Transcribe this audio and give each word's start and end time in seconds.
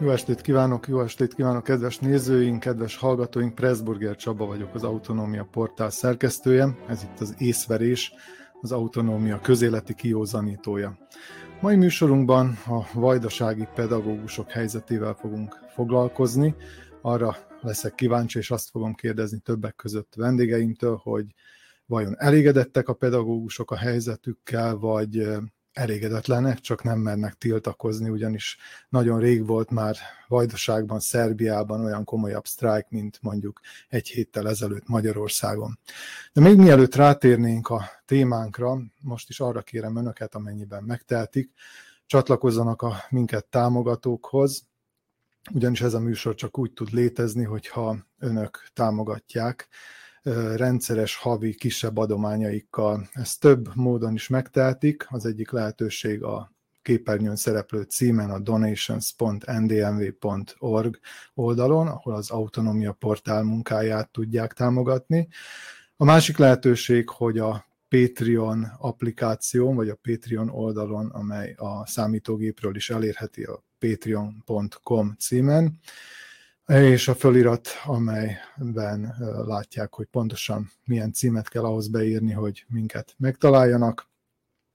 Jó 0.00 0.10
estét 0.10 0.40
kívánok, 0.40 0.88
jó 0.88 1.00
estét 1.00 1.34
kívánok, 1.34 1.64
kedves 1.64 1.98
nézőink, 1.98 2.60
kedves 2.60 2.96
hallgatóink, 2.96 3.54
Pressburger 3.54 4.16
Csaba 4.16 4.46
vagyok, 4.46 4.74
az 4.74 4.82
Autonómia 4.82 5.48
portál 5.50 5.90
szerkesztője, 5.90 6.76
ez 6.88 7.02
itt 7.02 7.20
az 7.20 7.34
észverés, 7.38 8.12
az 8.60 8.72
Autonómia 8.72 9.40
közéleti 9.40 9.94
kiózanítója. 9.94 10.98
Mai 11.60 11.76
műsorunkban 11.76 12.58
a 12.66 12.80
vajdasági 12.92 13.68
pedagógusok 13.74 14.50
helyzetével 14.50 15.14
fogunk 15.14 15.58
foglalkozni, 15.74 16.54
arra 17.00 17.36
leszek 17.60 17.94
kíváncsi, 17.94 18.38
és 18.38 18.50
azt 18.50 18.70
fogom 18.70 18.94
kérdezni 18.94 19.38
többek 19.38 19.76
között 19.76 20.14
vendégeimtől, 20.16 21.00
hogy 21.02 21.26
vajon 21.86 22.14
elégedettek 22.18 22.88
a 22.88 22.94
pedagógusok 22.94 23.70
a 23.70 23.76
helyzetükkel, 23.76 24.76
vagy 24.76 25.28
elégedetlenek, 25.74 26.60
csak 26.60 26.82
nem 26.82 26.98
mernek 26.98 27.34
tiltakozni, 27.34 28.08
ugyanis 28.08 28.56
nagyon 28.88 29.20
rég 29.20 29.46
volt 29.46 29.70
már 29.70 29.96
Vajdaságban, 30.28 31.00
Szerbiában 31.00 31.84
olyan 31.84 32.04
komolyabb 32.04 32.46
sztrájk, 32.46 32.86
mint 32.88 33.18
mondjuk 33.22 33.60
egy 33.88 34.08
héttel 34.08 34.48
ezelőtt 34.48 34.88
Magyarországon. 34.88 35.78
De 36.32 36.40
még 36.40 36.56
mielőtt 36.56 36.94
rátérnénk 36.94 37.68
a 37.68 37.82
témánkra, 38.04 38.78
most 39.00 39.28
is 39.28 39.40
arra 39.40 39.62
kérem 39.62 39.96
önöket, 39.96 40.34
amennyiben 40.34 40.82
megteltik, 40.82 41.50
csatlakozzanak 42.06 42.82
a 42.82 42.96
minket 43.08 43.46
támogatókhoz, 43.46 44.66
ugyanis 45.52 45.80
ez 45.80 45.94
a 45.94 46.00
műsor 46.00 46.34
csak 46.34 46.58
úgy 46.58 46.72
tud 46.72 46.92
létezni, 46.92 47.44
hogyha 47.44 47.96
önök 48.18 48.68
támogatják 48.72 49.68
rendszeres 50.56 51.16
havi 51.16 51.54
kisebb 51.54 51.96
adományaikkal. 51.96 53.08
Ezt 53.12 53.40
több 53.40 53.68
módon 53.74 54.14
is 54.14 54.28
megtehetik. 54.28 55.06
Az 55.08 55.26
egyik 55.26 55.50
lehetőség 55.50 56.22
a 56.22 56.52
képernyőn 56.82 57.36
szereplő 57.36 57.82
címen 57.82 58.30
a 58.30 58.38
donations.ndmv.org 58.38 60.98
oldalon, 61.34 61.86
ahol 61.86 62.14
az 62.14 62.30
autonomia 62.30 62.92
portál 62.92 63.42
munkáját 63.42 64.10
tudják 64.10 64.52
támogatni. 64.52 65.28
A 65.96 66.04
másik 66.04 66.36
lehetőség, 66.36 67.08
hogy 67.08 67.38
a 67.38 67.66
Patreon 67.88 68.66
applikáción, 68.78 69.74
vagy 69.74 69.88
a 69.88 69.98
Patreon 70.02 70.48
oldalon, 70.48 71.06
amely 71.06 71.54
a 71.56 71.86
számítógépről 71.86 72.76
is 72.76 72.90
elérheti 72.90 73.42
a 73.42 73.64
patreon.com 73.78 75.14
címen, 75.18 75.78
és 76.66 77.08
a 77.08 77.14
fölirat, 77.14 77.68
amelyben 77.84 79.14
látják, 79.46 79.94
hogy 79.94 80.06
pontosan 80.06 80.70
milyen 80.84 81.12
címet 81.12 81.48
kell 81.48 81.64
ahhoz 81.64 81.88
beírni, 81.88 82.32
hogy 82.32 82.64
minket 82.68 83.14
megtaláljanak. 83.18 84.08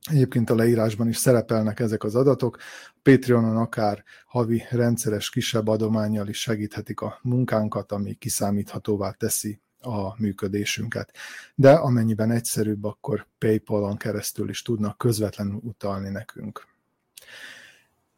Egyébként 0.10 0.50
a 0.50 0.56
leírásban 0.56 1.08
is 1.08 1.18
szerepelnek 1.18 1.80
ezek 1.80 2.04
az 2.04 2.16
adatok. 2.16 2.58
Patreonon 3.02 3.58
akár 3.58 4.04
havi 4.26 4.64
rendszeres 4.70 5.30
kisebb 5.30 5.68
adományjal 5.68 6.28
is 6.28 6.42
segíthetik 6.42 7.02
a 7.02 7.20
munkánkat, 7.22 7.92
ami 7.92 8.14
kiszámíthatóvá 8.14 9.12
teszi 9.12 9.62
a 9.82 10.22
működésünket. 10.22 11.14
De 11.56 11.72
amennyiben 11.72 12.32
egyszerűbb, 12.32 12.84
akkor 12.84 13.28
PayPal-on 13.38 13.98
keresztül 13.98 14.50
is 14.50 14.62
tudnak 14.62 14.98
közvetlenül 14.98 15.60
utalni 15.64 16.10
nekünk. 16.10 16.68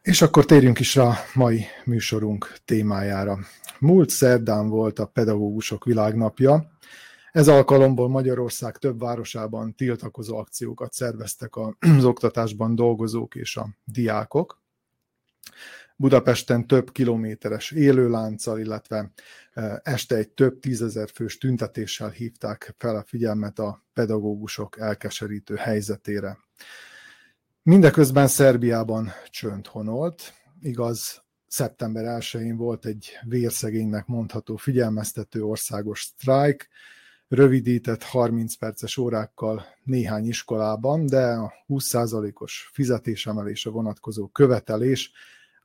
És 0.01 0.21
akkor 0.21 0.45
térjünk 0.45 0.79
is 0.79 0.95
rá 0.95 1.17
mai 1.33 1.65
műsorunk 1.85 2.53
témájára. 2.65 3.39
Múlt 3.79 4.09
szerdán 4.09 4.69
volt 4.69 4.99
a 4.99 5.05
Pedagógusok 5.05 5.85
Világnapja. 5.85 6.71
Ez 7.31 7.47
alkalomból 7.47 8.09
Magyarország 8.09 8.77
több 8.77 8.99
városában 8.99 9.75
tiltakozó 9.75 10.37
akciókat 10.37 10.93
szerveztek 10.93 11.55
az 11.97 12.05
oktatásban 12.05 12.75
dolgozók 12.75 13.35
és 13.35 13.57
a 13.57 13.69
diákok. 13.83 14.61
Budapesten 15.95 16.67
több 16.67 16.91
kilométeres 16.91 17.71
élőlánccal, 17.71 18.59
illetve 18.59 19.11
e, 19.53 19.81
este 19.83 20.15
egy 20.15 20.29
több 20.29 20.59
tízezer 20.59 21.09
fős 21.13 21.37
tüntetéssel 21.37 22.09
hívták 22.09 22.75
fel 22.77 22.95
a 22.95 23.03
figyelmet 23.03 23.59
a 23.59 23.85
pedagógusok 23.93 24.79
elkeserítő 24.79 25.55
helyzetére. 25.55 26.37
Mindeközben 27.63 28.27
Szerbiában 28.27 29.11
csönd 29.29 29.67
honolt, 29.67 30.33
igaz, 30.61 31.23
szeptember 31.47 32.03
1-én 32.19 32.57
volt 32.57 32.85
egy 32.85 33.09
vérszegénynek 33.23 34.07
mondható 34.07 34.55
figyelmeztető 34.55 35.43
országos 35.43 36.01
sztrájk, 36.01 36.67
rövidített 37.27 38.03
30 38.03 38.55
perces 38.55 38.97
órákkal 38.97 39.65
néhány 39.83 40.27
iskolában, 40.27 41.05
de 41.05 41.25
a 41.25 41.53
20%-os 41.67 42.69
fizetésemelése 42.73 43.69
vonatkozó 43.69 44.27
követelés 44.27 45.11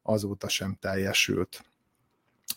azóta 0.02 0.48
sem 0.48 0.76
teljesült. 0.80 1.64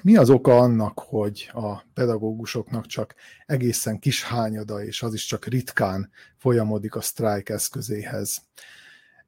Mi 0.03 0.17
az 0.17 0.29
oka 0.29 0.57
annak, 0.57 0.99
hogy 0.99 1.49
a 1.53 1.81
pedagógusoknak 1.93 2.85
csak 2.85 3.15
egészen 3.45 3.99
kis 3.99 4.23
hányada, 4.23 4.83
és 4.83 5.03
az 5.03 5.13
is 5.13 5.25
csak 5.25 5.45
ritkán 5.45 6.09
folyamodik 6.37 6.95
a 6.95 7.01
sztrájk 7.01 7.49
eszközéhez? 7.49 8.41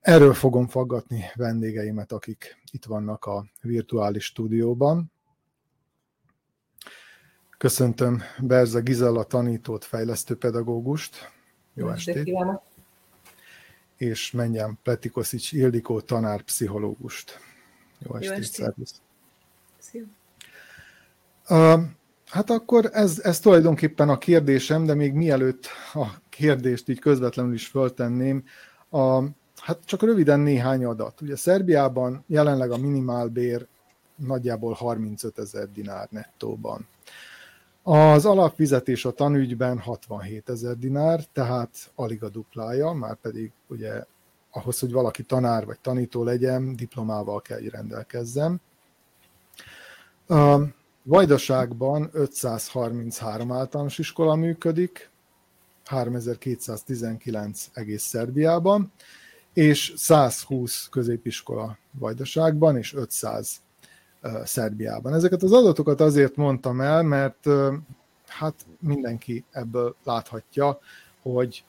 Erről 0.02 0.34
fogom 0.34 0.68
faggatni 0.68 1.26
vendégeimet, 1.36 2.12
akik 2.12 2.58
itt 2.72 2.86
vannak 2.86 3.26
a 3.26 3.46
virtuális 3.62 4.26
stúdióban. 4.26 5.12
Köszöntöm 7.58 8.22
Berze 8.40 8.80
Gizella 8.80 9.24
tanítót, 9.24 9.86
fejlesztőpedagógust. 9.86 11.32
Jó 11.74 11.90
estét! 11.90 12.24
Kívánok. 12.24 12.62
És 13.98 14.32
menjem 14.32 14.80
Pletikoszics 14.84 15.52
Ildikó 15.52 16.00
tanárpszichológust. 16.00 17.40
Jó 18.00 18.16
estét, 18.16 18.30
Jó 18.30 18.38
estét. 18.38 18.66
szervusz! 18.66 19.02
Uh, 21.50 21.84
hát 22.26 22.50
akkor 22.50 22.90
ez, 22.94 23.20
ez 23.20 23.40
tulajdonképpen 23.40 24.10
a 24.10 24.18
kérdésem, 24.18 24.86
de 24.86 24.94
még 24.94 25.14
mielőtt 25.14 25.68
a 25.94 26.06
kérdést 26.30 26.90
így 26.90 27.00
közvetlenül 27.00 27.54
is 27.54 27.68
föltenném, 27.68 28.44
a, 28.90 29.24
Hát 29.62 29.80
csak 29.86 30.02
röviden 30.02 30.40
néhány 30.40 30.86
adat. 30.86 31.22
Ugye 31.22 31.36
Szerbiában 31.36 32.24
jelenleg 32.28 32.72
a 32.72 32.78
minimálbér 32.78 33.68
nagyjából 34.16 34.74
35 34.74 35.40
ezer 35.40 35.72
dinár 35.72 36.08
nettóban. 36.12 36.88
Az 37.84 38.26
alapfizetés 38.26 39.06
a 39.06 39.12
tanügyben 39.12 39.80
67 39.80 40.50
ezer 40.50 40.78
dinár, 40.78 41.26
tehát 41.34 41.92
alig 41.96 42.24
a 42.24 42.30
duplája, 42.30 42.92
már 42.92 43.16
pedig 43.16 43.52
ugye 43.68 44.04
ahhoz, 44.52 44.80
hogy 44.80 44.92
valaki 44.92 45.24
tanár 45.24 45.66
vagy 45.66 45.80
tanító 45.80 46.24
legyen, 46.24 46.76
diplomával 46.76 47.42
kell, 47.42 47.58
hogy 47.60 47.70
rendelkezzem. 47.70 48.60
A 50.28 50.58
Vajdaságban 51.04 52.10
533 52.12 53.52
általános 53.52 53.98
iskola 53.98 54.36
működik, 54.36 55.10
3219 55.86 57.70
egész 57.74 58.04
Szerbiában, 58.04 58.92
és 59.54 59.94
120 59.96 60.88
középiskola 60.92 61.78
Vajdaságban, 61.92 62.78
és 62.78 62.94
500 62.94 63.56
uh, 64.24 64.44
Szerbiában. 64.46 65.14
Ezeket 65.14 65.44
az 65.44 65.52
adatokat 65.52 66.02
azért 66.02 66.36
mondtam 66.36 66.82
el, 66.82 67.04
mert 67.04 67.48
hát 68.28 68.66
mindenki 68.80 69.44
ebből 69.52 69.96
láthatja, 70.04 70.80
hogy 71.22 71.64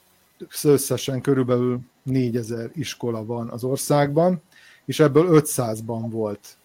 összesen 0.63 1.21
körülbelül 1.21 1.79
4000 2.03 2.71
iskola 2.73 3.25
van 3.25 3.49
az 3.49 3.63
országban, 3.63 4.41
és 4.85 4.99
ebből 4.99 5.41
500-ban 5.41 6.05
volt 6.09 6.57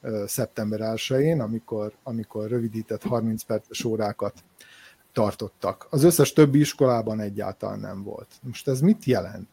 uh, 0.00 0.24
szeptember 0.26 0.80
1-én, 0.82 1.40
amikor, 1.40 1.92
amikor 2.02 2.48
rövidített 2.48 3.02
30 3.02 3.42
perces 3.42 3.84
órákat 3.84 4.44
tartottak. 5.12 5.86
Az 5.90 6.02
összes 6.02 6.32
többi 6.32 6.58
iskolában 6.58 7.20
egyáltalán 7.20 7.78
nem 7.78 8.02
volt. 8.02 8.28
Most 8.42 8.68
ez 8.68 8.80
mit 8.80 9.04
jelent? 9.04 9.48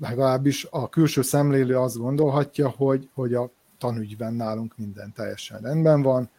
Legalábbis 0.00 0.66
a 0.70 0.88
külső 0.88 1.22
szemlélő 1.22 1.78
azt 1.78 1.96
gondolhatja, 1.96 2.68
hogy, 2.68 3.08
hogy 3.14 3.34
a 3.34 3.50
tanügyben 3.78 4.34
nálunk 4.34 4.76
minden 4.76 5.12
teljesen 5.12 5.60
rendben 5.60 6.02
van, 6.02 6.30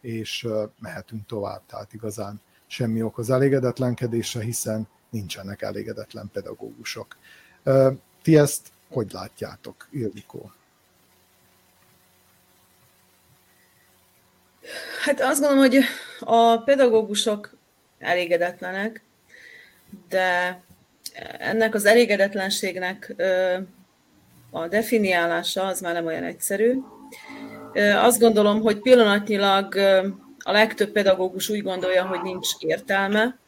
és 0.00 0.48
mehetünk 0.80 1.26
tovább. 1.26 1.62
Tehát 1.66 1.92
igazán 1.92 2.40
semmi 2.66 3.02
ok 3.02 3.18
az 3.18 3.30
elégedetlenkedésre, 3.30 4.42
hiszen 4.42 4.88
nincsenek 5.10 5.62
elégedetlen 5.62 6.30
pedagógusok. 6.32 7.16
Ti 8.22 8.36
ezt 8.36 8.72
hogy 8.94 9.12
látjátok, 9.12 9.88
Ildikó? 9.90 10.52
Hát 15.04 15.20
azt 15.20 15.40
gondolom, 15.40 15.64
hogy 15.64 15.78
a 16.20 16.58
pedagógusok 16.58 17.56
elégedetlenek, 17.98 19.02
de 20.08 20.62
ennek 21.38 21.74
az 21.74 21.84
elégedetlenségnek 21.84 23.14
a 24.50 24.68
definiálása 24.68 25.64
az 25.64 25.80
már 25.80 25.92
nem 25.94 26.06
olyan 26.06 26.24
egyszerű. 26.24 26.78
Azt 27.96 28.20
gondolom, 28.20 28.60
hogy 28.60 28.78
pillanatnyilag 28.78 29.74
a 30.38 30.52
legtöbb 30.52 30.90
pedagógus 30.90 31.48
úgy 31.48 31.62
gondolja, 31.62 32.06
hogy 32.06 32.20
nincs 32.22 32.48
értelme 32.58 33.38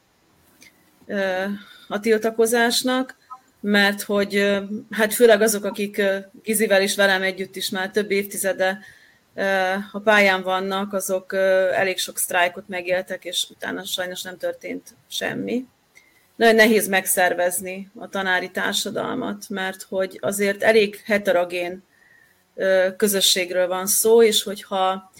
a 1.88 2.00
tiltakozásnak, 2.00 3.16
mert 3.60 4.02
hogy 4.02 4.60
hát 4.90 5.14
főleg 5.14 5.40
azok, 5.40 5.64
akik 5.64 6.02
Gizivel 6.42 6.82
is 6.82 6.96
velem 6.96 7.22
együtt 7.22 7.56
is 7.56 7.70
már 7.70 7.90
több 7.90 8.10
évtizede 8.10 8.78
a 9.92 9.98
pályán 9.98 10.42
vannak, 10.42 10.92
azok 10.92 11.32
elég 11.74 11.98
sok 11.98 12.18
sztrájkot 12.18 12.68
megéltek, 12.68 13.24
és 13.24 13.46
utána 13.50 13.84
sajnos 13.84 14.22
nem 14.22 14.36
történt 14.36 14.94
semmi. 15.08 15.66
Nagyon 16.36 16.54
nehéz 16.54 16.88
megszervezni 16.88 17.90
a 17.94 18.08
tanári 18.08 18.50
társadalmat, 18.50 19.48
mert 19.48 19.82
hogy 19.82 20.18
azért 20.22 20.62
elég 20.62 21.02
heterogén 21.04 21.82
közösségről 22.96 23.66
van 23.66 23.86
szó, 23.86 24.22
és 24.22 24.42
hogyha 24.42 25.12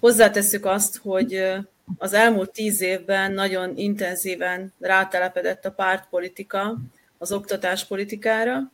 hozzáteszük 0.00 0.64
azt, 0.64 0.96
hogy 0.96 1.54
az 1.98 2.12
elmúlt 2.12 2.50
tíz 2.50 2.80
évben 2.80 3.32
nagyon 3.32 3.76
intenzíven 3.76 4.72
rátelepedett 4.80 5.64
a 5.64 5.72
pártpolitika 5.72 6.76
az 7.18 7.32
oktatáspolitikára, 7.32 8.72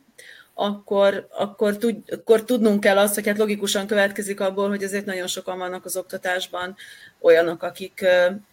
akkor, 0.61 1.27
akkor, 1.29 1.77
tud, 1.77 1.97
akkor 2.11 2.43
tudnunk 2.43 2.79
kell 2.79 2.97
azt, 2.97 3.13
hogy 3.13 3.27
hát 3.27 3.37
logikusan 3.37 3.87
következik 3.87 4.39
abból, 4.39 4.69
hogy 4.69 4.83
azért 4.83 5.05
nagyon 5.05 5.27
sokan 5.27 5.57
vannak 5.57 5.85
az 5.85 5.97
oktatásban 5.97 6.75
olyanok, 7.21 7.63
akik, 7.63 8.05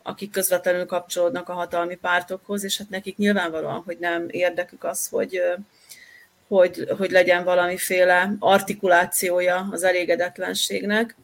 akik 0.02 0.30
közvetlenül 0.30 0.86
kapcsolódnak 0.86 1.48
a 1.48 1.52
hatalmi 1.52 1.94
pártokhoz, 1.94 2.64
és 2.64 2.78
hát 2.78 2.88
nekik 2.88 3.16
nyilvánvalóan, 3.16 3.82
hogy 3.84 3.96
nem 4.00 4.26
érdekük 4.30 4.84
az, 4.84 5.08
hogy, 5.08 5.42
hogy, 6.48 6.88
hogy 6.98 7.10
legyen 7.10 7.44
valamiféle 7.44 8.32
artikulációja 8.38 9.68
az 9.70 9.82
elégedetlenségnek. 9.82 11.16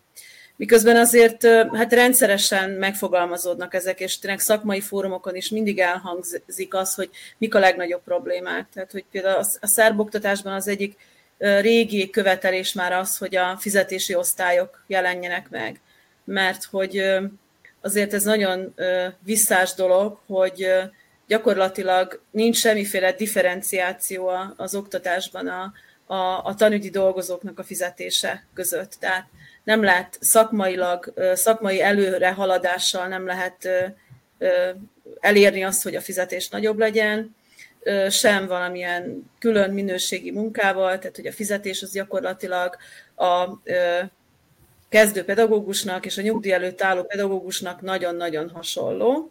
Miközben 0.56 0.96
azért 0.96 1.46
hát 1.72 1.92
rendszeresen 1.92 2.70
megfogalmazódnak 2.70 3.74
ezek, 3.74 4.00
és 4.00 4.18
tényleg 4.18 4.40
szakmai 4.40 4.80
fórumokon 4.80 5.34
is 5.34 5.48
mindig 5.48 5.78
elhangzik 5.78 6.74
az, 6.74 6.94
hogy 6.94 7.10
mik 7.38 7.54
a 7.54 7.58
legnagyobb 7.58 8.02
problémák. 8.02 8.66
Tehát, 8.72 8.92
hogy 8.92 9.04
például 9.10 9.44
a 9.60 9.66
szerb 9.66 10.00
oktatásban 10.00 10.52
az 10.52 10.68
egyik 10.68 10.96
régi 11.38 12.10
követelés 12.10 12.72
már 12.72 12.92
az, 12.92 13.18
hogy 13.18 13.36
a 13.36 13.56
fizetési 13.58 14.14
osztályok 14.14 14.84
jelenjenek 14.86 15.50
meg. 15.50 15.80
Mert 16.24 16.64
hogy 16.64 17.02
azért 17.80 18.12
ez 18.12 18.24
nagyon 18.24 18.74
visszás 19.24 19.74
dolog, 19.74 20.18
hogy 20.26 20.66
gyakorlatilag 21.26 22.22
nincs 22.30 22.56
semmiféle 22.56 23.12
differenciáció 23.12 24.30
az 24.56 24.74
oktatásban 24.74 25.46
a, 25.48 25.72
a, 26.06 26.44
a 26.44 26.54
tanügyi 26.54 26.90
dolgozóknak 26.90 27.58
a 27.58 27.64
fizetése 27.64 28.46
között. 28.54 28.96
Tehát 29.00 29.26
nem 29.64 29.82
lehet 29.82 30.18
szakmailag, 30.20 31.12
szakmai 31.34 31.82
előrehaladással 31.82 33.06
nem 33.06 33.26
lehet 33.26 33.68
elérni 35.20 35.64
azt, 35.64 35.82
hogy 35.82 35.94
a 35.96 36.00
fizetés 36.00 36.48
nagyobb 36.48 36.78
legyen, 36.78 37.36
sem 38.10 38.46
valamilyen 38.46 39.30
külön 39.38 39.70
minőségi 39.70 40.30
munkával, 40.30 40.98
tehát 40.98 41.16
hogy 41.16 41.26
a 41.26 41.32
fizetés 41.32 41.82
az 41.82 41.92
gyakorlatilag 41.92 42.76
a 43.16 43.48
kezdő 44.88 45.24
pedagógusnak 45.24 46.06
és 46.06 46.18
a 46.18 46.22
nyugdíj 46.22 46.52
előtt 46.52 46.82
álló 46.82 47.02
pedagógusnak 47.02 47.80
nagyon-nagyon 47.80 48.50
hasonló. 48.50 49.30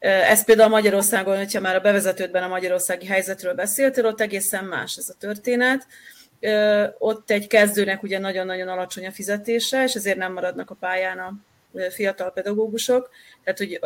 Ez 0.00 0.44
például 0.44 0.68
Magyarországon, 0.68 1.36
hogyha 1.36 1.60
már 1.60 1.74
a 1.74 1.80
bevezetődben 1.80 2.42
a 2.42 2.48
magyarországi 2.48 3.06
helyzetről 3.06 3.54
beszéltél, 3.54 4.06
ott 4.06 4.20
egészen 4.20 4.64
más 4.64 4.96
ez 4.96 5.08
a 5.08 5.14
történet 5.18 5.86
ott 6.98 7.30
egy 7.30 7.46
kezdőnek 7.46 8.02
ugye 8.02 8.18
nagyon-nagyon 8.18 8.68
alacsony 8.68 9.06
a 9.06 9.12
fizetése, 9.12 9.82
és 9.82 9.94
ezért 9.94 10.16
nem 10.16 10.32
maradnak 10.32 10.70
a 10.70 10.74
pályán 10.74 11.18
a 11.18 11.34
fiatal 11.90 12.32
pedagógusok. 12.32 13.10
Tehát, 13.44 13.58
hogy 13.58 13.78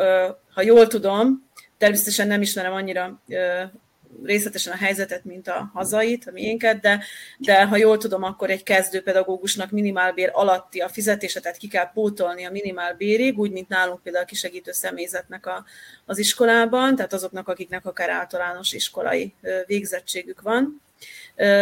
ha 0.53 0.61
jól 0.61 0.87
tudom, 0.87 1.49
természetesen 1.77 2.27
nem 2.27 2.41
ismerem 2.41 2.73
annyira 2.73 3.21
részletesen 4.23 4.73
a 4.73 4.77
helyzetet, 4.77 5.25
mint 5.25 5.47
a 5.47 5.71
hazait, 5.73 6.27
a 6.27 6.31
miénket, 6.31 6.79
de, 6.79 7.03
de 7.37 7.65
ha 7.65 7.77
jól 7.77 7.97
tudom, 7.97 8.23
akkor 8.23 8.49
egy 8.49 8.63
kezdő 8.63 9.01
pedagógusnak 9.01 9.71
minimálbér 9.71 10.29
alatti 10.33 10.79
a 10.79 10.89
fizetése, 10.89 11.39
tehát 11.39 11.57
ki 11.57 11.67
kell 11.67 11.91
pótolni 11.93 12.45
a 12.45 12.51
minimálbérig, 12.51 13.39
úgy, 13.39 13.51
mint 13.51 13.69
nálunk 13.69 14.01
például 14.01 14.23
a 14.23 14.27
kisegítő 14.27 14.71
személyzetnek 14.71 15.45
a, 15.45 15.65
az 16.05 16.17
iskolában, 16.17 16.95
tehát 16.95 17.13
azoknak, 17.13 17.47
akiknek 17.47 17.85
akár 17.85 18.09
általános 18.09 18.73
iskolai 18.73 19.33
végzettségük 19.65 20.41
van 20.41 20.81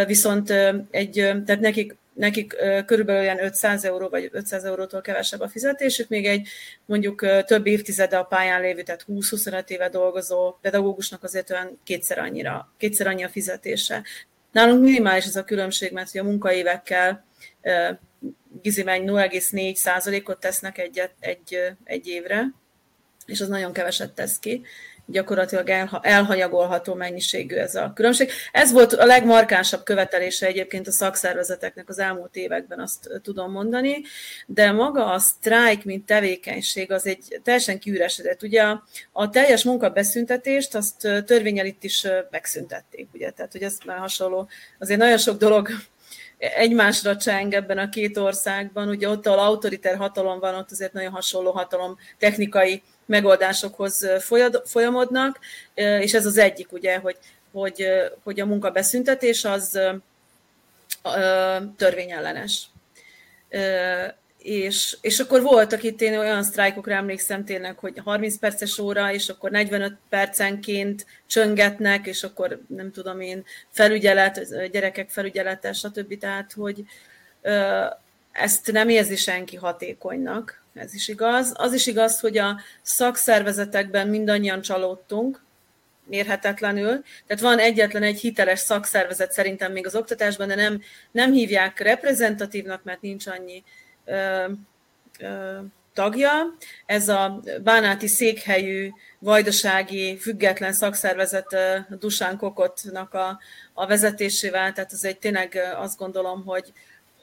viszont 0.05 0.49
egy, 0.91 1.13
tehát 1.13 1.59
nekik, 1.59 1.95
nekik 2.13 2.55
körülbelül 2.85 3.21
olyan 3.21 3.43
500 3.43 3.85
euró 3.85 4.09
vagy 4.09 4.29
500 4.31 4.63
eurótól 4.63 5.01
kevesebb 5.01 5.39
a 5.39 5.49
fizetésük, 5.49 6.09
még 6.09 6.25
egy 6.25 6.47
mondjuk 6.85 7.25
több 7.45 7.67
évtizede 7.67 8.17
a 8.17 8.23
pályán 8.23 8.61
lévő, 8.61 8.81
tehát 8.81 9.05
20-25 9.07 9.69
éve 9.69 9.89
dolgozó 9.89 10.57
pedagógusnak 10.61 11.23
azért 11.23 11.51
olyan 11.51 11.79
kétszer 11.83 12.19
annyira, 12.19 12.73
kétszer 12.77 13.07
annyi 13.07 13.23
a 13.23 13.29
fizetése. 13.29 14.03
Nálunk 14.51 14.83
minimális 14.83 15.25
ez 15.25 15.35
a 15.35 15.43
különbség, 15.43 15.91
mert 15.91 16.15
a 16.15 16.23
munkaévekkel 16.23 17.25
gizimány 18.61 19.03
0,4 19.05 19.73
százalékot 19.73 20.39
tesznek 20.39 20.77
egy, 20.77 21.09
egy, 21.19 21.57
egy 21.83 22.07
évre, 22.07 22.53
és 23.25 23.41
az 23.41 23.47
nagyon 23.47 23.73
keveset 23.73 24.11
tesz 24.11 24.39
ki 24.39 24.61
gyakorlatilag 25.05 25.69
elhanyagolható 26.01 26.93
mennyiségű 26.93 27.55
ez 27.55 27.75
a 27.75 27.91
különbség. 27.95 28.29
Ez 28.51 28.71
volt 28.71 28.93
a 28.93 29.05
legmarkánsabb 29.05 29.83
követelése 29.83 30.45
egyébként 30.45 30.87
a 30.87 30.91
szakszervezeteknek 30.91 31.89
az 31.89 31.99
elmúlt 31.99 32.35
években, 32.35 32.79
azt 32.79 33.09
tudom 33.23 33.51
mondani, 33.51 34.01
de 34.45 34.71
maga 34.71 35.05
a 35.05 35.19
sztrájk, 35.19 35.83
mint 35.85 36.05
tevékenység, 36.05 36.91
az 36.91 37.05
egy 37.05 37.39
teljesen 37.43 37.79
kiüresedett. 37.79 38.43
Ugye 38.43 38.61
a, 38.61 38.83
a 39.11 39.29
teljes 39.29 39.63
munkabeszüntetést, 39.63 40.75
azt 40.75 41.07
törvényel 41.25 41.65
itt 41.65 41.83
is 41.83 42.07
megszüntették, 42.29 43.07
ugye, 43.13 43.29
tehát 43.29 43.51
hogy 43.51 43.63
ez 43.63 43.77
már 43.85 43.97
hasonló, 43.97 44.49
azért 44.79 44.99
nagyon 44.99 45.17
sok 45.17 45.37
dolog 45.37 45.69
egymásra 46.41 47.17
cseng 47.17 47.53
ebben 47.53 47.77
a 47.77 47.89
két 47.89 48.17
országban, 48.17 48.87
ugye 48.87 49.09
ott, 49.09 49.27
ahol 49.27 49.39
autoriter 49.39 49.97
hatalom 49.97 50.39
van, 50.39 50.55
ott 50.55 50.71
azért 50.71 50.93
nagyon 50.93 51.11
hasonló 51.11 51.51
hatalom 51.51 51.97
technikai 52.17 52.81
megoldásokhoz 53.05 54.07
folyamodnak, 54.63 55.39
és 55.73 56.13
ez 56.13 56.25
az 56.25 56.37
egyik, 56.37 56.71
ugye, 56.71 56.97
hogy, 56.97 57.17
hogy, 57.51 57.87
hogy 58.23 58.39
a 58.39 58.45
munkabeszüntetés 58.45 59.45
az 59.45 59.79
törvényellenes. 61.77 62.69
És, 64.43 64.97
és 65.01 65.19
akkor 65.19 65.41
voltak 65.41 65.83
itt 65.83 66.01
én 66.01 66.17
olyan 66.17 66.43
sztrájkokra 66.43 66.93
emlékszem 66.93 67.45
tényleg, 67.45 67.77
hogy 67.77 68.01
30 68.03 68.37
perces 68.37 68.77
óra, 68.77 69.13
és 69.13 69.29
akkor 69.29 69.51
45 69.51 69.97
percenként 70.09 71.05
csöngetnek, 71.27 72.07
és 72.07 72.23
akkor 72.23 72.61
nem 72.67 72.91
tudom 72.91 73.19
én, 73.19 73.43
felügyelet, 73.69 74.69
gyerekek 74.71 75.09
felügyelete, 75.09 75.73
stb. 75.73 76.17
Tehát, 76.17 76.53
hogy 76.53 76.83
ezt 78.31 78.71
nem 78.71 78.89
érzi 78.89 79.15
senki 79.15 79.55
hatékonynak, 79.55 80.61
ez 80.73 80.93
is 80.93 81.07
igaz. 81.07 81.53
Az 81.55 81.73
is 81.73 81.87
igaz, 81.87 82.19
hogy 82.19 82.37
a 82.37 82.59
szakszervezetekben 82.81 84.07
mindannyian 84.07 84.61
csalódtunk, 84.61 85.41
mérhetetlenül. 86.03 87.03
Tehát 87.27 87.43
van 87.43 87.59
egyetlen 87.59 88.03
egy 88.03 88.19
hiteles 88.19 88.59
szakszervezet 88.59 89.31
szerintem 89.31 89.71
még 89.71 89.85
az 89.85 89.95
oktatásban, 89.95 90.47
de 90.47 90.55
nem, 90.55 90.81
nem 91.11 91.31
hívják 91.31 91.79
reprezentatívnak, 91.79 92.83
mert 92.83 93.01
nincs 93.01 93.27
annyi 93.27 93.63
ö, 93.63 93.63
ö, 93.63 93.90
tagja. 95.93 96.55
Ez 96.85 97.09
a 97.09 97.41
bánáti 97.63 98.07
székhelyű, 98.07 98.89
vajdasági, 99.19 100.17
független 100.17 100.73
szakszervezet 100.73 101.55
Dusán 101.99 102.37
Kokotnak 102.37 103.13
a, 103.13 103.39
a 103.73 103.87
vezetésével, 103.87 104.73
tehát 104.73 104.93
ez 104.93 105.03
egy 105.03 105.17
tényleg 105.17 105.59
azt 105.75 105.97
gondolom, 105.97 106.45
hogy, 106.45 106.73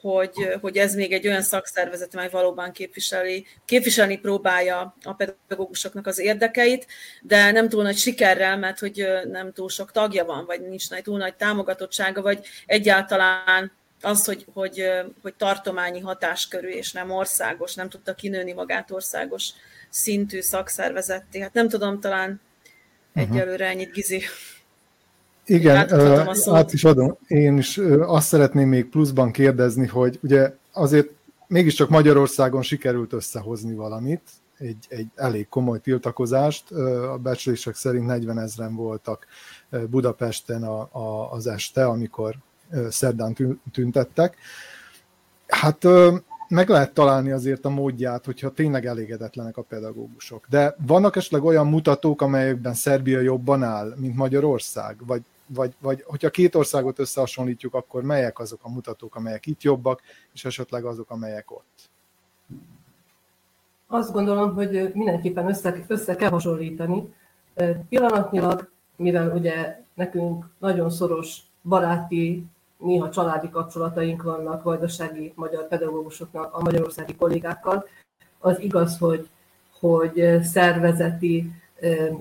hogy, 0.01 0.57
hogy 0.61 0.77
ez 0.77 0.95
még 0.95 1.11
egy 1.11 1.27
olyan 1.27 1.41
szakszervezet, 1.41 2.13
amely 2.13 2.29
valóban 2.29 2.71
képviseli, 2.71 3.45
képviselni 3.65 4.17
próbálja 4.17 4.95
a 5.03 5.13
pedagógusoknak 5.13 6.07
az 6.07 6.19
érdekeit, 6.19 6.87
de 7.21 7.51
nem 7.51 7.69
túl 7.69 7.83
nagy 7.83 7.97
sikerrel, 7.97 8.57
mert 8.57 8.79
hogy 8.79 9.07
nem 9.31 9.53
túl 9.53 9.69
sok 9.69 9.91
tagja 9.91 10.25
van, 10.25 10.45
vagy 10.45 10.61
nincs 10.61 10.89
nagy, 10.89 11.03
túl 11.03 11.17
nagy 11.17 11.35
támogatottsága, 11.35 12.21
vagy 12.21 12.47
egyáltalán 12.65 13.71
az, 14.01 14.25
hogy, 14.25 14.45
hogy, 14.53 14.83
hogy 15.21 15.33
tartományi 15.33 15.99
hatáskörű 15.99 16.67
és 16.67 16.91
nem 16.91 17.11
országos, 17.11 17.75
nem 17.75 17.89
tudta 17.89 18.13
kinőni 18.13 18.53
magát 18.53 18.91
országos 18.91 19.49
szintű 19.89 20.41
szakszervezetté. 20.41 21.39
Hát 21.39 21.53
nem 21.53 21.69
tudom, 21.69 21.99
talán 21.99 22.41
uh-huh. 23.15 23.35
egyelőre 23.35 23.67
ennyit 23.67 23.91
Gizi. 23.91 24.21
Igen, 25.45 25.93
át 26.45 26.73
is 26.73 26.83
adom. 26.83 27.17
Én 27.27 27.57
is 27.57 27.77
azt 27.99 28.27
szeretném 28.27 28.67
még 28.67 28.85
pluszban 28.85 29.31
kérdezni, 29.31 29.87
hogy 29.87 30.19
ugye 30.21 30.53
azért 30.71 31.09
mégiscsak 31.47 31.89
Magyarországon 31.89 32.61
sikerült 32.61 33.13
összehozni 33.13 33.73
valamit, 33.73 34.21
egy, 34.57 34.85
egy 34.87 35.07
elég 35.15 35.47
komoly 35.47 35.79
tiltakozást. 35.79 36.71
A 37.11 37.17
becslések 37.17 37.75
szerint 37.75 38.05
40 38.05 38.39
ezeren 38.39 38.75
voltak 38.75 39.27
Budapesten 39.89 40.63
a, 40.63 40.89
a, 40.91 41.31
az 41.31 41.47
este, 41.47 41.85
amikor 41.85 42.35
szerdán 42.89 43.35
tüntettek. 43.71 44.37
Hát 45.47 45.85
meg 46.47 46.69
lehet 46.69 46.93
találni 46.93 47.31
azért 47.31 47.65
a 47.65 47.69
módját, 47.69 48.25
hogyha 48.25 48.49
tényleg 48.49 48.85
elégedetlenek 48.85 49.57
a 49.57 49.61
pedagógusok. 49.61 50.45
De 50.49 50.75
vannak 50.85 51.15
esetleg 51.15 51.43
olyan 51.43 51.67
mutatók, 51.67 52.21
amelyekben 52.21 52.73
Szerbia 52.73 53.19
jobban 53.19 53.63
áll, 53.63 53.93
mint 53.97 54.15
Magyarország? 54.15 54.95
Vagy 55.05 55.21
vagy, 55.53 55.75
vagy 55.79 56.03
hogyha 56.07 56.29
két 56.29 56.55
országot 56.55 56.99
összehasonlítjuk, 56.99 57.73
akkor 57.73 58.03
melyek 58.03 58.39
azok 58.39 58.59
a 58.63 58.69
mutatók, 58.69 59.15
amelyek 59.15 59.45
itt 59.45 59.61
jobbak, 59.61 60.01
és 60.33 60.45
esetleg 60.45 60.85
azok, 60.85 61.09
amelyek 61.09 61.51
ott? 61.51 61.89
Azt 63.87 64.11
gondolom, 64.11 64.53
hogy 64.53 64.91
mindenképpen 64.93 65.47
össze, 65.47 65.83
össze 65.87 66.15
kell 66.15 66.29
hasonlítani. 66.29 67.13
Pillanatnyilag, 67.89 68.69
mivel 68.95 69.31
ugye 69.31 69.81
nekünk 69.93 70.45
nagyon 70.57 70.89
szoros 70.89 71.37
baráti, 71.63 72.45
néha 72.79 73.09
családi 73.09 73.49
kapcsolataink 73.49 74.23
vannak 74.23 74.63
vajdasági 74.63 75.33
magyar 75.35 75.67
pedagógusoknak, 75.67 76.53
a 76.53 76.61
magyarországi 76.63 77.15
kollégákkal, 77.15 77.87
az 78.39 78.59
igaz, 78.59 78.97
hogy, 78.97 79.29
hogy 79.79 80.39
szervezeti 80.43 81.51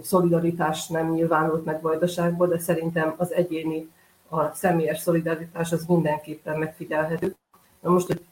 szolidaritás 0.03 0.89
nem 0.89 1.11
nyilvánult 1.11 1.65
meg 1.65 1.83
Vajdaságból, 1.83 2.47
de 2.47 2.59
szerintem 2.59 3.15
az 3.17 3.33
egyéni, 3.33 3.89
a 4.29 4.55
személyes 4.55 4.99
szolidaritás 4.99 5.73
az 5.73 5.85
mindenképpen 5.87 6.59
megfigyelhető. 6.59 7.35
Na 7.81 7.91
most, 7.91 8.07
hogy, 8.07 8.25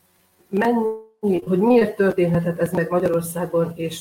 mennyi, 0.49 1.43
hogy 1.49 1.59
miért 1.59 1.97
történhetett 1.97 2.59
ez 2.59 2.73
meg 2.73 2.91
Magyarországon 2.91 3.73
és 3.75 4.01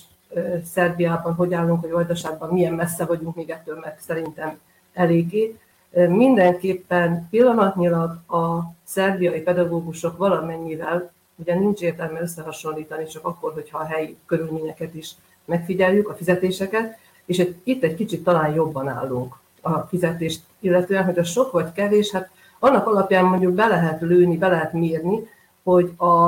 Szerbiában, 0.66 1.34
hogy 1.34 1.54
állunk, 1.54 1.82
hogy 1.82 1.92
Vajdaságban 1.92 2.50
milyen 2.50 2.74
messze 2.74 3.06
vagyunk 3.06 3.36
még 3.36 3.50
ettől, 3.50 3.80
meg 3.80 3.98
szerintem 4.00 4.60
eléggé. 4.94 5.60
Mindenképpen 5.96 7.28
pillanatnyilag 7.30 8.10
a 8.28 8.74
szerbiai 8.84 9.42
pedagógusok 9.42 10.18
valamennyivel, 10.18 11.12
ugye 11.36 11.56
nincs 11.56 11.82
értelme 11.82 12.22
összehasonlítani, 12.22 13.06
csak 13.06 13.26
akkor, 13.26 13.54
hogyha 13.54 13.78
a 13.78 13.86
helyi 13.86 14.18
körülményeket 14.26 14.94
is 14.94 15.12
megfigyeljük, 15.46 16.10
a 16.10 16.16
fizetéseket, 16.16 16.98
és 17.26 17.48
itt 17.64 17.84
egy 17.84 17.96
kicsit 17.96 18.24
talán 18.24 18.54
jobban 18.54 18.88
állunk 18.88 19.36
a 19.62 19.80
fizetést 19.80 20.42
illetően, 20.60 21.04
hogy 21.04 21.20
a 21.20 21.24
sok 21.24 21.52
vagy 21.52 21.72
kevés, 21.72 22.12
hát 22.12 22.30
annak 22.60 22.88
alapján 22.88 23.26
mondjuk 23.26 23.54
be 23.54 23.68
lehet 23.68 24.02
lőni, 24.02 24.38
be 24.38 24.48
lehet 24.48 24.74
mérni, 24.74 25.30
hogy 25.64 25.94
a, 25.98 26.26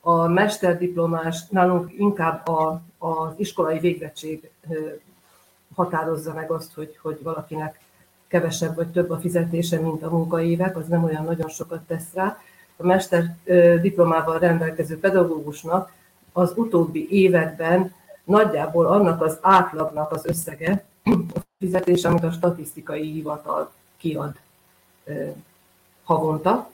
a 0.00 0.26
mesterdiplomás 0.26 1.48
nálunk 1.48 1.92
inkább 1.98 2.48
a, 2.48 2.82
az 2.98 3.32
iskolai 3.36 3.78
végzettség 3.78 4.50
határozza 5.74 6.32
meg 6.34 6.50
azt, 6.50 6.74
hogy, 6.74 6.98
hogy 7.02 7.18
valakinek 7.22 7.80
kevesebb 8.30 8.74
vagy 8.74 8.88
több 8.88 9.10
a 9.10 9.18
fizetése, 9.18 9.80
mint 9.80 10.02
a 10.02 10.10
munkaévek, 10.10 10.76
az 10.76 10.86
nem 10.86 11.04
olyan 11.04 11.24
nagyon 11.24 11.48
sokat 11.48 11.80
tesz 11.86 12.12
rá. 12.14 12.38
A 12.76 12.86
mester 12.86 13.36
diplomával 13.80 14.38
rendelkező 14.38 14.98
pedagógusnak 14.98 15.92
az 16.32 16.52
utóbbi 16.56 17.06
években 17.10 17.94
nagyjából 18.24 18.86
annak 18.86 19.22
az 19.22 19.38
átlagnak 19.40 20.12
az 20.12 20.26
összege, 20.26 20.84
a 21.04 21.40
fizetés, 21.58 22.04
amit 22.04 22.22
a 22.22 22.30
statisztikai 22.30 23.10
hivatal 23.10 23.72
kiad 23.96 24.34
havonta. 26.04 26.70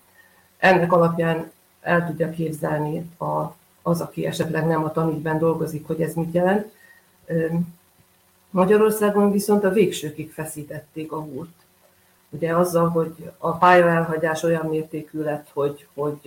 Ennek 0.58 0.92
alapján 0.92 1.50
el 1.80 2.06
tudja 2.06 2.30
képzelni 2.30 3.10
a, 3.18 3.54
az, 3.82 4.00
aki 4.00 4.26
esetleg 4.26 4.66
nem 4.66 4.84
a 4.84 4.92
tanügyben 4.92 5.38
dolgozik, 5.38 5.86
hogy 5.86 6.00
ez 6.00 6.14
mit 6.14 6.34
jelent. 6.34 6.72
Magyarországon 8.56 9.30
viszont 9.30 9.64
a 9.64 9.70
végsőkig 9.70 10.32
feszítették 10.32 11.12
a 11.12 11.20
húrt. 11.20 11.64
Ugye 12.30 12.56
azzal, 12.56 12.88
hogy 12.88 13.30
a 13.38 13.56
pályaelhagyás 13.56 14.42
olyan 14.42 14.66
mértékű 14.66 15.22
lett, 15.22 15.48
hogy, 15.52 15.86
hogy 15.94 16.20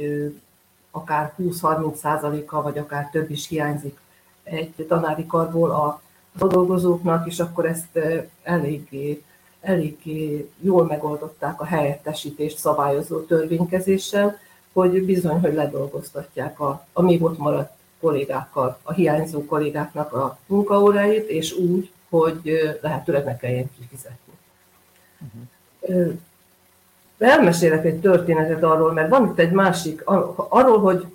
akár 0.92 1.34
20-30 1.40 1.96
százaléka, 1.96 2.62
vagy 2.62 2.78
akár 2.78 3.10
több 3.12 3.32
is 3.32 3.48
hiányzik 3.48 3.98
egy 4.44 4.74
tanári 4.88 5.26
karból 5.26 5.72
a 5.72 6.02
dolgozóknak, 6.48 7.28
és 7.28 7.40
akkor 7.40 7.66
ezt 7.66 8.00
eléggé, 8.44 9.24
eléggé 9.62 10.50
jól 10.60 10.86
megoldották 10.86 11.62
a 11.62 11.66
helyettesítést 11.66 12.58
szabályozó 12.58 13.20
törvénykezéssel, 13.20 14.38
hogy 14.74 15.06
bizony, 15.06 15.40
hogy 15.40 15.54
ledolgoztatják 15.54 16.60
a, 16.60 16.86
a 16.94 17.02
még 17.02 17.24
ott 17.24 17.38
maradt 17.38 17.72
kollégákkal, 18.00 18.78
a 18.84 18.94
hiányzó 18.94 19.46
kollégáknak 19.46 20.14
a 20.14 20.38
munkaóráit, 20.46 21.30
és 21.30 21.54
úgy, 21.54 21.92
hogy 22.10 22.60
lehetőleg 22.82 23.26
ne 23.26 23.38
kelljen 23.38 23.72
kifizetni. 23.80 24.34
Uh-huh. 25.20 26.14
Elmesélek 27.18 27.86
egy 27.86 28.00
történetet 28.00 28.64
arról, 28.64 28.94
mert 28.94 29.10
van 29.10 29.26
itt 29.26 29.40
egy 29.40 29.52
másik, 29.52 30.02
arról, 30.50 30.80
hogy 30.80 31.08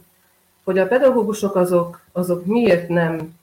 hogy 0.64 0.78
a 0.78 0.86
pedagógusok 0.86 1.56
azok, 1.56 2.00
azok 2.12 2.44
miért 2.44 2.88
nem 2.88 3.38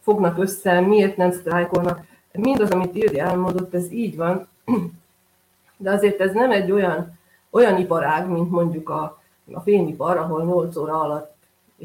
fognak 0.00 0.38
össze, 0.38 0.80
miért 0.80 1.16
nem 1.16 1.32
sztrájkolnak. 1.32 2.04
Mindaz, 2.32 2.70
amit 2.70 2.94
Ildi 2.94 3.18
elmondott, 3.18 3.74
ez 3.74 3.92
így 3.92 4.16
van, 4.16 4.48
de 5.76 5.90
azért 5.90 6.20
ez 6.20 6.32
nem 6.32 6.50
egy 6.50 6.70
olyan, 6.70 7.18
olyan 7.50 7.78
iparág, 7.78 8.28
mint 8.28 8.50
mondjuk 8.50 8.88
a, 8.88 9.22
a 9.52 9.60
fényipar, 9.60 10.16
ahol 10.16 10.44
8 10.44 10.76
óra 10.76 11.00
alatt 11.00 11.34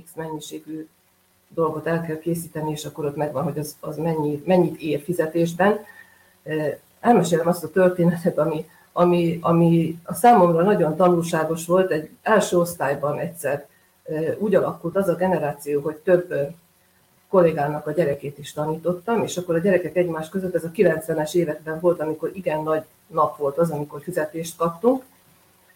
x 0.04 0.12
mennyiségű 0.16 0.88
dolgot 1.53 1.88
el 1.88 2.01
kell 2.01 2.20
készíteni, 2.20 2.72
és 2.72 2.86
akkor 2.86 3.06
ott 3.06 3.15
megvan, 3.15 3.44
hogy 3.44 3.60
az, 3.60 3.75
az 3.79 3.98
mennyi, 3.98 4.44
mennyit 4.46 4.82
ér 4.82 5.01
fizetésben. 5.01 5.79
Elmesélem 7.00 7.48
azt 7.48 7.63
a 7.63 7.72
történetet, 7.72 8.38
ami, 8.38 8.65
ami, 8.91 9.39
ami 9.41 10.00
a 10.03 10.13
számomra 10.13 10.63
nagyon 10.63 10.96
tanulságos 10.96 11.65
volt. 11.65 11.91
Egy 11.91 12.10
első 12.22 12.58
osztályban 12.58 13.20
egyszer 13.20 13.68
úgy 14.38 14.56
alakult 14.56 14.96
az 14.96 15.08
a 15.08 15.15
generáció, 15.15 15.82
hogy 15.82 15.96
több 15.96 16.34
kollégának 17.29 17.88
a 17.88 17.91
gyerekét 17.91 18.38
is 18.38 18.53
tanítottam, 18.53 19.24
és 19.24 19.38
akkor 19.38 19.56
a 19.56 19.60
gyerekek 19.60 19.96
egymás 19.96 20.29
között, 20.29 20.56
ez 20.56 20.63
a 20.63 20.72
90-es 20.75 21.34
években 21.34 21.79
volt, 21.79 22.00
amikor 22.00 22.32
igen 22.34 22.63
nagy 22.63 22.84
nap 23.08 23.38
volt 23.38 23.58
az, 23.58 23.70
amikor 23.70 24.01
fizetést 24.01 24.58
kaptunk, 24.58 25.03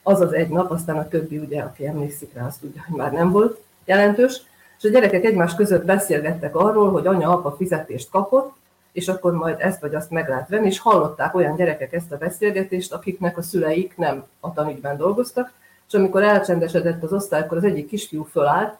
az 0.03 0.21
az 0.21 0.33
egy 0.33 0.49
nap, 0.49 0.71
aztán 0.71 0.97
a 0.97 1.07
többi, 1.07 1.37
ugye, 1.37 1.61
aki 1.61 1.85
emlékszik 1.85 2.33
rá, 2.33 2.45
azt 2.45 2.59
tudja, 2.59 2.83
hogy 2.87 2.97
már 2.97 3.11
nem 3.11 3.31
volt 3.31 3.59
jelentős, 3.85 4.41
és 4.83 4.89
a 4.89 4.91
gyerekek 4.91 5.23
egymás 5.23 5.55
között 5.55 5.85
beszélgettek 5.85 6.55
arról, 6.55 6.91
hogy 6.91 7.07
anya-apa 7.07 7.51
fizetést 7.51 8.09
kapott, 8.09 8.53
és 8.91 9.07
akkor 9.07 9.33
majd 9.33 9.55
ezt 9.59 9.81
vagy 9.81 9.95
azt 9.95 10.09
meg 10.09 10.29
lehet 10.29 10.49
venni, 10.49 10.65
és 10.65 10.79
hallották 10.79 11.35
olyan 11.35 11.55
gyerekek 11.55 11.93
ezt 11.93 12.11
a 12.11 12.17
beszélgetést, 12.17 12.93
akiknek 12.93 13.37
a 13.37 13.41
szüleik 13.41 13.97
nem 13.97 14.25
a 14.39 14.53
tanügyben 14.53 14.97
dolgoztak, 14.97 15.51
és 15.87 15.93
amikor 15.93 16.23
elcsendesedett 16.23 17.03
az 17.03 17.13
osztály, 17.13 17.41
akkor 17.41 17.57
az 17.57 17.63
egyik 17.63 17.87
kisfiú 17.87 18.23
fölállt, 18.23 18.77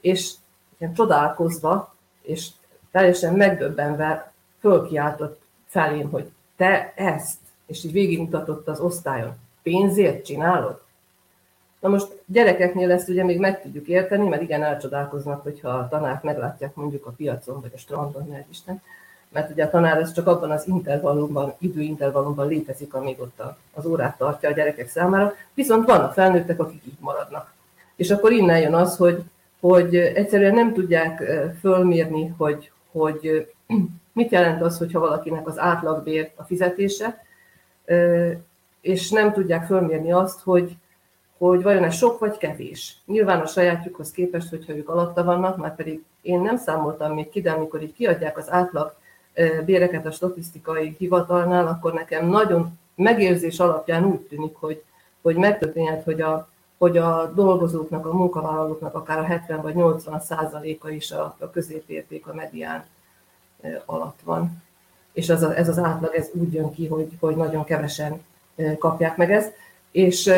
és 0.00 0.32
ilyen 0.78 0.94
csodálkozva, 0.94 1.94
és 2.22 2.48
teljesen 2.92 3.34
megdöbbenve 3.34 4.32
fölkiáltott 4.60 5.40
felém, 5.66 6.10
hogy 6.10 6.30
te 6.56 6.92
ezt, 6.96 7.38
és 7.66 7.84
így 7.84 7.92
végigmutatott 7.92 8.68
az 8.68 8.80
osztályon, 8.80 9.36
pénzért 9.62 10.24
csinálod? 10.24 10.80
Na 11.80 11.88
most 11.88 12.22
gyerekeknél 12.26 12.90
ezt 12.90 13.08
ugye 13.08 13.24
még 13.24 13.38
meg 13.38 13.62
tudjuk 13.62 13.86
érteni, 13.86 14.28
mert 14.28 14.42
igen, 14.42 14.62
elcsodálkoznak, 14.62 15.42
hogyha 15.42 15.68
a 15.68 15.88
tanák 15.88 16.22
meglátják 16.22 16.74
mondjuk 16.74 17.06
a 17.06 17.10
piacon, 17.10 17.60
vagy 17.60 17.70
a 17.74 17.78
strandon, 17.78 18.28
ne 18.30 18.44
Isten, 18.50 18.82
mert 19.28 19.50
ugye 19.50 19.64
a 19.64 19.70
tanár 19.70 19.98
ez 19.98 20.12
csak 20.12 20.26
abban 20.26 20.50
az 20.50 20.66
intervallumban, 20.66 21.54
időintervallumban 21.58 22.48
létezik, 22.48 22.94
amíg 22.94 23.20
ott 23.20 23.42
az 23.74 23.86
órát 23.86 24.18
tartja 24.18 24.48
a 24.48 24.52
gyerekek 24.52 24.88
számára, 24.88 25.34
viszont 25.54 25.86
vannak 25.86 26.12
felnőttek, 26.12 26.60
akik 26.60 26.82
így 26.86 26.98
maradnak. 27.00 27.52
És 27.96 28.10
akkor 28.10 28.32
innen 28.32 28.60
jön 28.60 28.74
az, 28.74 28.96
hogy, 28.96 29.22
hogy 29.60 29.96
egyszerűen 29.96 30.54
nem 30.54 30.72
tudják 30.72 31.22
fölmérni, 31.60 32.34
hogy, 32.36 32.70
hogy 32.90 33.52
mit 34.12 34.30
jelent 34.30 34.62
az, 34.62 34.78
hogyha 34.78 35.00
valakinek 35.00 35.46
az 35.46 35.58
átlagbér 35.58 36.30
a 36.36 36.42
fizetése, 36.42 37.24
és 38.80 39.10
nem 39.10 39.32
tudják 39.32 39.66
fölmérni 39.66 40.12
azt, 40.12 40.40
hogy, 40.40 40.76
hogy 41.38 41.62
vajon 41.62 41.84
ez 41.84 41.94
sok 41.94 42.18
vagy 42.18 42.36
kevés. 42.36 42.96
Nyilván 43.06 43.40
a 43.40 43.46
sajátjukhoz 43.46 44.10
képest, 44.10 44.48
hogyha 44.48 44.76
ők 44.76 44.88
alatta 44.88 45.24
vannak, 45.24 45.56
már 45.56 45.74
pedig 45.74 46.04
én 46.22 46.40
nem 46.40 46.56
számoltam 46.56 47.14
még 47.14 47.28
ki, 47.28 47.40
de 47.40 47.50
amikor 47.50 47.82
így 47.82 47.92
kiadják 47.92 48.38
az 48.38 48.50
átlag 48.50 48.94
béreket 49.64 50.06
a 50.06 50.10
statisztikai 50.10 50.94
hivatalnál, 50.98 51.66
akkor 51.66 51.92
nekem 51.92 52.26
nagyon 52.26 52.78
megérzés 52.94 53.58
alapján 53.58 54.04
úgy 54.04 54.20
tűnik, 54.20 54.56
hogy, 54.56 54.82
hogy 55.22 55.36
megtörténhet, 55.36 56.04
hogy 56.04 56.20
a, 56.20 56.48
hogy 56.78 56.96
a 56.96 57.32
dolgozóknak, 57.34 58.06
a 58.06 58.14
munkavállalóknak 58.14 58.94
akár 58.94 59.18
a 59.18 59.22
70 59.22 59.62
vagy 59.62 59.74
80 59.74 60.20
százaléka 60.20 60.90
is 60.90 61.10
a, 61.10 61.36
a 61.38 61.50
középérték, 61.50 62.26
a 62.26 62.34
medián 62.34 62.84
alatt 63.84 64.18
van. 64.24 64.62
És 65.12 65.28
ez, 65.28 65.42
a, 65.42 65.56
ez 65.56 65.68
az 65.68 65.78
átlag 65.78 66.14
ez 66.14 66.28
úgy 66.32 66.52
jön 66.52 66.72
ki, 66.74 66.86
hogy, 66.86 67.08
hogy 67.20 67.36
nagyon 67.36 67.64
kevesen 67.64 68.24
kapják 68.78 69.16
meg 69.16 69.32
ezt. 69.32 69.52
És 69.90 70.32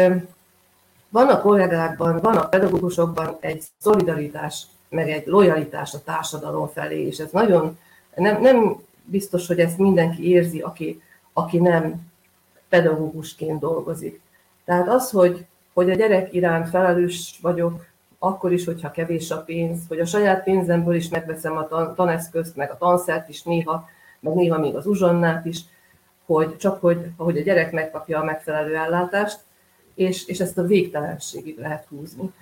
van 1.11 1.29
a 1.29 1.41
kollégákban, 1.41 2.19
van 2.21 2.37
a 2.37 2.49
pedagógusokban 2.49 3.37
egy 3.41 3.65
szolidaritás, 3.79 4.67
meg 4.89 5.11
egy 5.11 5.27
lojalitás 5.27 5.95
a 5.95 6.03
társadalom 6.05 6.69
felé, 6.69 7.07
és 7.07 7.19
ez 7.19 7.31
nagyon 7.31 7.79
nem, 8.15 8.41
nem 8.41 8.83
biztos, 9.05 9.47
hogy 9.47 9.59
ezt 9.59 9.79
mindenki 9.79 10.29
érzi, 10.29 10.61
aki, 10.61 11.03
aki 11.33 11.59
nem 11.59 12.09
pedagógusként 12.69 13.61
dolgozik. 13.61 14.21
Tehát 14.65 14.89
az, 14.89 15.11
hogy, 15.11 15.45
hogy 15.73 15.91
a 15.91 15.95
gyerek 15.95 16.33
iránt 16.33 16.69
felelős 16.69 17.39
vagyok, 17.43 17.87
akkor 18.19 18.53
is, 18.53 18.65
hogyha 18.65 18.91
kevés 18.91 19.31
a 19.31 19.43
pénz, 19.43 19.79
hogy 19.89 20.01
a 20.01 20.07
saját 20.07 20.45
pénzemből 20.45 20.95
is 20.95 21.09
megveszem 21.09 21.57
a 21.57 21.69
tan- 21.69 21.95
taneszközt, 21.95 22.57
meg 22.57 22.71
a 22.71 22.77
tanszert 22.77 23.29
is 23.29 23.43
néha, 23.43 23.89
meg 24.21 24.35
néha 24.35 24.59
még 24.59 24.75
az 24.77 24.87
uzsonnát 24.87 25.47
is, 25.47 25.61
hogy 26.27 26.57
csak 26.57 26.81
hogy, 26.81 27.11
hogy 27.17 27.39
a 27.39 27.43
gyerek 27.43 27.73
megkapja 27.73 28.21
a 28.21 28.25
megfelelő 28.25 28.77
ellátást, 28.77 29.41
és, 30.01 30.27
és 30.27 30.41
ezt 30.41 30.59
a 30.59 30.67
végtelenségig 30.67 31.59
lehet 31.59 31.87
húzni. 31.89 32.33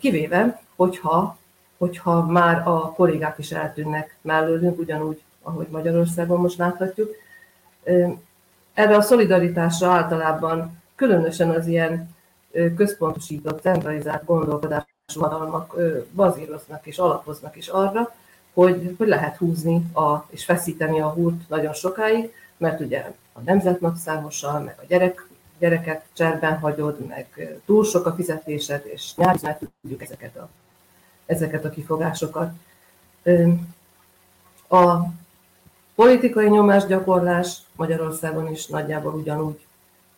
Kivéve, 0.00 0.62
hogyha, 0.76 1.38
hogyha 1.78 2.26
már 2.26 2.68
a 2.68 2.92
kollégák 2.92 3.38
is 3.38 3.50
eltűnnek 3.50 4.16
mellőlünk, 4.20 4.78
ugyanúgy, 4.78 5.22
ahogy 5.42 5.66
Magyarországon 5.70 6.40
most 6.40 6.58
láthatjuk. 6.58 7.10
Erre 8.74 8.96
a 8.96 9.00
szolidaritásra 9.00 9.90
általában 9.90 10.82
különösen 10.94 11.50
az 11.50 11.66
ilyen 11.66 12.16
központosított, 12.76 13.60
centralizált 13.60 14.24
gondolkodású 14.24 15.20
hatalmak 15.20 15.76
bazíroznak 16.12 16.86
és 16.86 16.98
alapoznak 16.98 17.56
is 17.56 17.68
arra, 17.68 18.14
hogy, 18.52 18.94
hogy 18.98 19.08
lehet 19.08 19.36
húzni 19.36 19.86
a, 19.94 20.26
és 20.30 20.44
feszíteni 20.44 21.00
a 21.00 21.08
húrt 21.08 21.48
nagyon 21.48 21.72
sokáig, 21.72 22.32
mert 22.56 22.80
ugye 22.80 23.12
a 23.32 23.40
nemzetnapszámossal, 23.40 24.60
meg 24.60 24.74
a 24.78 24.84
gyerek, 24.88 25.29
gyereket 25.60 26.04
cserben 26.12 26.58
hagyod, 26.58 27.06
meg 27.06 27.58
túl 27.66 27.84
sok 27.84 28.06
a 28.06 28.12
fizetésed, 28.12 28.82
és 28.84 29.14
nyári 29.16 29.38
tudjuk 29.80 30.02
ezeket 30.02 30.36
a, 30.36 30.48
ezeket 31.26 31.64
a 31.64 31.70
kifogásokat. 31.70 32.52
A 34.68 34.96
politikai 35.94 36.48
nyomásgyakorlás 36.48 37.58
Magyarországon 37.76 38.50
is 38.50 38.66
nagyjából 38.66 39.14
ugyanúgy 39.14 39.66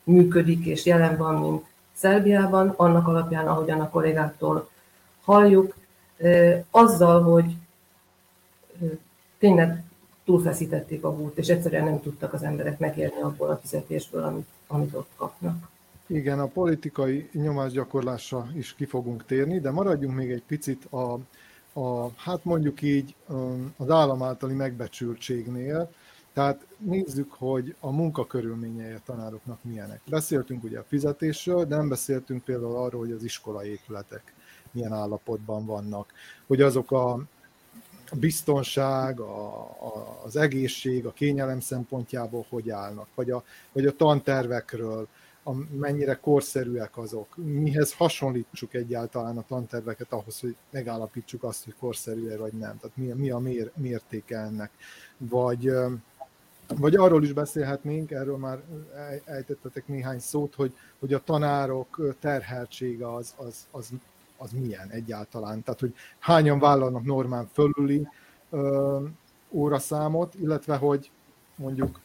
működik 0.04 0.66
és 0.66 0.84
jelen 0.84 1.16
van, 1.16 1.34
mint 1.34 1.64
Szerbiában, 1.92 2.74
annak 2.76 3.08
alapján, 3.08 3.48
ahogyan 3.48 3.80
a 3.80 3.88
kollégáktól 3.88 4.68
halljuk, 5.24 5.74
azzal, 6.70 7.22
hogy 7.22 7.56
tényleg 9.38 9.82
túlfeszítették 10.24 11.04
a 11.04 11.10
húrt, 11.10 11.38
és 11.38 11.48
egyszerűen 11.48 11.84
nem 11.84 12.00
tudtak 12.00 12.32
az 12.32 12.42
emberek 12.42 12.78
megérni 12.78 13.20
abból 13.20 13.48
a 13.48 13.56
fizetésből, 13.56 14.22
amit, 14.22 14.48
amit 14.66 14.94
ott 14.94 15.10
kapnak. 15.16 15.70
Igen, 16.06 16.40
a 16.40 16.46
politikai 16.46 17.28
nyomásgyakorlásra 17.32 18.48
is 18.54 18.74
ki 18.74 18.84
fogunk 18.84 19.24
térni, 19.24 19.60
de 19.60 19.70
maradjunk 19.70 20.16
még 20.16 20.30
egy 20.30 20.42
picit 20.46 20.84
a, 20.84 21.18
a 21.80 22.10
hát 22.16 22.44
mondjuk 22.44 22.82
így 22.82 23.14
az 23.76 23.90
állam 23.90 24.22
általi 24.22 24.54
megbecsültségnél, 24.54 25.90
tehát 26.32 26.66
nézzük, 26.78 27.32
hogy 27.32 27.74
a 27.80 27.90
munkakörülményei 27.90 28.92
a 28.92 29.00
tanároknak 29.04 29.58
milyenek. 29.62 30.00
Beszéltünk 30.06 30.64
ugye 30.64 30.78
a 30.78 30.84
fizetésről, 30.88 31.64
de 31.64 31.76
nem 31.76 31.88
beszéltünk 31.88 32.44
például 32.44 32.76
arról, 32.76 33.00
hogy 33.00 33.12
az 33.12 33.24
iskolai 33.24 33.70
épületek 33.70 34.34
milyen 34.70 34.92
állapotban 34.92 35.66
vannak, 35.66 36.12
hogy 36.46 36.60
azok 36.60 36.92
a 36.92 37.24
biztonság, 38.14 39.20
a, 39.20 39.56
a, 39.62 40.20
az 40.24 40.36
egészség, 40.36 41.06
a 41.06 41.12
kényelem 41.12 41.60
szempontjából 41.60 42.46
hogy 42.48 42.70
állnak, 42.70 43.08
vagy 43.14 43.30
a, 43.30 43.44
vagy 43.72 43.86
a 43.86 43.96
tantervekről, 43.96 45.08
a, 45.42 45.52
mennyire 45.78 46.14
korszerűek 46.14 46.98
azok, 46.98 47.36
mihez 47.36 47.92
hasonlítsuk 47.92 48.74
egyáltalán 48.74 49.38
a 49.38 49.44
tanterveket 49.48 50.12
ahhoz, 50.12 50.40
hogy 50.40 50.56
megállapítsuk 50.70 51.42
azt, 51.42 51.64
hogy 51.64 51.74
korszerű-e 51.78 52.36
vagy 52.36 52.52
nem, 52.52 52.78
tehát 52.78 52.96
mi, 52.96 53.06
mi 53.06 53.30
a 53.30 53.38
mér, 53.38 53.70
mértéke 53.76 54.38
ennek, 54.38 54.70
vagy, 55.16 55.70
vagy 56.66 56.94
arról 56.94 57.22
is 57.22 57.32
beszélhetnénk, 57.32 58.10
erről 58.10 58.36
már 58.36 58.62
ejtettetek 59.24 59.86
néhány 59.88 60.18
szót, 60.18 60.54
hogy, 60.54 60.74
hogy 60.98 61.12
a 61.12 61.22
tanárok 61.24 62.16
terheltsége 62.20 63.14
az, 63.14 63.34
az, 63.36 63.66
az 63.70 63.90
az 64.42 64.50
milyen 64.50 64.88
egyáltalán. 64.88 65.62
Tehát, 65.62 65.80
hogy 65.80 65.94
hányan 66.18 66.58
vállalnak 66.58 67.04
normán 67.04 67.48
fölüli 67.52 68.08
ö, 68.50 69.00
óraszámot, 69.50 70.34
illetve 70.34 70.76
hogy 70.76 71.10
mondjuk 71.56 72.00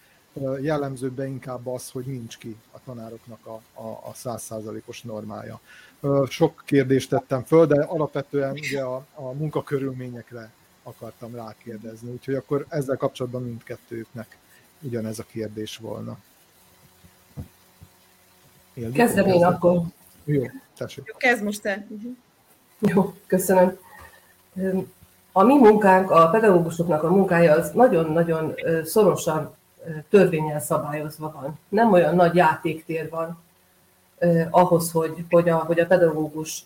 jellemzőbb 0.61 1.19
inkább 1.19 1.67
az, 1.67 1.89
hogy 1.89 2.05
nincs 2.05 2.37
ki 2.37 2.55
a 2.71 2.77
tanároknak 2.85 3.45
a, 3.73 4.11
100%-os 4.23 5.01
normája. 5.01 5.59
Sok 6.29 6.63
kérdést 6.65 7.09
tettem 7.09 7.43
föl, 7.43 7.65
de 7.65 7.83
alapvetően 7.83 8.51
ugye 8.51 8.81
a, 8.81 9.05
a 9.13 9.31
munkakörülményekre 9.31 10.51
akartam 10.83 11.35
rákérdezni, 11.35 12.11
úgyhogy 12.11 12.35
akkor 12.35 12.65
ezzel 12.69 12.97
kapcsolatban 12.97 13.43
mindkettőknek 13.43 14.37
ugyanez 14.81 15.19
a 15.19 15.23
kérdés 15.23 15.77
volna. 15.77 16.17
Kezdem 18.93 19.25
én 19.25 19.45
akkor. 19.45 19.81
Jó, 20.23 20.43
tessék. 20.77 21.05
Jó, 21.05 21.15
kezd 21.17 21.43
most 21.43 21.61
te. 21.61 21.85
Uh-huh. 21.89 22.15
Jó, 22.79 23.13
köszönöm. 23.27 23.77
A 25.31 25.43
mi 25.43 25.57
munkánk, 25.57 26.11
a 26.11 26.29
pedagógusoknak 26.29 27.03
a 27.03 27.09
munkája 27.09 27.53
az 27.53 27.71
nagyon-nagyon 27.71 28.53
szorosan 28.83 29.55
törvényel 30.09 30.59
szabályozva 30.59 31.31
van. 31.41 31.59
Nem 31.69 31.91
olyan 31.91 32.15
nagy 32.15 32.35
játéktér 32.35 33.09
van 33.09 33.43
ahhoz, 34.49 34.91
hogy, 34.91 35.25
hogy, 35.29 35.49
a, 35.49 35.57
hogy 35.57 35.79
a 35.79 35.85
pedagógus 35.85 36.63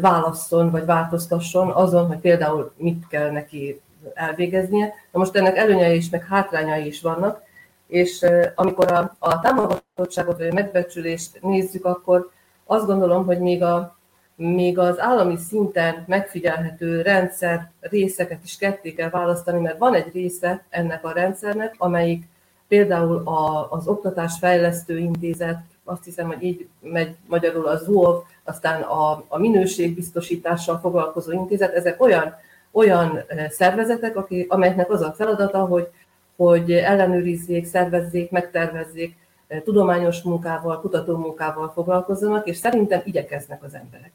válasszon 0.00 0.70
vagy 0.70 0.84
változtasson 0.84 1.70
azon, 1.70 2.06
hogy 2.06 2.18
például 2.18 2.72
mit 2.76 3.08
kell 3.08 3.30
neki 3.30 3.80
elvégeznie. 4.14 4.94
Na 5.12 5.18
most 5.18 5.36
ennek 5.36 5.56
előnyei 5.56 5.96
is, 5.96 6.10
meg 6.10 6.26
hátrányai 6.26 6.86
is 6.86 7.00
vannak, 7.00 7.42
és 7.86 8.26
amikor 8.54 8.92
a, 8.92 9.16
a 9.18 9.40
támogatottságot 9.40 10.38
vagy 10.38 10.48
a 10.48 10.54
megbecsülést 10.54 11.38
nézzük, 11.42 11.84
akkor 11.84 12.30
azt 12.64 12.86
gondolom, 12.86 13.24
hogy 13.24 13.38
még 13.38 13.62
a, 13.62 13.98
még 14.42 14.78
az 14.78 15.00
állami 15.00 15.36
szinten 15.36 16.04
megfigyelhető 16.06 17.02
rendszer 17.02 17.70
részeket 17.80 18.40
is 18.44 18.56
ketté 18.56 18.92
kell 18.92 19.10
választani, 19.10 19.60
mert 19.60 19.78
van 19.78 19.94
egy 19.94 20.12
része 20.12 20.64
ennek 20.68 21.04
a 21.04 21.12
rendszernek, 21.12 21.74
amelyik 21.78 22.24
például 22.68 23.16
a, 23.16 23.70
az 23.70 23.88
Oktatásfejlesztő 23.88 24.98
Intézet, 24.98 25.58
azt 25.84 26.04
hiszem, 26.04 26.26
hogy 26.26 26.42
így 26.42 26.68
megy 26.80 27.14
magyarul 27.26 27.66
a 27.66 27.76
ZUOV, 27.76 28.22
aztán 28.44 28.82
a, 28.82 29.24
a 29.28 29.38
minőségbiztosítással 29.38 30.78
foglalkozó 30.78 31.32
intézet, 31.32 31.74
ezek 31.74 32.02
olyan, 32.02 32.34
olyan 32.70 33.24
szervezetek, 33.48 34.16
akik, 34.16 34.52
amelyeknek 34.52 34.90
az 34.90 35.00
a 35.00 35.12
feladata, 35.12 35.64
hogy, 35.64 35.88
hogy 36.36 36.72
ellenőrizzék, 36.72 37.66
szervezzék, 37.66 38.30
megtervezzék, 38.30 39.16
tudományos 39.64 40.22
munkával, 40.22 40.80
kutatómunkával 40.80 41.72
foglalkozzanak, 41.74 42.46
és 42.46 42.56
szerintem 42.56 43.00
igyekeznek 43.04 43.62
az 43.62 43.74
emberek 43.74 44.12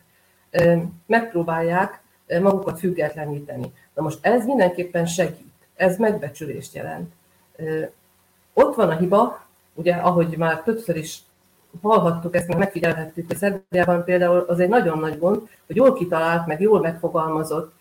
megpróbálják 1.06 2.02
magukat 2.42 2.80
függetleníteni. 2.80 3.74
Na 3.94 4.02
most 4.02 4.18
ez 4.22 4.46
mindenképpen 4.46 5.06
segít, 5.06 5.54
ez 5.76 5.98
megbecsülést 5.98 6.76
jelent. 6.76 7.14
Ott 8.54 8.76
van 8.76 8.90
a 8.90 8.98
hiba, 8.98 9.46
ugye 9.74 9.94
ahogy 9.94 10.38
már 10.38 10.62
többször 10.62 10.96
is 10.96 11.20
hallhattuk, 11.82 12.36
ezt 12.36 12.48
meg 12.48 12.58
megfigyelhettük, 12.58 13.28
hogy 13.28 13.38
Szerbiában 13.38 14.04
például 14.04 14.40
az 14.48 14.60
egy 14.60 14.70
nagyon 14.70 15.00
nagy 15.00 15.20
gond, 15.20 15.42
hogy 15.66 15.76
jól 15.76 15.94
kitalált, 15.94 16.46
meg 16.48 16.62
jól 16.62 16.80
megfogalmazott 16.80 17.74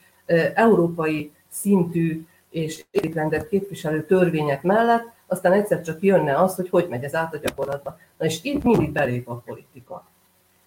európai 0.55 1.33
szintű 1.49 2.27
és 2.51 2.85
értékrendet 2.91 3.49
képviselő 3.49 4.05
törvények 4.05 4.63
mellett, 4.63 5.13
aztán 5.27 5.53
egyszer 5.53 5.81
csak 5.81 6.03
jönne 6.03 6.37
az, 6.37 6.55
hogy 6.55 6.69
hogy 6.69 6.87
megy 6.89 7.05
ez 7.05 7.15
át 7.15 7.35
a 7.35 7.39
gyakorlatba. 7.39 7.99
Na 8.19 8.25
és 8.25 8.39
itt 8.43 8.63
mindig 8.63 8.93
belép 8.93 9.29
a 9.29 9.35
politika. 9.35 10.07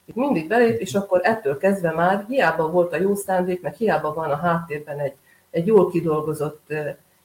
Itt 0.08 0.16
mindig 0.16 0.48
belép, 0.48 0.80
és 0.80 0.94
akkor 0.94 1.20
ettől 1.24 1.58
kezdve 1.58 1.92
már 1.92 2.26
hiába 2.28 2.70
volt 2.70 2.94
a 2.94 3.00
jó 3.00 3.16
szándék, 3.16 3.62
meg 3.62 3.74
hiába 3.74 4.14
van 4.14 4.32
a 4.32 4.36
háttérben 4.36 5.00
egy, 5.00 5.14
egy 5.50 5.66
jól 5.66 5.90
kidolgozott 5.90 6.74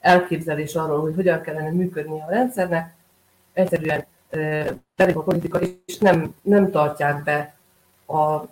elképzelés 0.00 0.74
arról, 0.74 1.00
hogy 1.00 1.14
hogyan 1.14 1.40
kellene 1.40 1.70
működni 1.70 2.20
a 2.20 2.30
rendszernek, 2.30 2.94
egyszerűen 3.52 4.06
belép 4.96 5.16
a 5.16 5.22
politika, 5.22 5.58
és 5.86 5.98
nem, 5.98 6.34
nem 6.42 6.70
tartják 6.70 7.22
be 7.22 7.54
a, 8.06 8.42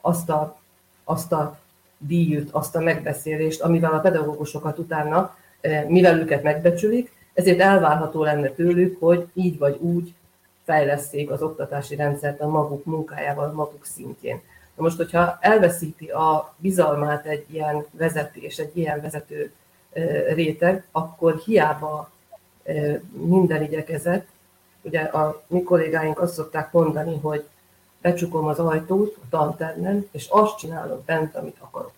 azt, 0.00 0.30
a, 0.30 0.58
azt 1.04 1.32
a 1.32 1.58
díjút, 1.98 2.50
azt 2.50 2.76
a 2.76 2.80
megbeszélést, 2.80 3.62
amivel 3.62 3.92
a 3.92 4.00
pedagógusokat 4.00 4.78
utána, 4.78 5.36
mivel 5.88 6.18
őket 6.18 6.42
megbecsülik, 6.42 7.12
ezért 7.34 7.60
elvárható 7.60 8.22
lenne 8.22 8.48
tőlük, 8.48 9.00
hogy 9.00 9.26
így 9.34 9.58
vagy 9.58 9.76
úgy 9.80 10.14
fejleszték 10.66 11.30
az 11.30 11.42
oktatási 11.42 11.96
rendszert 11.96 12.40
a 12.40 12.48
maguk 12.48 12.84
munkájával, 12.84 13.52
maguk 13.52 13.84
szintjén. 13.84 14.40
Na 14.74 14.82
most, 14.82 14.96
hogyha 14.96 15.38
elveszíti 15.40 16.06
a 16.06 16.54
bizalmát 16.56 17.26
egy 17.26 17.44
ilyen 17.50 17.86
vezetés, 17.90 18.58
egy 18.58 18.76
ilyen 18.76 19.00
vezető 19.00 19.52
réteg, 20.34 20.86
akkor 20.90 21.36
hiába 21.36 22.10
minden 23.10 23.62
igyekezett. 23.62 24.26
Ugye 24.82 25.00
a 25.00 25.42
mi 25.46 25.62
kollégáink 25.62 26.20
azt 26.20 26.34
szokták 26.34 26.72
mondani, 26.72 27.18
hogy 27.18 27.44
becsukom 28.00 28.46
az 28.46 28.58
ajtót 28.58 29.16
a 29.16 29.26
tantermen, 29.30 30.08
és 30.10 30.26
azt 30.28 30.58
csinálom 30.58 31.02
bent, 31.06 31.36
amit 31.36 31.56
akarok. 31.58 31.94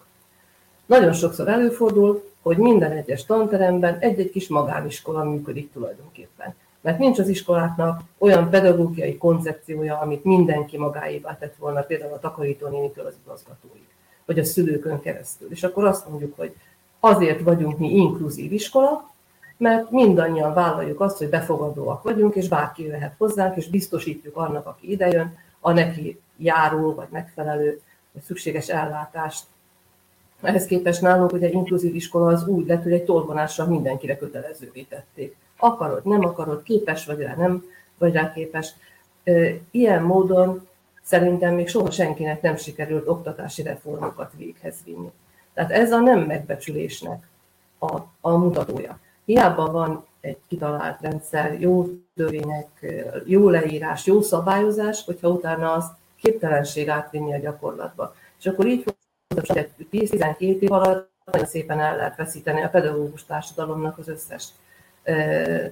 Nagyon 0.87 1.13
sokszor 1.13 1.49
előfordul, 1.49 2.31
hogy 2.43 2.57
minden 2.57 2.93
egyes 2.93 3.25
tanteremben 3.25 3.99
egy-egy 3.99 4.31
kis 4.31 4.49
magániskola 4.49 5.25
működik 5.25 5.73
tulajdonképpen 5.73 6.55
mert 6.81 6.99
nincs 6.99 7.19
az 7.19 7.29
iskoláknak 7.29 8.01
olyan 8.19 8.51
pedagógiai 8.51 9.17
koncepciója, 9.17 9.99
amit 9.99 10.25
mindenki 10.25 10.79
magáévá 10.79 11.37
tett 11.39 11.57
volna, 11.57 11.81
például 11.81 12.13
a 12.13 12.19
takarítónénitől 12.19 13.07
az 13.07 13.15
igazgatóig, 13.25 13.87
vagy 14.25 14.39
a 14.39 14.45
szülőkön 14.45 15.01
keresztül. 15.01 15.51
És 15.51 15.63
akkor 15.63 15.85
azt 15.85 16.09
mondjuk, 16.09 16.37
hogy 16.37 16.55
azért 17.01 17.41
vagyunk 17.41 17.79
mi 17.79 17.95
inkluzív 17.95 18.53
iskola, 18.53 19.11
mert 19.57 19.91
mindannyian 19.91 20.55
vállaljuk 20.55 21.01
azt, 21.01 21.19
hogy 21.19 21.29
befogadóak 21.29 22.03
vagyunk, 22.03 22.35
és 22.35 22.49
bárki 22.49 22.85
jöhet 22.85 23.15
hozzánk, 23.19 23.57
és 23.57 23.69
biztosítjuk 23.69 24.37
annak, 24.37 24.67
aki 24.67 24.91
idejön, 24.91 25.37
a 25.61 25.73
neki 25.73 26.21
járó, 26.37 26.95
vagy 26.95 27.09
megfelelő, 27.11 27.81
vagy 28.13 28.23
szükséges 28.23 28.69
ellátást. 28.69 29.45
Ehhez 30.41 30.67
képest 30.67 31.01
nálunk 31.01 31.33
ugye 31.33 31.49
inkluzív 31.49 31.95
iskola 31.95 32.27
az 32.27 32.47
úgy 32.47 32.67
lett, 32.67 32.83
hogy 32.83 32.93
egy 32.93 33.05
tolvonással 33.05 33.67
mindenkire 33.67 34.17
kötelezővé 34.17 34.83
tették. 34.83 35.37
Akarod, 35.59 36.05
nem 36.05 36.25
akarod, 36.25 36.63
képes 36.63 37.07
vagy 37.07 37.19
rá, 37.19 37.35
nem 37.35 37.65
vagy 37.99 38.13
rá 38.13 38.33
képes. 38.33 38.75
Ilyen 39.71 40.03
módon 40.03 40.69
szerintem 41.03 41.55
még 41.55 41.69
soha 41.69 41.91
senkinek 41.91 42.43
nem 42.43 42.57
sikerült 42.57 43.09
oktatási 43.09 43.63
reformokat 43.63 44.33
véghez 44.37 44.75
vinni. 44.85 45.11
Tehát 45.55 45.71
ez 45.71 45.93
a 45.93 46.01
nem 46.01 46.21
megbecsülésnek 46.21 47.29
a, 47.79 47.99
a 48.21 48.37
mutatója. 48.37 48.99
Hiába 49.25 49.71
van 49.71 50.07
egy 50.21 50.39
kitalált 50.49 51.01
rendszer, 51.01 51.61
jó 51.61 51.89
törvények, 52.15 52.87
jó 53.25 53.49
leírás, 53.49 54.07
jó 54.07 54.21
szabályozás, 54.21 55.05
hogyha 55.05 55.29
utána 55.29 55.73
azt 55.73 55.93
képtelenség 56.21 56.89
átvinni 56.89 57.35
a 57.35 57.39
gyakorlatba. 57.39 58.15
És 58.39 58.47
akkor 58.47 58.67
így 58.67 58.85
hogy 59.35 59.71
10-12 59.93 60.39
év 60.39 60.73
alatt 60.73 61.11
nagyon 61.25 61.47
szépen 61.49 61.81
el 61.81 61.97
lehet 61.97 62.17
veszíteni 62.17 62.63
a 62.63 62.69
pedagógus 62.69 63.25
társadalomnak 63.25 63.99
az 63.99 64.09
összes 64.09 64.49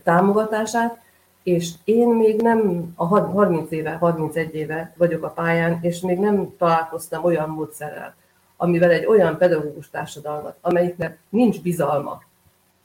támogatását, 0.02 1.00
és 1.42 1.70
én 1.84 2.08
még 2.08 2.42
nem, 2.42 2.92
a 2.96 3.06
30 3.06 3.70
éve, 3.70 3.90
31 3.90 4.54
éve 4.54 4.94
vagyok 4.96 5.24
a 5.24 5.28
pályán, 5.28 5.78
és 5.82 6.00
még 6.00 6.18
nem 6.18 6.56
találkoztam 6.58 7.24
olyan 7.24 7.48
módszerrel, 7.48 8.14
amivel 8.56 8.90
egy 8.90 9.06
olyan 9.06 9.38
pedagógus 9.38 9.90
társadalmat, 9.90 10.56
amelyiknek 10.60 11.18
nincs 11.28 11.60
bizalma, 11.62 12.22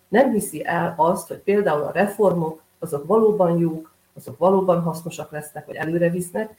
nem 0.08 0.32
hiszi 0.32 0.66
el 0.66 0.94
azt, 0.98 1.28
hogy 1.28 1.38
például 1.38 1.82
a 1.82 1.92
reformok, 1.92 2.62
azok 2.80 3.08
valóban 3.08 3.58
jók, 3.58 3.94
azok 4.14 4.38
valóban 4.38 4.82
hasznosak 4.82 5.32
lesznek, 5.32 5.66
vagy 5.66 5.76
előre 5.76 6.10
visznek. 6.10 6.56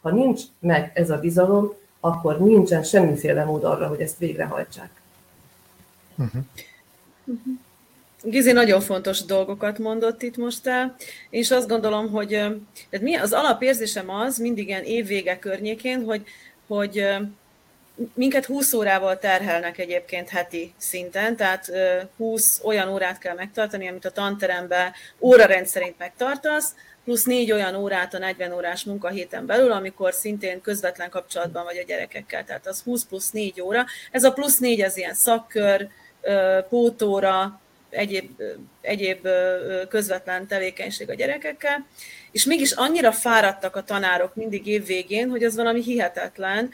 Ha 0.00 0.10
nincs 0.10 0.42
meg 0.58 0.92
ez 0.94 1.10
a 1.10 1.18
bizalom, 1.18 1.72
akkor 2.00 2.38
nincsen 2.38 2.82
semmiféle 2.82 3.44
mód 3.44 3.64
arra, 3.64 3.88
hogy 3.88 4.00
ezt 4.00 4.18
végrehajtsák. 4.18 5.00
Uh-huh. 6.16 6.42
Uh-huh. 7.24 7.58
Gizi 8.24 8.52
nagyon 8.52 8.80
fontos 8.80 9.24
dolgokat 9.24 9.78
mondott 9.78 10.22
itt 10.22 10.36
most 10.36 10.66
el, 10.66 10.96
és 11.30 11.50
azt 11.50 11.68
gondolom, 11.68 12.10
hogy 12.10 12.28
tehát 12.28 13.00
mi 13.00 13.14
az 13.14 13.32
alapérzésem 13.32 14.10
az, 14.10 14.38
mindig 14.38 14.68
ilyen 14.68 14.84
évvége 14.84 15.38
környékén, 15.38 16.04
hogy, 16.04 16.22
hogy 16.66 17.06
minket 18.14 18.44
20 18.44 18.72
órával 18.72 19.18
terhelnek 19.18 19.78
egyébként 19.78 20.28
heti 20.28 20.74
szinten, 20.76 21.36
tehát 21.36 21.72
20 22.16 22.60
olyan 22.64 22.88
órát 22.88 23.18
kell 23.18 23.34
megtartani, 23.34 23.88
amit 23.88 24.04
a 24.04 24.10
tanteremben 24.10 24.92
órarend 25.20 25.66
szerint 25.66 25.98
megtartasz, 25.98 26.74
plusz 27.04 27.24
négy 27.24 27.52
olyan 27.52 27.74
órát 27.74 28.14
a 28.14 28.18
40 28.18 28.52
órás 28.52 28.84
munkahéten 28.84 29.46
belül, 29.46 29.72
amikor 29.72 30.12
szintén 30.12 30.60
közvetlen 30.60 31.10
kapcsolatban 31.10 31.64
vagy 31.64 31.76
a 31.76 31.84
gyerekekkel, 31.86 32.44
tehát 32.44 32.66
az 32.66 32.82
20 32.82 33.04
plusz 33.04 33.30
4 33.30 33.60
óra. 33.60 33.84
Ez 34.10 34.24
a 34.24 34.32
plusz 34.32 34.58
4, 34.58 34.80
ez 34.80 34.96
ilyen 34.96 35.14
szakkör, 35.14 35.88
pótóra, 36.68 37.60
egyéb, 37.92 38.42
egyéb 38.80 39.28
közvetlen 39.88 40.46
tevékenység 40.46 41.10
a 41.10 41.14
gyerekekkel, 41.14 41.86
és 42.30 42.44
mégis 42.44 42.72
annyira 42.72 43.12
fáradtak 43.12 43.76
a 43.76 43.82
tanárok 43.82 44.34
mindig 44.34 44.66
évvégén, 44.66 45.28
hogy 45.28 45.44
az 45.44 45.56
valami 45.56 45.82
hihetetlen, 45.82 46.70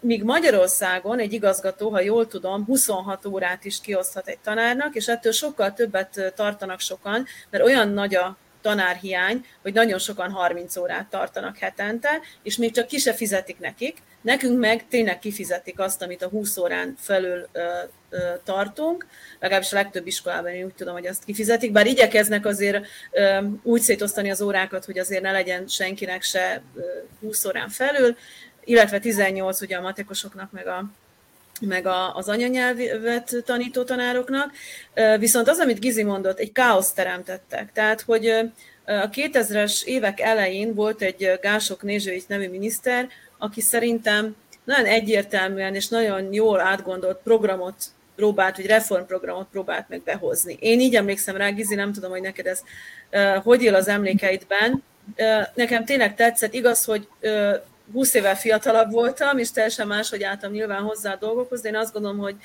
míg 0.00 0.22
Magyarországon 0.22 1.18
egy 1.18 1.32
igazgató, 1.32 1.90
ha 1.90 2.00
jól 2.00 2.26
tudom, 2.26 2.64
26 2.64 3.26
órát 3.26 3.64
is 3.64 3.80
kioszthat 3.80 4.28
egy 4.28 4.38
tanárnak, 4.38 4.94
és 4.94 5.08
ettől 5.08 5.32
sokkal 5.32 5.72
többet 5.72 6.32
tartanak 6.34 6.80
sokan, 6.80 7.26
mert 7.50 7.64
olyan 7.64 7.88
nagy 7.88 8.14
a 8.14 8.36
tanárhiány, 8.62 9.44
hogy 9.62 9.72
nagyon 9.72 9.98
sokan 9.98 10.30
30 10.30 10.76
órát 10.76 11.06
tartanak 11.06 11.56
hetente, 11.56 12.20
és 12.42 12.56
még 12.56 12.72
csak 12.72 12.86
ki 12.86 12.98
se 12.98 13.12
fizetik 13.12 13.58
nekik. 13.58 13.96
Nekünk 14.20 14.58
meg 14.58 14.88
tényleg 14.88 15.18
kifizetik 15.18 15.78
azt, 15.78 16.02
amit 16.02 16.22
a 16.22 16.28
20 16.28 16.56
órán 16.56 16.94
felül 16.98 17.48
ö, 17.52 17.60
ö, 18.10 18.18
tartunk, 18.44 19.06
legalábbis 19.40 19.72
a 19.72 19.76
legtöbb 19.76 20.06
iskolában 20.06 20.52
én 20.52 20.64
úgy 20.64 20.74
tudom, 20.74 20.94
hogy 20.94 21.06
azt 21.06 21.24
kifizetik, 21.24 21.72
bár 21.72 21.86
igyekeznek 21.86 22.46
azért 22.46 22.86
ö, 23.10 23.38
úgy 23.62 23.80
szétosztani 23.80 24.30
az 24.30 24.42
órákat, 24.42 24.84
hogy 24.84 24.98
azért 24.98 25.22
ne 25.22 25.32
legyen 25.32 25.66
senkinek 25.66 26.22
se 26.22 26.62
ö, 26.74 26.80
20 27.20 27.44
órán 27.44 27.68
felül, 27.68 28.16
illetve 28.64 28.98
18 28.98 29.60
ugye 29.60 29.76
a 29.76 29.80
matekosoknak, 29.80 30.52
meg 30.52 30.66
a 30.66 30.84
meg 31.60 31.86
a, 31.86 32.14
az 32.14 32.28
anyanyelvet 32.28 33.34
tanító 33.44 33.82
tanároknak. 33.82 34.52
Viszont 35.18 35.48
az, 35.48 35.58
amit 35.58 35.80
Gizi 35.80 36.02
mondott, 36.02 36.38
egy 36.38 36.52
káoszt 36.52 36.94
teremtettek. 36.94 37.72
Tehát, 37.72 38.00
hogy 38.00 38.26
a 38.84 39.10
2000-es 39.10 39.84
évek 39.84 40.20
elején 40.20 40.74
volt 40.74 41.02
egy 41.02 41.38
Gások 41.40 41.82
Nézsőics 41.82 42.26
nevű 42.26 42.48
miniszter, 42.48 43.08
aki 43.38 43.60
szerintem 43.60 44.36
nagyon 44.64 44.86
egyértelműen 44.86 45.74
és 45.74 45.88
nagyon 45.88 46.32
jól 46.32 46.60
átgondolt 46.60 47.20
programot 47.22 47.74
próbált, 48.16 48.56
vagy 48.56 48.66
reformprogramot 48.66 49.46
próbált 49.50 49.88
meg 49.88 50.02
behozni. 50.02 50.56
Én 50.60 50.80
így 50.80 50.96
emlékszem 50.96 51.36
rá, 51.36 51.50
Gizi, 51.50 51.74
nem 51.74 51.92
tudom, 51.92 52.10
hogy 52.10 52.20
neked 52.20 52.46
ez 52.46 52.62
hogy 53.42 53.62
él 53.62 53.74
az 53.74 53.88
emlékeidben. 53.88 54.82
Nekem 55.54 55.84
tényleg 55.84 56.14
tetszett, 56.14 56.54
igaz, 56.54 56.84
hogy 56.84 57.08
20 57.92 58.14
évvel 58.14 58.36
fiatalabb 58.36 58.90
voltam, 58.90 59.38
és 59.38 59.50
teljesen 59.50 59.86
máshogy 59.86 60.22
álltam 60.22 60.52
nyilván 60.52 60.82
hozzá 60.82 61.12
a 61.12 61.18
dolgokhoz, 61.18 61.60
de 61.60 61.68
én 61.68 61.76
azt 61.76 61.92
gondolom, 61.92 62.18
hogy, 62.18 62.36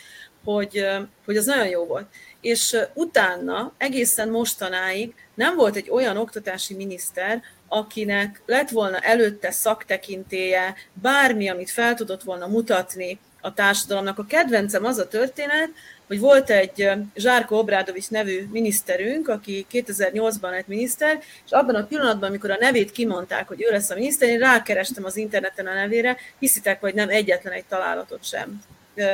hogy, 0.43 0.87
hogy 1.25 1.37
az 1.37 1.45
nagyon 1.45 1.67
jó 1.67 1.85
volt. 1.85 2.05
És 2.41 2.77
utána, 2.93 3.73
egészen 3.77 4.29
mostanáig 4.29 5.13
nem 5.33 5.55
volt 5.55 5.75
egy 5.75 5.89
olyan 5.89 6.17
oktatási 6.17 6.73
miniszter, 6.73 7.41
akinek 7.73 8.41
lett 8.45 8.69
volna 8.69 8.99
előtte 8.99 9.51
szaktekintéje, 9.51 10.75
bármi, 10.93 11.49
amit 11.49 11.69
fel 11.69 11.93
tudott 11.93 12.23
volna 12.23 12.47
mutatni 12.47 13.19
a 13.41 13.53
társadalomnak. 13.53 14.19
A 14.19 14.25
kedvencem 14.25 14.85
az 14.85 14.97
a 14.97 15.07
történet, 15.07 15.69
hogy 16.07 16.19
volt 16.19 16.49
egy 16.49 16.89
Zsárko 17.15 17.57
Obrádovics 17.57 18.09
nevű 18.09 18.47
miniszterünk, 18.51 19.27
aki 19.27 19.65
2008-ban 19.71 20.49
lett 20.49 20.67
miniszter, 20.67 21.19
és 21.45 21.51
abban 21.51 21.75
a 21.75 21.85
pillanatban, 21.85 22.29
amikor 22.29 22.51
a 22.51 22.57
nevét 22.59 22.91
kimondták, 22.91 23.47
hogy 23.47 23.61
ő 23.61 23.71
lesz 23.71 23.89
a 23.89 23.95
miniszter, 23.95 24.29
én 24.29 24.39
rákerestem 24.39 25.05
az 25.05 25.17
interneten 25.17 25.67
a 25.67 25.73
nevére, 25.73 26.17
hiszitek, 26.39 26.79
vagy 26.79 26.93
nem 26.93 27.09
egyetlen 27.09 27.53
egy 27.53 27.65
találatot 27.65 28.23
sem 28.25 28.61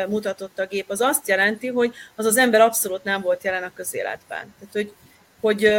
mutatott 0.07 0.59
a 0.59 0.65
gép. 0.65 0.89
Az 0.89 1.01
azt 1.01 1.27
jelenti, 1.27 1.67
hogy 1.67 1.93
az 2.15 2.25
az 2.25 2.37
ember 2.37 2.61
abszolút 2.61 3.03
nem 3.03 3.21
volt 3.21 3.43
jelen 3.43 3.63
a 3.63 3.73
közéletben. 3.75 4.53
Tehát, 4.59 4.73
hogy 4.73 4.93
hogy 5.39 5.73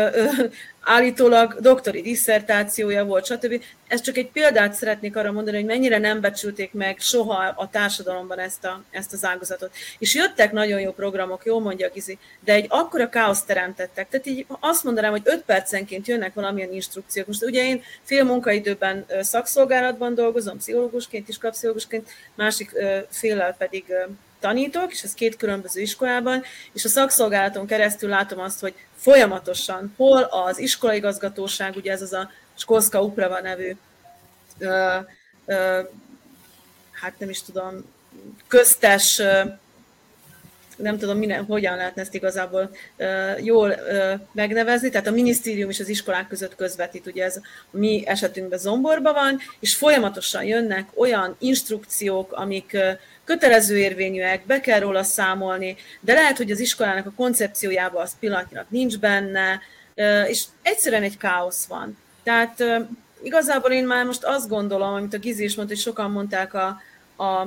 állítólag 0.81 1.57
doktori 1.61 2.01
disszertációja 2.01 3.05
volt, 3.05 3.25
stb. 3.25 3.63
Ez 3.89 4.01
csak 4.01 4.17
egy 4.17 4.31
példát 4.31 4.75
szeretnék 4.75 5.17
arra 5.17 5.33
mondani, 5.33 5.57
hogy 5.57 5.67
mennyire 5.67 5.99
nem 5.99 6.21
becsülték 6.21 6.73
meg 6.73 6.99
soha 6.99 7.53
a 7.57 7.69
társadalomban 7.71 8.39
ezt, 8.39 8.65
a, 8.65 8.83
ezt 8.91 9.13
az 9.13 9.25
ágazatot. 9.25 9.75
És 9.99 10.15
jöttek 10.15 10.53
nagyon 10.53 10.81
jó 10.81 10.93
programok, 10.93 11.45
jól 11.45 11.61
mondja 11.61 11.91
Gizi, 11.91 12.19
de 12.45 12.53
egy 12.53 12.67
akkora 12.69 13.09
káoszt 13.09 13.47
teremtettek. 13.47 14.09
Tehát 14.09 14.27
így 14.27 14.47
azt 14.61 14.85
mondanám, 14.85 15.11
hogy 15.11 15.23
öt 15.25 15.43
percenként 15.43 16.07
jönnek 16.07 16.35
valamilyen 16.35 16.73
instrukciók. 16.73 17.27
Most 17.27 17.45
ugye 17.45 17.65
én 17.65 17.83
fél 18.03 18.25
munkaidőben 18.25 19.07
szakszolgálatban 19.21 20.15
dolgozom, 20.15 20.57
pszichológusként, 20.57 21.29
iskapszichológusként, 21.29 22.09
másik 22.35 22.73
féllel 23.11 23.55
pedig 23.59 23.85
tanítok, 24.41 24.93
és 24.93 25.03
ez 25.03 25.15
két 25.15 25.37
különböző 25.37 25.81
iskolában, 25.81 26.43
és 26.73 26.85
a 26.85 26.89
szakszolgálaton 26.89 27.67
keresztül 27.67 28.09
látom 28.09 28.41
azt, 28.41 28.61
hogy 28.61 28.75
folyamatosan 28.97 29.95
hol 29.97 30.23
az 30.23 30.59
iskolaigazgatóság, 30.59 31.77
ugye 31.77 31.93
ez 31.93 32.03
az 32.03 32.13
a 32.13 32.31
Skolska 32.55 33.03
Uprava 33.03 33.41
nevű, 33.41 33.77
ö, 34.59 34.97
ö, 35.47 35.81
hát 36.91 37.19
nem 37.19 37.29
is 37.29 37.43
tudom, 37.43 37.85
köztes, 38.49 39.19
ö, 39.19 39.43
nem 40.81 40.99
tudom, 40.99 41.19
minden, 41.19 41.45
hogyan 41.45 41.77
lehetne 41.77 42.03
ezt 42.03 42.15
igazából 42.15 42.71
uh, 42.97 43.45
jól 43.45 43.69
uh, 43.69 44.21
megnevezni, 44.33 44.89
tehát 44.89 45.07
a 45.07 45.11
minisztérium 45.11 45.71
és 45.71 45.81
az 45.81 45.89
iskolák 45.89 46.29
között 46.29 46.57
közvetít, 46.57 47.07
ugye 47.07 47.25
ez 47.25 47.37
a 47.73 47.77
mi 47.77 48.03
esetünkben 48.07 48.59
zomborban 48.59 49.15
van, 49.15 49.39
és 49.61 49.75
folyamatosan 49.75 50.45
jönnek 50.45 50.89
olyan 50.95 51.37
instrukciók, 51.39 52.33
amik 52.33 52.77
kötelező 53.31 53.79
érvényűek, 53.79 54.47
be 54.47 54.61
kell 54.61 54.79
róla 54.79 55.03
számolni, 55.03 55.77
de 56.01 56.13
lehet, 56.13 56.37
hogy 56.37 56.51
az 56.51 56.61
iskolának 56.61 57.07
a 57.07 57.13
koncepciójában 57.17 58.03
az 58.03 58.17
pillanatnyilag 58.21 58.67
nincs 58.69 58.99
benne, 58.99 59.61
és 60.27 60.45
egyszerűen 60.63 61.03
egy 61.03 61.17
káosz 61.17 61.67
van. 61.67 61.99
Tehát 62.23 62.65
igazából 63.23 63.71
én 63.71 63.87
már 63.87 64.05
most 64.05 64.25
azt 64.25 64.49
gondolom, 64.49 64.93
amit 64.93 65.15
a 65.15 65.19
Gizi 65.19 65.45
is 65.45 65.55
mondta, 65.55 65.75
hogy 65.75 65.83
sokan 65.83 66.11
mondták 66.11 66.55
a, 66.55 66.81
a 67.17 67.47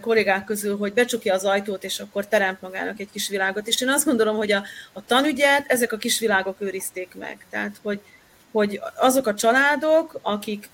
kollégák 0.00 0.44
közül, 0.44 0.76
hogy 0.76 0.92
becsukja 0.92 1.34
az 1.34 1.44
ajtót, 1.44 1.84
és 1.84 2.00
akkor 2.00 2.26
teremt 2.26 2.60
magának 2.60 3.00
egy 3.00 3.10
kis 3.12 3.28
világot. 3.28 3.66
És 3.66 3.80
én 3.80 3.88
azt 3.88 4.04
gondolom, 4.04 4.36
hogy 4.36 4.52
a, 4.52 4.64
a 4.92 5.04
tanügyet 5.06 5.64
ezek 5.66 5.92
a 5.92 5.96
kis 5.96 6.18
világok 6.18 6.56
őrizték 6.58 7.14
meg. 7.18 7.46
Tehát, 7.50 7.76
hogy, 7.82 8.00
hogy 8.58 8.80
azok 8.96 9.26
a 9.26 9.34
családok, 9.34 10.18
akik, 10.22 10.70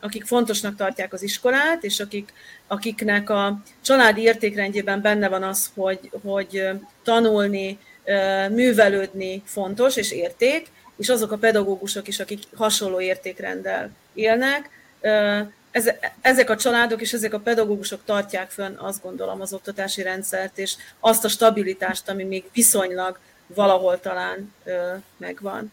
akik 0.00 0.24
fontosnak 0.24 0.76
tartják 0.76 1.12
az 1.12 1.22
iskolát, 1.22 1.84
és 1.84 2.00
akik, 2.00 2.32
akiknek 2.66 3.30
a 3.30 3.62
családi 3.80 4.22
értékrendjében 4.22 5.00
benne 5.00 5.28
van 5.28 5.42
az, 5.42 5.70
hogy, 5.74 6.10
hogy 6.22 6.68
tanulni, 7.04 7.78
művelődni 8.50 9.42
fontos 9.44 9.96
és 9.96 10.12
érték, 10.12 10.70
és 10.96 11.08
azok 11.08 11.32
a 11.32 11.36
pedagógusok 11.36 12.08
is, 12.08 12.20
akik 12.20 12.42
hasonló 12.54 13.00
értékrenddel 13.00 13.90
élnek, 14.14 14.70
ezek 16.20 16.50
a 16.50 16.56
családok 16.56 17.00
és 17.00 17.12
ezek 17.12 17.34
a 17.34 17.40
pedagógusok 17.40 18.00
tartják 18.04 18.50
fönn, 18.50 18.76
azt 18.76 19.02
gondolom, 19.02 19.40
az 19.40 19.52
oktatási 19.52 20.02
rendszert, 20.02 20.58
és 20.58 20.76
azt 21.00 21.24
a 21.24 21.28
stabilitást, 21.28 22.08
ami 22.08 22.24
még 22.24 22.44
viszonylag 22.52 23.18
valahol 23.46 24.00
talán 24.00 24.54
megvan. 25.16 25.72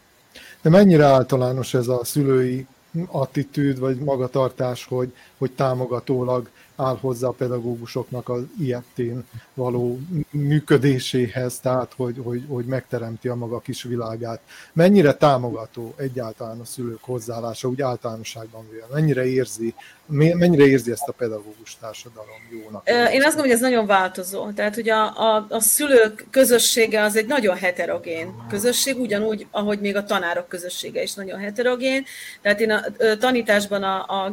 De 0.62 0.70
mennyire 0.70 1.04
általános 1.04 1.74
ez 1.74 1.88
a 1.88 2.04
szülői 2.04 2.66
attitűd 3.06 3.78
vagy 3.78 3.98
magatartás, 3.98 4.84
hogy, 4.84 5.12
hogy 5.38 5.52
támogatólag 5.52 6.48
áll 6.78 6.98
hozzá 7.00 7.28
a 7.28 7.32
pedagógusoknak 7.32 8.28
az 8.28 8.42
ilyetén 8.60 9.24
való 9.54 9.98
működéséhez, 10.30 11.60
tehát 11.60 11.92
hogy, 11.96 12.16
hogy, 12.24 12.44
hogy 12.48 12.64
megteremti 12.64 13.28
a 13.28 13.34
maga 13.34 13.58
kis 13.58 13.82
világát. 13.82 14.40
Mennyire 14.72 15.12
támogató 15.12 15.94
egyáltalán 15.96 16.60
a 16.60 16.64
szülők 16.64 17.02
hozzáállása, 17.02 17.68
úgy 17.68 17.82
általánosságban 17.82 18.68
véve? 18.70 18.86
Mennyire 18.92 19.26
érzi, 19.26 19.74
mennyire 20.06 20.66
érzi 20.66 20.90
ezt 20.90 21.08
a 21.08 21.12
pedagógus 21.12 21.76
társadalom 21.80 22.48
jónak? 22.50 22.88
Én 22.88 22.94
azt 22.94 23.10
gondolom, 23.10 23.40
hogy 23.40 23.50
ez 23.50 23.60
nagyon 23.60 23.86
változó. 23.86 24.50
Tehát, 24.50 24.74
hogy 24.74 24.88
a, 24.88 25.34
a, 25.34 25.46
a 25.48 25.60
szülők 25.60 26.26
közössége 26.30 27.02
az 27.02 27.16
egy 27.16 27.26
nagyon 27.26 27.56
heterogén 27.56 28.34
közösség, 28.48 29.00
ugyanúgy, 29.00 29.46
ahogy 29.50 29.80
még 29.80 29.96
a 29.96 30.04
tanárok 30.04 30.48
közössége 30.48 31.02
is 31.02 31.14
nagyon 31.14 31.38
heterogén. 31.38 32.04
Tehát 32.42 32.60
én 32.60 32.70
a 32.70 32.82
tanításban, 33.18 33.82
a, 33.82 34.24
a 34.26 34.30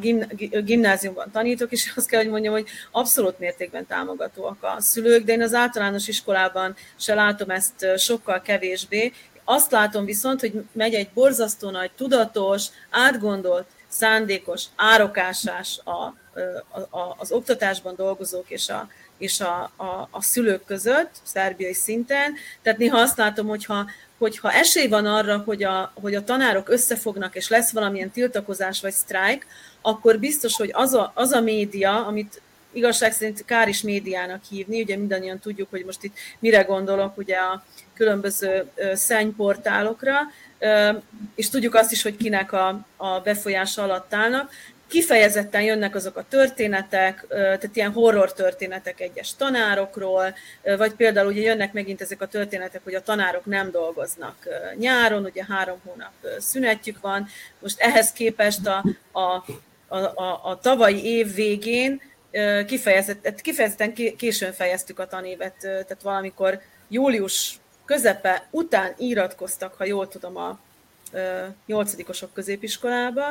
gimnáziumban 0.64 1.32
tanítok, 1.32 1.72
és 1.72 1.94
azt 1.96 2.08
kell, 2.08 2.22
hogy 2.22 2.32
mondjam, 2.36 2.54
hogy 2.54 2.68
abszolút 2.92 3.40
mértékben 3.40 3.86
támogatóak 3.86 4.64
a 4.64 4.76
szülők, 4.80 5.24
de 5.24 5.34
én 5.34 5.42
az 5.42 5.54
általános 5.54 6.08
iskolában 6.08 6.76
se 7.00 7.14
látom 7.14 7.50
ezt 7.50 7.98
sokkal 7.98 8.42
kevésbé. 8.42 9.14
Azt 9.44 9.72
látom 9.72 10.06
viszont, 10.06 10.40
hogy 10.40 10.64
megy 10.72 10.94
egy 10.94 11.10
borzasztó 11.14 11.70
nagy, 11.70 11.92
tudatos, 11.92 12.66
átgondolt, 12.90 13.66
szándékos 13.98 14.64
árokásás 14.76 15.80
a, 15.84 15.92
a, 15.92 16.98
a, 16.98 17.16
az 17.18 17.32
oktatásban 17.32 17.96
dolgozók 17.96 18.50
és 18.50 18.70
a, 18.70 18.88
és 19.18 19.42
a, 19.42 19.72
a, 19.76 20.08
a 20.12 20.22
szülők 20.22 20.66
között, 20.66 21.12
szerbiai 21.24 21.74
szinten. 21.74 22.34
Tehát 22.62 22.80
néha 22.80 22.98
azt 22.98 23.18
látom, 23.18 23.48
hogyha, 23.48 23.86
hogyha 24.18 24.52
esély 24.52 24.88
van 24.88 25.06
arra, 25.06 25.38
hogy 25.46 25.64
a, 25.64 25.92
hogy 26.02 26.16
a 26.16 26.24
tanárok 26.24 26.70
összefognak, 26.70 27.36
és 27.36 27.50
lesz 27.50 27.72
valamilyen 27.72 28.12
tiltakozás 28.12 28.82
vagy 28.82 28.94
sztrájk, 28.94 29.48
akkor 29.82 30.20
biztos, 30.20 30.56
hogy 30.56 30.70
az 30.74 30.94
a, 30.94 31.12
az 31.16 31.32
a 31.32 31.42
média, 31.42 32.06
amit 32.06 32.42
igazság 32.76 33.12
szerint 33.14 33.46
kár 33.46 33.68
is 33.68 33.82
médiának 33.82 34.42
hívni, 34.50 34.82
ugye 34.82 34.98
mindannyian 34.98 35.40
tudjuk, 35.40 35.70
hogy 35.70 35.86
most 35.86 36.04
itt 36.04 36.16
mire 36.40 36.62
gondolok, 36.62 37.18
ugye 37.18 37.36
a 37.36 37.64
különböző 37.94 38.72
szennyportálokra, 38.94 40.20
és 41.36 41.50
tudjuk 41.50 41.76
azt 41.76 41.92
is, 41.92 42.02
hogy 42.02 42.18
kinek 42.18 42.52
a, 42.52 42.86
a 42.98 43.20
befolyása 43.20 43.84
alatt 43.84 44.14
állnak, 44.14 44.52
kifejezetten 44.88 45.62
jönnek 45.62 45.96
azok 45.96 46.18
a 46.18 46.26
történetek, 46.30 47.26
tehát 47.30 47.70
ilyen 47.76 47.92
horror 47.92 48.34
történetek 48.34 49.00
egyes 49.00 49.36
tanárokról, 49.36 50.36
vagy 50.78 50.94
például 50.94 51.28
ugye 51.28 51.42
jönnek 51.42 51.74
megint 51.74 52.02
ezek 52.02 52.22
a 52.22 52.28
történetek, 52.28 52.82
hogy 52.84 52.96
a 52.96 53.04
tanárok 53.04 53.46
nem 53.46 53.72
dolgoznak 53.72 54.48
nyáron, 54.78 55.24
ugye 55.24 55.46
három 55.50 55.78
hónap 55.86 56.12
szünetjük 56.40 57.02
van. 57.02 57.28
Most 57.60 57.80
ehhez 57.80 58.12
képest 58.12 58.68
a, 58.68 58.84
a, 59.12 59.44
a, 59.88 59.98
a, 59.98 60.40
a 60.44 60.60
tavalyi 60.62 61.06
év 61.06 61.34
végén 61.34 62.02
kifejezetten, 62.66 63.36
kifejezetten 63.36 63.94
későn 63.94 64.54
fejeztük 64.54 65.00
a 65.00 65.08
tanévet, 65.08 65.56
tehát 65.60 66.02
valamikor 66.02 66.60
július 66.90 67.60
közepe 67.86 68.48
után 68.52 68.94
íratkoztak, 68.98 69.74
ha 69.78 69.86
jól 69.86 70.08
tudom, 70.08 70.38
a 70.38 70.60
nyolcadikosok 71.66 72.34
középiskolába, 72.34 73.28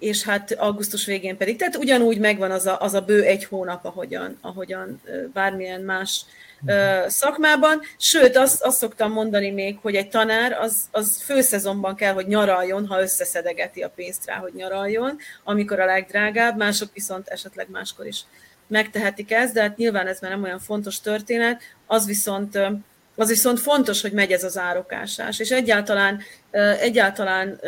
és 0.00 0.22
hát 0.22 0.52
augusztus 0.52 1.06
végén 1.06 1.36
pedig, 1.36 1.56
tehát 1.56 1.76
ugyanúgy 1.76 2.18
megvan 2.18 2.50
az 2.50 2.66
a, 2.66 2.80
az 2.80 2.94
a 2.94 3.00
bő 3.00 3.22
egy 3.22 3.44
hónap, 3.44 3.84
ahogyan, 3.84 4.38
ahogyan 4.40 5.00
bármilyen 5.32 5.80
más 5.80 6.24
uh, 6.66 7.06
szakmában. 7.06 7.80
Sőt, 7.98 8.36
azt, 8.36 8.62
azt 8.62 8.78
szoktam 8.78 9.12
mondani 9.12 9.50
még, 9.50 9.78
hogy 9.82 9.94
egy 9.94 10.08
tanár 10.08 10.52
az, 10.52 10.84
az 10.90 11.22
főszezonban 11.22 11.94
kell, 11.94 12.12
hogy 12.12 12.26
nyaraljon, 12.26 12.86
ha 12.86 13.00
összeszedegeti 13.00 13.82
a 13.82 13.90
pénzt 13.90 14.26
rá, 14.26 14.36
hogy 14.36 14.52
nyaraljon, 14.54 15.18
amikor 15.44 15.80
a 15.80 15.84
legdrágább, 15.84 16.56
mások 16.56 16.92
viszont 16.92 17.28
esetleg 17.28 17.66
máskor 17.70 18.06
is 18.06 18.24
megtehetik 18.66 19.32
ezt, 19.32 19.54
de 19.54 19.60
hát 19.60 19.76
nyilván 19.76 20.06
ez 20.06 20.20
már 20.20 20.30
nem 20.30 20.42
olyan 20.42 20.58
fontos 20.58 21.00
történet, 21.00 21.62
az 21.86 22.06
viszont 22.06 22.58
az 23.20 23.28
viszont 23.28 23.60
fontos, 23.60 24.00
hogy 24.00 24.12
megy 24.12 24.32
ez 24.32 24.44
az 24.44 24.58
árokásás, 24.58 25.38
és 25.38 25.50
egyáltalán, 25.50 26.20
egyáltalán 26.80 27.60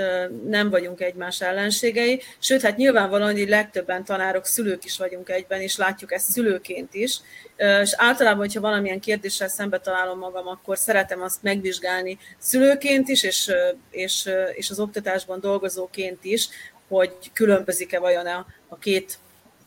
nem 0.46 0.70
vagyunk 0.70 1.00
egymás 1.00 1.40
ellenségei, 1.40 2.20
sőt, 2.38 2.62
hát 2.62 2.76
nyilvánvalóan, 2.76 3.32
hogy 3.32 3.48
legtöbben 3.48 4.04
tanárok, 4.04 4.46
szülők 4.46 4.84
is 4.84 4.98
vagyunk 4.98 5.28
egyben, 5.28 5.60
és 5.60 5.76
látjuk 5.76 6.12
ezt 6.12 6.30
szülőként 6.30 6.94
is, 6.94 7.20
és 7.56 7.94
általában, 7.96 8.38
hogyha 8.38 8.60
valamilyen 8.60 9.00
kérdéssel 9.00 9.48
szembe 9.48 9.78
találom 9.78 10.18
magam, 10.18 10.46
akkor 10.46 10.78
szeretem 10.78 11.22
azt 11.22 11.42
megvizsgálni 11.42 12.18
szülőként 12.38 13.08
is, 13.08 13.22
és, 13.22 13.52
és, 13.90 14.30
és 14.54 14.70
az 14.70 14.80
oktatásban 14.80 15.40
dolgozóként 15.40 16.24
is, 16.24 16.48
hogy 16.88 17.12
különbözik-e 17.32 17.98
vajon 17.98 18.26
a, 18.26 18.46
a 18.68 18.78
két 18.78 19.18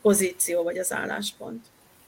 pozíció, 0.02 0.62
vagy 0.62 0.78
az 0.78 0.92
álláspont. 0.92 1.64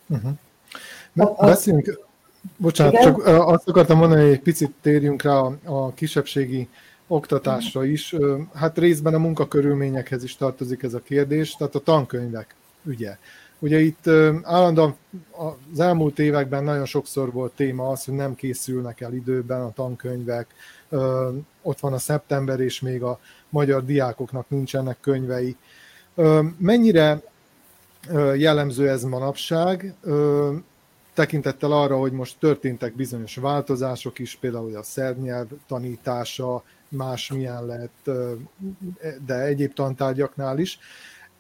Uh-huh. 0.07 1.47
Beszéljünk 1.47 2.08
Bocsánat, 2.57 2.93
Igen? 2.93 3.05
csak 3.05 3.27
azt 3.27 3.69
akartam 3.69 3.99
mondani, 3.99 4.23
hogy 4.23 4.31
egy 4.31 4.41
picit 4.41 4.73
térjünk 4.81 5.23
rá 5.23 5.33
a, 5.33 5.59
a 5.65 5.93
kisebbségi 5.95 6.69
oktatásra 7.07 7.85
is. 7.85 8.15
Hát 8.55 8.79
részben 8.79 9.15
a 9.15 9.19
munkakörülményekhez 9.19 10.25
is 10.25 10.37
tartozik 10.37 10.83
ez 10.83 10.95
a 10.95 11.01
kérdés, 11.01 11.53
tehát 11.53 11.75
a 11.75 11.81
tankönyvek 11.81 12.55
ügye. 12.85 13.17
Ugye 13.59 13.81
itt 13.81 14.07
állandóan 14.43 14.97
az 15.73 15.81
elmúlt 15.81 16.19
években 16.19 16.65
nagyon 16.65 16.85
sokszor 16.85 17.33
volt 17.33 17.53
téma 17.53 17.89
az, 17.89 18.05
hogy 18.05 18.15
nem 18.15 18.35
készülnek 18.35 19.01
el 19.01 19.13
időben 19.13 19.61
a 19.61 19.73
tankönyvek, 19.73 20.47
ott 21.63 21.81
van 21.81 21.93
a 21.93 21.99
szeptember, 21.99 22.61
és 22.61 22.81
még 22.81 23.03
a 23.03 23.21
magyar 23.49 23.85
diákoknak 23.85 24.49
nincsenek 24.49 24.97
könyvei. 25.01 25.57
Mennyire 26.59 27.23
jellemző 28.37 28.89
ez 28.89 29.03
manapság? 29.03 29.95
Tekintettel 31.19 31.73
arra, 31.73 31.97
hogy 31.97 32.13
most 32.13 32.39
történtek 32.39 32.95
bizonyos 32.95 33.37
változások 33.37 34.19
is, 34.19 34.37
például 34.37 34.77
a 34.77 34.83
szerb 34.83 35.19
nyelv 35.23 35.47
tanítása 35.67 36.63
más 36.89 37.33
milyen 37.33 37.67
lett, 37.67 38.11
de 39.27 39.35
egyéb 39.35 39.73
tantárgyaknál 39.73 40.59
is, 40.59 40.79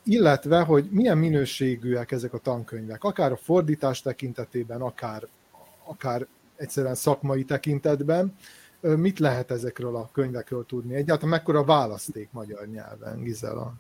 illetve, 0.03 0.61
hogy 0.61 0.89
milyen 0.91 1.19
minőségűek 1.19 2.13
ezek 2.13 2.33
a 2.33 2.39
tankönyvek, 2.39 3.05
akár 3.05 3.33
a 3.33 3.37
fordítás 3.37 4.03
tekintetében, 4.03 4.81
akár, 4.81 5.27
akár 5.85 6.27
egyszerűen 6.57 6.95
szakmai 6.95 7.45
tekintetben, 7.45 8.35
mit 8.81 9.19
lehet 9.19 9.51
ezekről 9.51 9.97
a 9.97 10.09
könyvekről 10.13 10.67
tudni? 10.67 10.95
Egyáltalán 10.95 11.31
mekkora 11.31 11.65
választék 11.65 12.29
magyar 12.33 12.67
nyelven, 12.67 13.23
Gizela? 13.23 13.75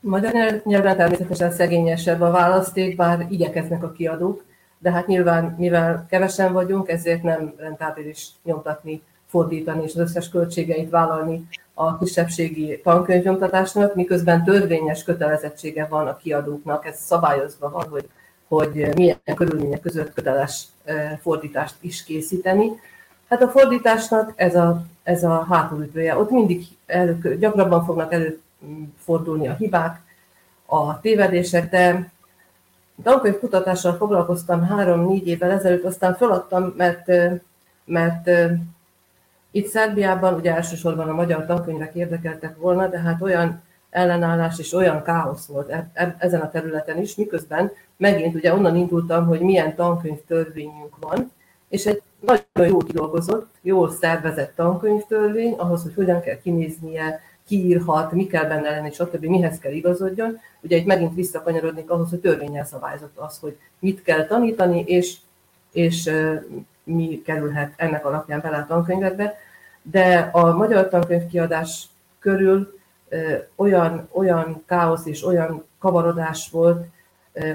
Magyar 0.00 0.62
nyelven 0.64 0.96
természetesen 0.96 1.52
szegényesebb 1.52 2.20
a 2.20 2.30
választék, 2.30 2.96
bár 2.96 3.26
igyekeznek 3.30 3.82
a 3.82 3.92
kiadók, 3.92 4.44
de 4.78 4.90
hát 4.90 5.06
nyilván, 5.06 5.54
mivel 5.58 6.06
kevesen 6.08 6.52
vagyunk, 6.52 6.88
ezért 6.88 7.22
nem 7.22 7.54
rentábilis 7.56 8.28
nyomtatni, 8.44 9.02
fordítani 9.26 9.82
és 9.82 9.94
az 9.94 10.00
összes 10.00 10.28
költségeit 10.28 10.90
vállalni 10.90 11.48
a 11.74 11.98
kisebbségi 11.98 12.80
tankönyvnyomtatásnak, 12.84 13.94
miközben 13.94 14.44
törvényes 14.44 15.04
kötelezettsége 15.04 15.86
van 15.86 16.06
a 16.06 16.16
kiadóknak, 16.16 16.86
ez 16.86 16.98
szabályozva 16.98 17.70
van, 17.70 17.88
hogy, 17.88 18.08
hogy 18.48 18.88
milyen 18.94 19.18
körülmények 19.34 19.80
között 19.80 20.12
köteles 20.12 20.66
fordítást 21.20 21.74
is 21.80 22.04
készíteni. 22.04 22.70
Hát 23.28 23.42
a 23.42 23.48
fordításnak 23.48 24.32
ez 24.36 24.54
a, 24.54 24.82
ez 25.02 25.24
a 25.24 25.46
hátulütője. 25.50 26.18
Ott 26.18 26.30
mindig 26.30 26.66
elő, 26.86 27.36
gyakrabban 27.38 27.84
fognak 27.84 28.12
előfordulni 28.66 29.48
a 29.48 29.54
hibák, 29.54 30.00
a 30.66 31.00
tévedések, 31.00 31.70
de 31.70 32.10
tankönyv 33.02 33.38
kutatással 33.38 33.92
foglalkoztam 33.92 34.62
három-négy 34.62 35.28
évvel 35.28 35.50
ezelőtt, 35.50 35.84
aztán 35.84 36.14
feladtam, 36.14 36.74
mert, 36.76 37.10
mert 37.84 38.30
itt 39.50 39.66
Szerbiában 39.66 40.34
ugye 40.34 40.54
elsősorban 40.54 41.08
a 41.08 41.14
magyar 41.14 41.46
tankönyvek 41.46 41.94
érdekeltek 41.94 42.56
volna, 42.56 42.86
de 42.86 42.98
hát 42.98 43.22
olyan 43.22 43.62
ellenállás 43.90 44.58
és 44.58 44.72
olyan 44.72 45.02
káosz 45.02 45.46
volt 45.46 45.68
e, 45.68 45.90
e, 45.92 46.16
ezen 46.18 46.40
a 46.40 46.50
területen 46.50 46.98
is, 46.98 47.14
miközben 47.14 47.72
megint 47.96 48.34
ugye 48.34 48.54
onnan 48.54 48.76
indultam, 48.76 49.26
hogy 49.26 49.40
milyen 49.40 49.74
tankönyv 49.74 50.18
törvényünk 50.26 50.96
van, 51.00 51.32
és 51.68 51.86
egy 51.86 52.02
nagyon 52.20 52.72
jól 52.72 52.82
kidolgozott, 52.82 53.54
jól 53.62 53.90
szervezett 53.90 54.52
tankönyvtörvény, 54.56 55.52
ahhoz, 55.52 55.82
hogy 55.82 55.94
hogyan 55.94 56.20
kell 56.20 56.40
kinéznie, 56.40 57.20
kiírhat, 57.46 58.12
mi 58.12 58.26
kell 58.26 58.44
benne 58.44 58.70
lenni, 58.70 58.92
stb. 58.92 59.24
mihez 59.24 59.58
kell 59.58 59.72
igazodjon. 59.72 60.38
Ugye 60.60 60.76
itt 60.76 60.86
megint 60.86 61.14
visszakanyarodnék 61.14 61.90
ahhoz, 61.90 62.10
hogy 62.10 62.18
törvényel 62.18 62.64
szabályozott 62.64 63.16
az, 63.16 63.38
hogy 63.38 63.58
mit 63.78 64.02
kell 64.02 64.26
tanítani, 64.26 64.84
és, 64.86 65.16
és 65.72 66.10
mi 66.84 67.22
kerülhet 67.24 67.72
ennek 67.76 68.06
alapján 68.06 68.40
bele 68.40 68.56
a 68.56 68.66
tankönyvekbe, 68.66 69.34
de 69.82 70.30
a 70.32 70.56
magyar 70.56 70.88
tankönyvkiadás 70.88 71.88
körül 72.18 72.78
olyan, 73.56 74.08
olyan 74.12 74.62
káosz 74.66 75.06
és 75.06 75.24
olyan 75.24 75.64
kavarodás 75.78 76.50
volt, 76.50 76.86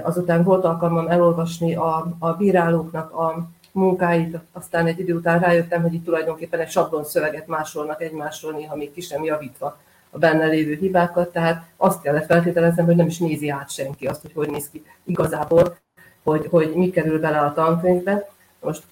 azután 0.02 0.44
volt 0.44 0.64
alkalmam 0.64 1.08
elolvasni 1.08 1.76
a, 1.76 2.16
a 2.20 2.34
bírálóknak 2.34 3.12
a 3.12 3.50
munkáit, 3.72 4.38
aztán 4.52 4.88
egy 4.88 5.00
idő 5.00 5.16
után 5.16 5.40
rájöttem, 5.40 5.82
hogy 5.82 5.94
itt 5.94 6.06
tulajdonképpen 6.06 6.60
egy 6.60 6.70
sablon 6.70 7.04
szöveget 7.04 7.48
másolnak 7.48 8.02
egymásról, 8.02 8.52
néha 8.52 8.76
még 8.76 8.94
ki 8.94 9.02
sem 9.02 9.24
javítva 9.24 9.78
a 10.10 10.18
benne 10.18 10.46
lévő 10.46 10.76
hibákat, 10.76 11.32
tehát 11.32 11.66
azt 11.78 12.02
kellett 12.02 12.26
feltételeznem, 12.26 12.86
hogy 12.86 12.96
nem 12.96 13.08
is 13.08 13.18
nézi 13.18 13.50
át 13.50 13.70
senki 13.70 14.08
azt, 14.08 14.22
hogy 14.22 14.34
hogy 14.34 14.50
néz 14.50 14.70
ki 14.70 14.84
igazából, 15.04 15.78
hogy, 16.24 16.48
hogy 16.50 16.74
mi 16.76 16.90
kerül 16.90 17.20
bele 17.20 17.40
a 17.40 17.54
tankönyvbe. 17.54 18.30
Most 18.60 18.84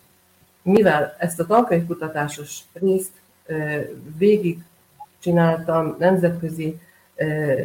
mivel 0.62 1.16
ezt 1.18 1.40
a 1.40 1.46
tankönyvkutatásos 1.46 2.60
részt 2.74 3.12
végig 4.18 4.64
csináltam, 5.20 5.96
nemzetközi 6.00 6.80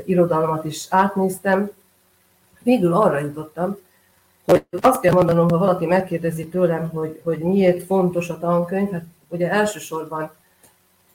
irodalmat 0.05 0.65
is 0.65 0.87
átnéztem, 0.91 1.71
végül 2.63 2.93
arra 2.93 3.19
jutottam, 3.19 3.77
hogy 4.45 4.65
azt 4.81 5.01
kell 5.01 5.13
mondanom, 5.13 5.49
ha 5.49 5.59
valaki 5.59 5.87
megkérdezi 5.87 6.49
tőlem, 6.49 6.89
hogy, 6.89 7.21
hogy 7.25 7.39
miért 7.39 7.83
fontos 7.83 8.29
a 8.29 8.39
tankönyv, 8.39 8.91
hát 8.91 9.05
ugye 9.29 9.51
elsősorban 9.51 10.31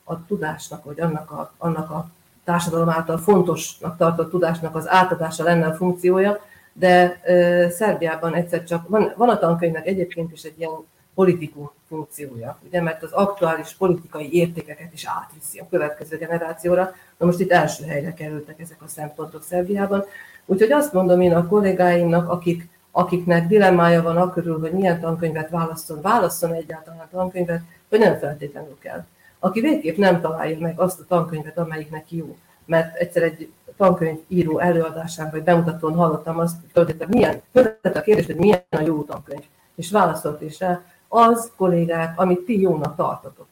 a 0.04 0.26
tudásnak, 0.26 0.84
vagy 0.84 1.00
annak 1.00 1.32
a, 1.32 1.54
annak 1.58 1.90
a 1.90 2.10
társadalom 2.44 2.90
által 2.90 3.18
fontosnak 3.18 3.98
tartott 3.98 4.30
tudásnak 4.30 4.76
az 4.76 4.90
átadása 4.90 5.44
lenne 5.44 5.66
a 5.66 5.74
funkciója, 5.74 6.40
de 6.74 7.20
e, 7.24 7.70
Szerbiában 7.70 8.34
egyszer 8.34 8.64
csak 8.64 8.88
van, 8.88 9.14
van 9.18 9.30
a 9.30 9.40
tankönyvnek 9.40 9.88
egyébként 9.88 10.32
is 10.32 10.44
egy 10.44 10.54
ilyen 10.58 10.72
politikum 11.14 11.72
funkciója, 11.88 12.60
ugye, 12.68 12.82
mert 12.82 13.04
az 13.04 13.12
aktuális 13.12 13.74
politikai 13.74 14.34
értékeket 14.34 14.94
is 14.94 15.06
átviszi 15.06 15.60
a 15.60 15.68
következő 15.70 16.18
generációra. 16.18 16.94
Na 17.18 17.26
most 17.26 17.40
itt 17.40 17.52
első 17.52 17.86
helyre 17.86 18.14
kerültek 18.14 18.60
ezek 18.60 18.82
a 18.82 18.88
szempontok 18.88 19.44
Szerbiában. 19.44 20.06
Úgyhogy 20.46 20.72
azt 20.72 20.94
mondom 20.94 21.22
én 21.22 21.34
a 21.34 21.48
kollégáimnak, 21.48 22.30
akik, 22.30 22.70
akiknek 23.00 23.48
dilemmája 23.48 24.02
van 24.02 24.18
a 24.18 24.30
körül, 24.30 24.60
hogy 24.60 24.72
milyen 24.72 25.00
tankönyvet 25.00 25.50
válasszon, 25.50 26.02
válasszon 26.02 26.54
egyáltalán 26.54 27.08
tankönyvet, 27.12 27.62
hogy 27.90 28.00
nem 28.00 28.18
feltétlenül 28.18 28.78
kell. 28.80 29.06
Aki 29.40 29.62
végképp 29.62 29.98
nem 29.98 30.22
találja 30.22 30.60
meg 30.60 30.80
azt 30.80 31.00
a 31.00 31.06
tankönyvet, 31.08 31.58
amelyik 31.58 31.92
neki 31.92 32.18
jó, 32.18 32.38
mert 32.66 32.96
egyszer 32.96 33.24
egy 33.24 33.52
tankönyv 33.78 34.20
író 34.28 34.60
előadásán 34.60 35.30
vagy 35.32 35.44
bemutatón 35.44 35.96
hallottam 35.96 36.40
azt, 36.40 36.56
hogy 36.74 36.96
milyen, 37.08 37.42
a 37.84 38.02
kérdést, 38.02 38.28
hogy 38.28 38.36
milyen 38.36 38.64
a 38.70 38.82
jó 38.82 39.04
tankönyv, 39.04 39.44
és 39.76 39.92
válaszolt 39.92 40.42
is 40.42 40.60
rá, 40.60 40.82
az 41.08 41.52
kollégák, 41.56 42.20
amit 42.20 42.40
ti 42.40 42.62
jónak 42.62 42.96
tartotok. 42.96 43.48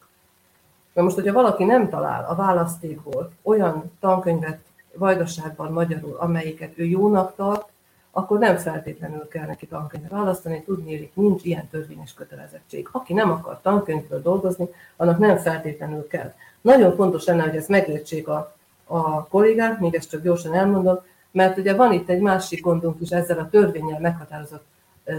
Na 0.93 1.01
most, 1.01 1.15
hogyha 1.15 1.33
valaki 1.33 1.63
nem 1.63 1.89
talál 1.89 2.25
a 2.29 2.36
választékból 2.36 3.31
olyan 3.41 3.91
tankönyvet 3.99 4.60
vajdaságban 4.93 5.71
magyarul, 5.71 6.15
amelyiket 6.19 6.71
ő 6.75 6.86
jónak 6.86 7.36
tart, 7.36 7.69
akkor 8.17 8.39
nem 8.39 8.58
feltétlenül 8.58 9.27
kell 9.27 9.45
neki 9.45 9.67
tankönyvet 9.67 10.12
választani, 10.12 10.63
hogy 10.65 11.10
nincs 11.13 11.43
ilyen 11.43 11.67
törvényes 11.67 12.13
kötelezettség. 12.13 12.89
Aki 12.91 13.13
nem 13.13 13.32
akar 13.32 13.60
tankönyvből 13.62 14.21
dolgozni, 14.21 14.67
annak 14.95 15.17
nem 15.17 15.38
feltétlenül 15.38 16.08
kell. 16.08 16.34
Nagyon 16.62 16.95
fontos 16.95 17.25
lenne, 17.25 17.43
hogy 17.43 17.56
ezt 17.56 17.67
megértsék 17.67 18.27
a, 18.27 18.56
a 18.86 19.27
kollégák, 19.27 19.80
még 19.80 19.95
ezt 19.95 20.10
csak 20.10 20.21
gyorsan 20.21 20.53
elmondom, 20.53 20.99
mert 21.32 21.58
ugye 21.58 21.75
van 21.75 21.91
itt 21.91 22.10
egy 22.10 22.19
másik 22.19 22.62
gondunk 22.62 23.01
is 23.01 23.10
ezzel 23.10 23.38
a 23.38 23.49
törvényel 23.49 23.99
meghatározott 23.99 24.65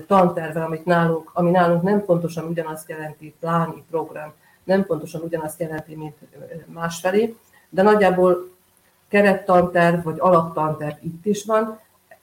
tanterve, 0.07 0.65
amit 0.65 0.85
nálunk, 0.85 1.31
ami 1.33 1.51
nálunk 1.51 1.83
nem 1.83 2.05
pontosan 2.05 2.45
ugyanazt 2.45 2.89
jelenti, 2.89 3.35
pláni 3.41 3.85
program, 3.91 4.33
nem 4.65 4.87
pontosan 4.87 5.21
ugyanazt 5.21 5.61
jelenti, 5.61 5.95
mint 5.95 6.17
másfelé, 6.67 7.37
de 7.69 7.83
nagyjából 7.83 8.51
kerettanterv 9.09 10.05
vagy 10.05 10.17
alaptanterv 10.19 10.97
itt 11.01 11.27
is 11.27 11.45
van. 11.45 11.81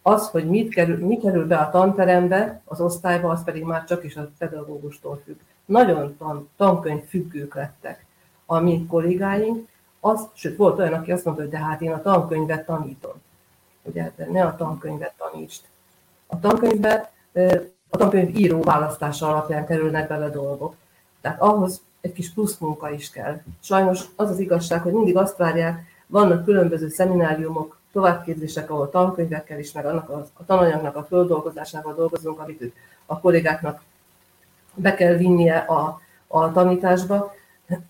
Az, 0.07 0.29
hogy 0.29 0.49
mit 0.49 0.73
kerül, 0.73 1.05
mi 1.05 1.17
kerül 1.17 1.47
be 1.47 1.57
a 1.57 1.69
tanterembe, 1.69 2.61
az 2.65 2.81
osztályba, 2.81 3.29
az 3.29 3.43
pedig 3.43 3.63
már 3.63 3.83
csak 3.83 4.03
is 4.03 4.15
a 4.15 4.29
pedagógustól 4.37 5.21
függ. 5.25 5.35
Nagyon 5.65 6.15
tan, 6.17 6.49
tankönyv 6.57 7.03
függők 7.03 7.55
lettek 7.55 8.05
a 8.45 8.59
mi 8.59 8.85
kollégáink, 8.89 9.67
az, 9.99 10.27
sőt, 10.33 10.57
volt 10.57 10.79
olyan, 10.79 10.93
aki 10.93 11.11
azt 11.11 11.25
mondta, 11.25 11.43
hogy 11.43 11.51
de 11.51 11.57
hát 11.57 11.81
én 11.81 11.91
a 11.91 12.01
tankönyvet 12.01 12.65
tanítom. 12.65 13.13
Ugye, 13.81 14.11
de 14.15 14.27
ne 14.31 14.45
a 14.45 14.55
tankönyvet 14.55 15.13
tanítsd. 15.17 15.61
A 16.27 16.39
tankönyvbe 16.39 17.11
a 17.89 17.97
tankönyv 17.97 18.37
író 18.37 18.61
választása 18.61 19.27
alapján 19.27 19.65
kerülnek 19.65 20.07
bele 20.07 20.29
dolgok. 20.29 20.75
Tehát 21.21 21.41
ahhoz 21.41 21.81
egy 22.01 22.13
kis 22.13 22.33
plusz 22.33 22.57
munka 22.57 22.91
is 22.91 23.09
kell. 23.09 23.41
Sajnos 23.59 24.03
az 24.15 24.29
az 24.29 24.39
igazság, 24.39 24.81
hogy 24.81 24.93
mindig 24.93 25.17
azt 25.17 25.37
várják, 25.37 25.83
vannak 26.07 26.45
különböző 26.45 26.89
szemináriumok, 26.89 27.74
továbbképzések, 27.95 28.69
ahol 28.69 28.89
tankönyvekkel 28.89 29.59
is, 29.59 29.71
meg 29.71 29.85
annak 29.85 30.09
a, 30.09 30.27
a 30.33 30.45
tananyagnak 30.45 30.95
a 30.95 31.03
földolgozásával 31.03 31.93
dolgozunk, 31.93 32.39
amit 32.39 32.73
a 33.05 33.19
kollégáknak 33.19 33.81
be 34.73 34.93
kell 34.93 35.13
vinnie 35.13 35.57
a, 35.57 36.01
a 36.27 36.51
tanításba, 36.51 37.33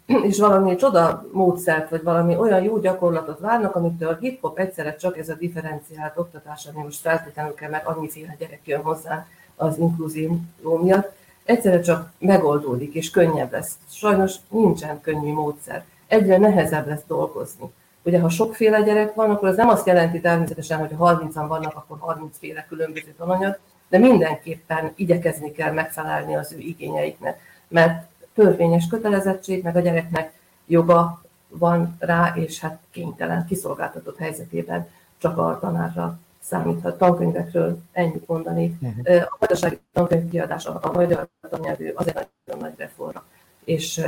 és 0.06 0.40
valami 0.40 0.76
csoda 0.76 1.26
módszert, 1.32 1.90
vagy 1.90 2.04
valami 2.04 2.36
olyan 2.36 2.64
jó 2.64 2.78
gyakorlatot 2.78 3.40
várnak, 3.40 3.76
amitől 3.76 4.10
a 4.10 4.18
hip-hop 4.20 4.60
egyszerre 4.60 4.96
csak 4.96 5.18
ez 5.18 5.30
a 5.30 5.34
differenciált 5.34 6.18
oktatás, 6.18 6.66
ami 6.66 6.84
most 6.84 7.02
feltétlenül 7.02 7.54
kell, 7.54 7.70
mert 7.70 7.86
annyiféle 7.88 8.36
gyerek 8.40 8.62
jön 8.64 8.82
hozzá 8.82 9.26
az 9.56 9.78
inkluzió 9.78 10.40
miatt, 10.82 11.12
egyszerre 11.44 11.80
csak 11.80 12.12
megoldódik, 12.18 12.94
és 12.94 13.10
könnyebb 13.10 13.52
lesz. 13.52 13.78
Sajnos 13.90 14.36
nincsen 14.50 15.02
könnyű 15.02 15.34
módszer. 15.34 15.84
Egyre 16.08 16.38
nehezebb 16.38 16.88
lesz 16.88 17.04
dolgozni. 17.08 17.74
Ugye, 18.06 18.20
ha 18.20 18.30
sokféle 18.30 18.82
gyerek 18.82 19.14
van, 19.14 19.30
akkor 19.30 19.48
az 19.48 19.56
nem 19.56 19.70
azt 19.70 19.88
jelenti 19.88 20.22
természetesen, 20.22 20.80
hogy 20.80 20.92
ha 20.98 21.20
30-an 21.20 21.46
vannak, 21.48 21.76
akkor 21.76 21.98
30 22.00 22.38
féle 22.38 22.66
különböző 22.70 23.14
tananyag, 23.18 23.60
de 23.90 23.98
mindenképpen 23.98 24.92
igyekezni 24.96 25.52
kell 25.52 25.72
megfelelni 25.72 26.36
az 26.36 26.54
ő 26.54 26.58
igényeiknek, 26.58 27.40
mert 27.68 28.08
törvényes 28.34 28.88
kötelezettség, 28.88 29.64
meg 29.64 29.76
a 29.76 29.80
gyereknek 29.80 30.34
joga 30.66 31.22
van 31.48 31.96
rá, 32.00 32.34
és 32.36 32.60
hát 32.60 32.80
kénytelen, 32.92 33.46
kiszolgáltatott 33.46 34.18
helyzetében 34.18 34.88
csak 35.18 35.38
a 35.38 35.58
tanárra 35.62 36.20
számíthat. 36.40 36.98
Tankönyvekről 36.98 37.80
ennyit 37.92 38.28
mondani. 38.28 38.78
Uh-huh. 38.82 39.24
A 39.30 39.38
gazdasági 39.40 39.80
tankönyvkiadás, 39.94 40.66
a 40.66 40.92
magyar 40.94 41.28
tannyelvű 41.50 41.92
az 41.96 42.08
egy 42.08 42.28
nagyon 42.46 42.62
nagy 42.62 42.74
reformra 42.78 43.24
és 43.64 44.02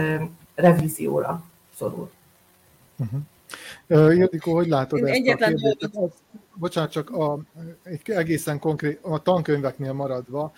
revízióra 0.56 1.44
szorul. 1.76 2.10
Uh-huh. 2.98 3.20
Ildikó, 3.88 4.54
hogy 4.54 4.68
látod 4.68 5.00
Én 5.00 5.06
ezt 5.06 5.16
egyetlen 5.16 5.54
a 5.54 5.56
kérdést? 5.56 5.96
Az, 5.96 6.12
bocsánat, 6.56 6.92
csak 6.92 7.10
a, 7.10 7.40
egy 7.84 8.02
egészen 8.06 8.60
konkrét, 8.60 9.00
a 9.02 9.22
tankönyveknél 9.22 9.94
maradva, 9.94 10.52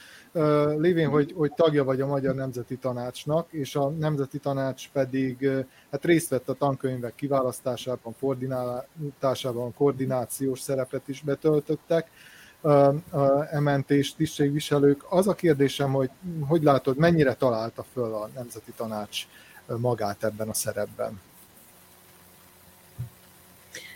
lévén, 0.78 1.10
hogy, 1.10 1.34
hogy 1.36 1.54
tagja 1.54 1.84
vagy 1.84 2.02
a 2.02 2.08
Magyar 2.08 2.36
Nemzeti 2.36 2.78
Tanácsnak, 2.78 3.47
és 3.52 3.75
a 3.75 3.89
Nemzeti 3.89 4.38
Tanács 4.38 4.89
pedig 4.89 5.49
hát 5.91 6.06
részt 6.06 6.30
vett 6.30 6.49
a 6.49 6.54
tankönyvek 6.54 7.15
kiválasztásában, 7.15 8.15
koordinálásában, 8.19 9.73
koordinációs 9.73 10.60
szerepet 10.60 11.08
is 11.08 11.21
betöltöttek, 11.21 12.10
MNT 13.60 13.91
és 13.91 14.15
tisztségviselők. 14.15 15.06
Az 15.10 15.28
a 15.28 15.34
kérdésem, 15.34 15.91
hogy 15.91 16.10
hogy 16.47 16.63
látod, 16.63 16.97
mennyire 16.97 17.34
találta 17.34 17.86
föl 17.93 18.13
a 18.13 18.30
Nemzeti 18.36 18.71
Tanács 18.75 19.28
magát 19.78 20.23
ebben 20.23 20.49
a 20.49 20.54
szerepben? 20.54 21.19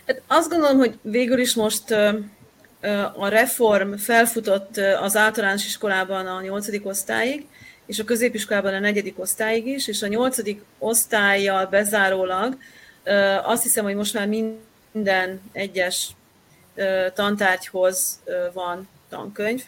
Hát 0.06 0.22
azt 0.26 0.48
gondolom, 0.48 0.78
hogy 0.78 0.98
végül 1.02 1.38
is 1.38 1.54
most 1.54 1.90
a 3.16 3.28
reform 3.28 3.94
felfutott 3.94 4.76
az 5.00 5.16
általános 5.16 5.66
iskolában 5.66 6.26
a 6.26 6.42
nyolcadik 6.42 6.86
osztályig, 6.86 7.46
és 7.86 7.98
a 7.98 8.04
középiskolában 8.04 8.74
a 8.74 8.78
negyedik 8.78 9.18
osztályig 9.18 9.66
is, 9.66 9.88
és 9.88 10.02
a 10.02 10.06
nyolcadik 10.06 10.62
osztályjal 10.78 11.66
bezárólag 11.66 12.56
azt 13.42 13.62
hiszem, 13.62 13.84
hogy 13.84 13.94
most 13.94 14.14
már 14.14 14.28
minden 14.92 15.40
egyes 15.52 16.10
tantárgyhoz 17.14 18.22
van 18.52 18.88
tankönyv. 19.08 19.62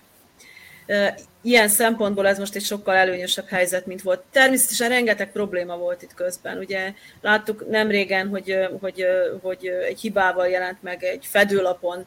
Ilyen 1.46 1.68
szempontból 1.68 2.26
ez 2.26 2.38
most 2.38 2.54
egy 2.54 2.64
sokkal 2.64 2.94
előnyösebb 2.94 3.48
helyzet, 3.48 3.86
mint 3.86 4.02
volt. 4.02 4.22
Természetesen 4.32 4.88
rengeteg 4.88 5.32
probléma 5.32 5.76
volt 5.76 6.02
itt 6.02 6.14
közben. 6.14 6.58
Ugye 6.58 6.92
láttuk 7.20 7.68
nem 7.68 7.88
régen, 7.88 8.28
hogy, 8.28 8.58
hogy, 8.80 9.06
hogy 9.42 9.66
egy 9.66 10.00
hibával 10.00 10.48
jelent 10.48 10.82
meg 10.82 11.02
egy 11.04 11.26
fedőlapon 11.26 12.06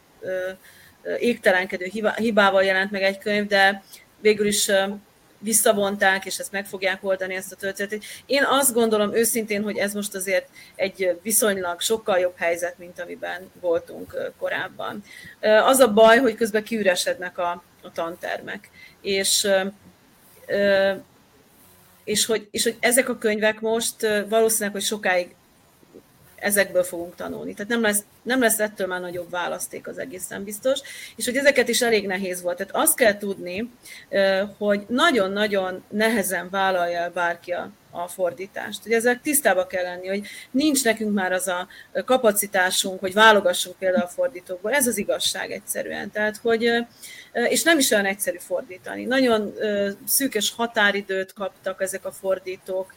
égtelenkedő 1.20 1.92
hibával 2.16 2.64
jelent 2.64 2.92
meg 2.92 3.02
egy 3.02 3.18
könyv, 3.18 3.48
de 3.48 3.84
végül 4.22 4.48
is 4.48 4.72
visszavonták, 5.38 6.26
és 6.26 6.38
ezt 6.38 6.52
meg 6.52 6.66
fogják 6.66 7.04
oldani, 7.04 7.36
ezt 7.36 7.52
a 7.52 7.56
történetet. 7.56 8.04
Én 8.26 8.44
azt 8.44 8.74
gondolom 8.74 9.16
őszintén, 9.16 9.64
hogy 9.64 9.78
ez 9.78 9.94
most 9.94 10.16
azért 10.16 10.48
egy 10.76 11.20
viszonylag 11.22 11.82
sokkal 11.82 12.20
jobb 12.20 12.38
helyzet, 12.38 12.78
mint 12.78 13.02
amiben 13.02 13.52
voltunk 13.62 14.32
korábban. 14.38 15.04
Az 15.42 15.80
a 15.80 15.94
baj, 15.94 16.18
hogy 16.18 16.36
közben 16.36 16.64
kiüresednek 16.64 17.38
a, 17.38 17.64
a 17.82 17.92
tantermek, 17.92 18.70
és 19.02 19.48
és 22.04 22.26
hogy, 22.26 22.48
és 22.52 22.64
hogy 22.64 22.76
ezek 22.80 23.10
a 23.10 23.18
könyvek 23.18 23.60
most 23.60 23.96
valószínűleg, 24.30 24.72
hogy 24.72 24.82
sokáig 24.82 25.36
ezekből 26.36 26.84
fogunk 26.84 27.16
tanulni. 27.16 27.54
Tehát 27.54 27.72
nem 27.72 27.82
lesz, 27.82 28.04
nem 28.22 28.40
lesz 28.40 28.60
ettől 28.60 28.88
már 28.88 29.02
nagyobb 29.02 29.30
választék 29.30 29.88
az 29.88 29.98
egészen 29.98 30.44
biztos, 30.44 30.80
és 31.16 31.26
hogy 31.26 31.38
ezeket 31.38 31.68
is 31.68 31.82
elég 31.82 32.08
nehéz 32.08 32.42
volt. 32.42 32.58
Tehát 32.58 32.76
azt 32.76 32.96
kell 32.96 33.18
tudni, 33.18 33.72
hogy 34.58 34.86
nagyon-nagyon 34.88 35.84
nehezen 35.90 36.50
vállalja 36.50 37.12
bárki 37.14 37.52
a, 37.52 37.72
a 37.92 38.08
fordítást. 38.08 38.86
Ugye 38.86 38.96
ezek 38.96 39.22
tisztába 39.22 39.68
kell 39.68 39.84
lenni, 39.84 40.08
hogy 40.08 40.28
nincs 40.52 40.84
nekünk 40.84 41.14
már 41.14 41.32
az 41.32 41.48
a 41.48 41.68
kapacitásunk, 42.06 43.00
hogy 43.00 43.14
válogassunk 43.14 43.78
például 43.78 44.04
a 44.04 44.08
fordítókból. 44.08 44.72
Ez 44.72 44.88
az 44.88 44.98
igazság 44.98 45.52
egyszerűen. 45.52 46.12
Tehát, 46.12 46.38
hogy, 46.38 46.72
és 47.34 47.64
nem 47.64 47.78
is 47.78 47.92
olyan 47.92 48.06
egyszerű 48.06 48.38
fordítani. 48.38 49.06
Nagyon 49.06 49.54
szűkös 50.06 50.54
határidőt 50.56 51.34
kaptak 51.34 51.82
ezek 51.82 52.06
a 52.06 52.12
fordítók 52.12 52.94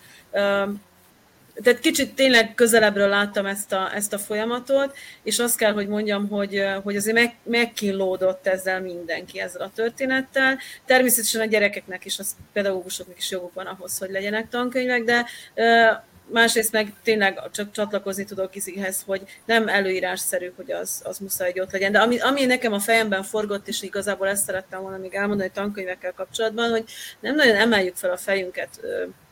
tehát 1.62 1.80
kicsit 1.80 2.14
tényleg 2.14 2.54
közelebbről 2.54 3.08
láttam 3.08 3.46
ezt 3.46 3.72
a, 3.72 3.94
ezt 3.94 4.12
a 4.12 4.18
folyamatot, 4.18 4.96
és 5.22 5.38
azt 5.38 5.56
kell, 5.56 5.72
hogy 5.72 5.88
mondjam, 5.88 6.28
hogy, 6.28 6.64
hogy 6.82 6.96
azért 6.96 7.16
meg, 7.16 7.34
megkínlódott 7.42 8.46
ezzel 8.46 8.80
mindenki 8.80 9.40
ezzel 9.40 9.62
a 9.62 9.70
történettel. 9.74 10.58
Természetesen 10.86 11.40
a 11.40 11.44
gyerekeknek 11.44 12.04
is, 12.04 12.18
a 12.18 12.22
pedagógusoknak 12.52 13.18
is 13.18 13.30
joguk 13.30 13.54
van 13.54 13.66
ahhoz, 13.66 13.98
hogy 13.98 14.10
legyenek 14.10 14.48
tankönyvek, 14.48 15.02
de 15.02 15.26
másrészt 16.32 16.72
meg 16.72 16.92
tényleg 17.02 17.40
csak 17.52 17.72
csatlakozni 17.72 18.24
tudok 18.24 18.54
Izihez, 18.54 19.02
hogy 19.06 19.22
nem 19.44 19.68
előírásszerű, 19.68 20.52
hogy 20.56 20.72
az, 20.72 21.00
az 21.04 21.18
muszáj, 21.18 21.50
hogy 21.50 21.60
ott 21.60 21.72
legyen. 21.72 21.92
De 21.92 21.98
ami, 21.98 22.18
ami 22.18 22.44
nekem 22.44 22.72
a 22.72 22.78
fejemben 22.78 23.22
forgott, 23.22 23.68
és 23.68 23.82
igazából 23.82 24.28
ezt 24.28 24.44
szerettem 24.44 24.82
volna 24.82 24.96
még 24.96 25.14
elmondani 25.14 25.50
tankönyvekkel 25.54 26.12
kapcsolatban, 26.12 26.70
hogy 26.70 26.84
nem 27.20 27.34
nagyon 27.34 27.56
emeljük 27.56 27.96
fel 27.96 28.10
a 28.10 28.16
fejünket 28.16 28.80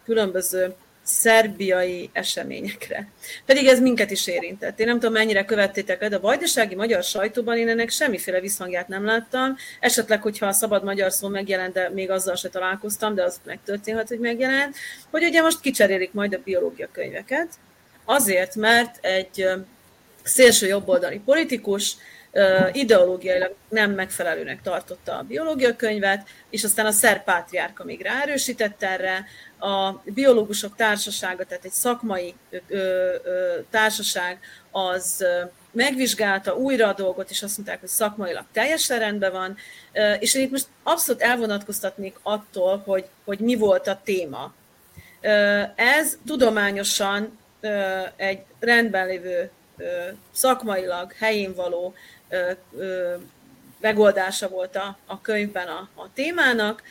különböző 0.04 0.74
szerbiai 1.10 2.10
eseményekre. 2.12 3.08
Pedig 3.46 3.66
ez 3.66 3.80
minket 3.80 4.10
is 4.10 4.26
érintett. 4.26 4.80
Én 4.80 4.86
nem 4.86 4.98
tudom, 4.98 5.12
mennyire 5.12 5.44
követtétek 5.44 6.08
de 6.08 6.16
a 6.16 6.20
vajdasági 6.20 6.74
magyar 6.74 7.02
sajtóban 7.02 7.56
én 7.56 7.68
ennek 7.68 7.90
semmiféle 7.90 8.40
visszhangját 8.40 8.88
nem 8.88 9.04
láttam. 9.04 9.56
Esetleg, 9.80 10.22
hogyha 10.22 10.46
a 10.46 10.52
szabad 10.52 10.84
magyar 10.84 11.12
szó 11.12 11.28
megjelent, 11.28 11.72
de 11.72 11.88
még 11.88 12.10
azzal 12.10 12.36
se 12.36 12.48
találkoztam, 12.48 13.14
de 13.14 13.22
az 13.22 13.40
megtörténhet, 13.44 14.08
hogy 14.08 14.18
megjelent, 14.18 14.76
hogy 15.10 15.24
ugye 15.24 15.42
most 15.42 15.60
kicserélik 15.60 16.12
majd 16.12 16.34
a 16.34 16.40
biológia 16.44 16.88
könyveket, 16.92 17.48
azért, 18.04 18.54
mert 18.54 19.04
egy 19.04 19.48
szélső 20.22 20.66
jobboldali 20.66 21.20
politikus 21.24 21.96
ideológiailag 22.72 23.54
nem 23.68 23.90
megfelelőnek 23.90 24.62
tartotta 24.62 25.18
a 25.18 25.22
biológia 25.22 25.76
könyvet, 25.76 26.28
és 26.50 26.64
aztán 26.64 26.86
a 26.86 26.90
szerb 26.90 27.22
pátriárka 27.22 27.84
még 27.84 28.02
ráerősített 28.02 28.82
erre, 28.82 29.26
a 29.60 30.02
biológusok 30.04 30.76
társasága, 30.76 31.44
tehát 31.44 31.64
egy 31.64 31.72
szakmai 31.72 32.34
ö, 32.50 32.56
ö, 33.24 33.58
társaság, 33.70 34.38
az 34.70 35.24
megvizsgálta 35.72 36.56
újra 36.56 36.88
a 36.88 36.92
dolgot, 36.92 37.30
és 37.30 37.42
azt 37.42 37.56
mondták, 37.56 37.80
hogy 37.80 37.88
szakmailag 37.88 38.44
teljesen 38.52 38.98
rendben 38.98 39.32
van, 39.32 39.56
és 40.18 40.34
én 40.34 40.42
itt 40.42 40.50
most 40.50 40.66
abszolút 40.82 41.22
elvonatkoztatnék 41.22 42.16
attól, 42.22 42.82
hogy, 42.86 43.04
hogy 43.24 43.38
mi 43.38 43.56
volt 43.56 43.86
a 43.86 44.00
téma. 44.04 44.54
Ez 45.74 46.18
tudományosan 46.26 47.38
egy 48.16 48.42
rendben 48.60 49.06
lévő, 49.06 49.50
szakmailag 50.32 51.12
helyén 51.12 51.54
való 51.54 51.94
megoldása 53.80 54.48
volt 54.48 54.76
a, 54.76 54.98
a 55.06 55.20
könyvben 55.20 55.68
a, 55.68 55.88
a 55.94 56.12
témának, 56.14 56.82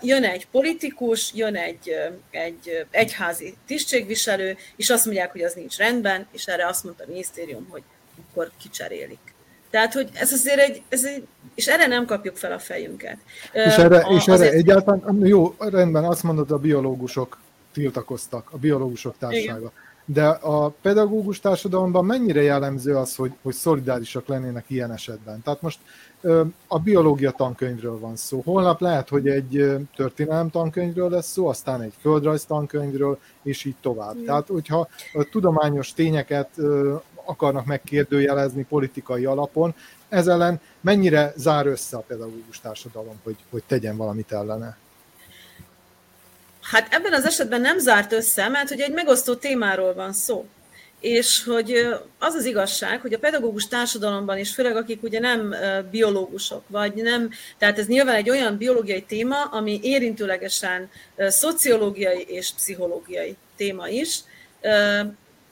jön 0.00 0.24
egy 0.24 0.46
politikus, 0.50 1.34
jön 1.34 1.56
egy, 1.56 1.96
egy 2.30 2.86
egyházi 2.90 3.54
tisztségviselő, 3.66 4.56
és 4.76 4.90
azt 4.90 5.04
mondják, 5.04 5.32
hogy 5.32 5.42
az 5.42 5.54
nincs 5.54 5.76
rendben, 5.76 6.26
és 6.32 6.46
erre 6.46 6.66
azt 6.66 6.84
mondta 6.84 7.04
a 7.04 7.06
minisztérium, 7.08 7.66
hogy 7.70 7.82
akkor 8.30 8.50
kicserélik. 8.62 9.34
Tehát, 9.70 9.92
hogy 9.92 10.08
ez 10.14 10.32
azért 10.32 10.58
egy, 10.58 10.82
ez 10.88 11.04
egy 11.04 11.26
és 11.54 11.66
erre 11.66 11.86
nem 11.86 12.06
kapjuk 12.06 12.36
fel 12.36 12.52
a 12.52 12.58
fejünket. 12.58 13.16
És 13.52 13.76
erre, 13.76 13.98
a, 13.98 14.14
és 14.14 14.22
erre 14.22 14.32
azért... 14.32 14.52
egyáltalán, 14.52 15.26
jó, 15.26 15.54
rendben, 15.58 16.04
azt 16.04 16.22
mondod, 16.22 16.50
a 16.50 16.58
biológusok 16.58 17.38
tiltakoztak, 17.72 18.48
a 18.52 18.56
biológusok 18.56 19.14
társasága. 19.18 19.58
Igen. 19.58 19.72
De 20.04 20.28
a 20.28 20.68
pedagógus 20.68 21.40
társadalomban 21.40 22.04
mennyire 22.04 22.42
jellemző 22.42 22.96
az, 22.96 23.16
hogy, 23.16 23.32
hogy 23.42 23.54
szolidárisak 23.54 24.26
lennének 24.26 24.64
ilyen 24.68 24.92
esetben? 24.92 25.42
Tehát 25.42 25.62
most 25.62 25.78
a 26.66 26.78
biológia 26.78 27.30
tankönyvről 27.30 27.98
van 27.98 28.16
szó. 28.16 28.42
Holnap 28.44 28.80
lehet, 28.80 29.08
hogy 29.08 29.28
egy 29.28 29.78
történelem 29.96 30.50
tankönyvről 30.50 31.10
lesz 31.10 31.30
szó, 31.30 31.46
aztán 31.46 31.82
egy 31.82 31.92
földrajz 32.00 32.44
tankönyvről, 32.44 33.18
és 33.42 33.64
így 33.64 33.74
tovább. 33.80 34.14
Igen. 34.14 34.26
Tehát, 34.26 34.46
hogyha 34.46 34.88
a 35.12 35.28
tudományos 35.30 35.92
tényeket 35.92 36.50
akarnak 37.24 37.66
megkérdőjelezni 37.66 38.64
politikai 38.64 39.24
alapon, 39.24 39.74
ez 40.08 40.26
ellen 40.26 40.60
mennyire 40.80 41.32
zár 41.36 41.66
össze 41.66 41.96
a 41.96 42.04
pedagógus 42.06 42.60
társadalom, 42.60 43.20
hogy, 43.22 43.36
hogy 43.50 43.62
tegyen 43.66 43.96
valamit 43.96 44.32
ellene? 44.32 44.76
Hát 46.62 46.94
ebben 46.94 47.12
az 47.12 47.24
esetben 47.24 47.60
nem 47.60 47.78
zárt 47.78 48.12
össze, 48.12 48.48
mert 48.48 48.68
hogy 48.68 48.80
egy 48.80 48.92
megosztó 48.92 49.34
témáról 49.34 49.94
van 49.94 50.12
szó. 50.12 50.46
És 51.00 51.44
hogy 51.44 51.88
az 52.18 52.34
az 52.34 52.44
igazság, 52.44 53.00
hogy 53.00 53.12
a 53.12 53.18
pedagógus 53.18 53.68
társadalomban 53.68 54.38
is, 54.38 54.54
főleg 54.54 54.76
akik 54.76 55.02
ugye 55.02 55.20
nem 55.20 55.54
biológusok, 55.90 56.62
vagy 56.66 56.94
nem, 56.94 57.30
tehát 57.58 57.78
ez 57.78 57.86
nyilván 57.86 58.14
egy 58.14 58.30
olyan 58.30 58.56
biológiai 58.56 59.02
téma, 59.02 59.44
ami 59.44 59.80
érintőlegesen 59.82 60.90
szociológiai 61.18 62.24
és 62.28 62.50
pszichológiai 62.56 63.36
téma 63.56 63.88
is, 63.88 64.18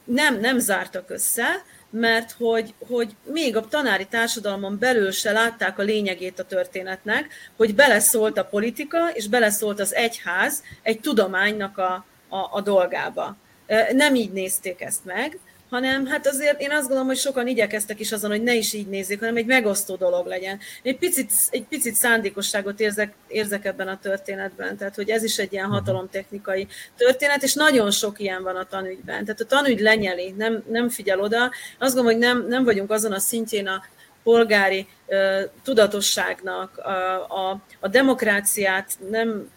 nem, 0.04 0.40
nem 0.40 0.58
zártak 0.58 1.10
össze, 1.10 1.64
mert 1.90 2.32
hogy, 2.32 2.74
hogy 2.88 3.16
még 3.24 3.56
a 3.56 3.68
tanári 3.68 4.06
társadalmon 4.06 4.78
belül 4.78 5.10
se 5.10 5.32
látták 5.32 5.78
a 5.78 5.82
lényegét 5.82 6.38
a 6.38 6.44
történetnek, 6.44 7.26
hogy 7.56 7.74
beleszólt 7.74 8.38
a 8.38 8.44
politika, 8.44 9.10
és 9.12 9.28
beleszólt 9.28 9.80
az 9.80 9.94
egyház 9.94 10.62
egy 10.82 11.00
tudománynak 11.00 11.78
a, 11.78 12.04
a, 12.28 12.48
a 12.50 12.60
dolgába. 12.60 13.36
Nem 13.92 14.14
így 14.14 14.32
nézték 14.32 14.80
ezt 14.80 15.04
meg, 15.04 15.38
hanem 15.70 16.06
hát 16.06 16.26
azért 16.26 16.60
én 16.60 16.70
azt 16.70 16.80
gondolom, 16.80 17.06
hogy 17.06 17.16
sokan 17.16 17.46
igyekeztek 17.46 18.00
is 18.00 18.12
azon, 18.12 18.30
hogy 18.30 18.42
ne 18.42 18.54
is 18.54 18.72
így 18.72 18.86
nézzék, 18.86 19.18
hanem 19.18 19.36
egy 19.36 19.46
megosztó 19.46 19.94
dolog 19.94 20.26
legyen. 20.26 20.58
Egy 20.82 20.98
picit, 20.98 21.32
egy 21.50 21.64
picit 21.64 21.94
szándékosságot 21.94 22.80
érzek, 22.80 23.12
érzek 23.28 23.64
ebben 23.64 23.88
a 23.88 23.98
történetben, 23.98 24.76
tehát 24.76 24.94
hogy 24.94 25.10
ez 25.10 25.22
is 25.22 25.38
egy 25.38 25.52
ilyen 25.52 25.66
mhm. 25.66 25.74
hatalomtechnikai 25.74 26.66
történet, 26.96 27.42
és 27.42 27.54
nagyon 27.54 27.90
sok 27.90 28.20
ilyen 28.20 28.42
van 28.42 28.56
a 28.56 28.64
tanügyben. 28.64 29.24
Tehát 29.24 29.40
a 29.40 29.44
tanügy 29.44 29.80
lenyeli, 29.80 30.34
nem, 30.36 30.62
nem 30.70 30.88
figyel 30.88 31.20
oda. 31.20 31.50
Azt 31.78 31.94
gondolom, 31.94 32.06
hogy 32.06 32.18
nem, 32.18 32.46
nem 32.48 32.64
vagyunk 32.64 32.90
azon 32.90 33.12
a 33.12 33.18
szintjén 33.18 33.66
a 33.66 33.82
polgári 34.22 34.86
uh, 35.06 35.40
tudatosságnak, 35.62 36.78
a, 36.78 37.50
a, 37.50 37.60
a 37.80 37.88
demokráciát 37.88 38.98
nem 39.10 39.50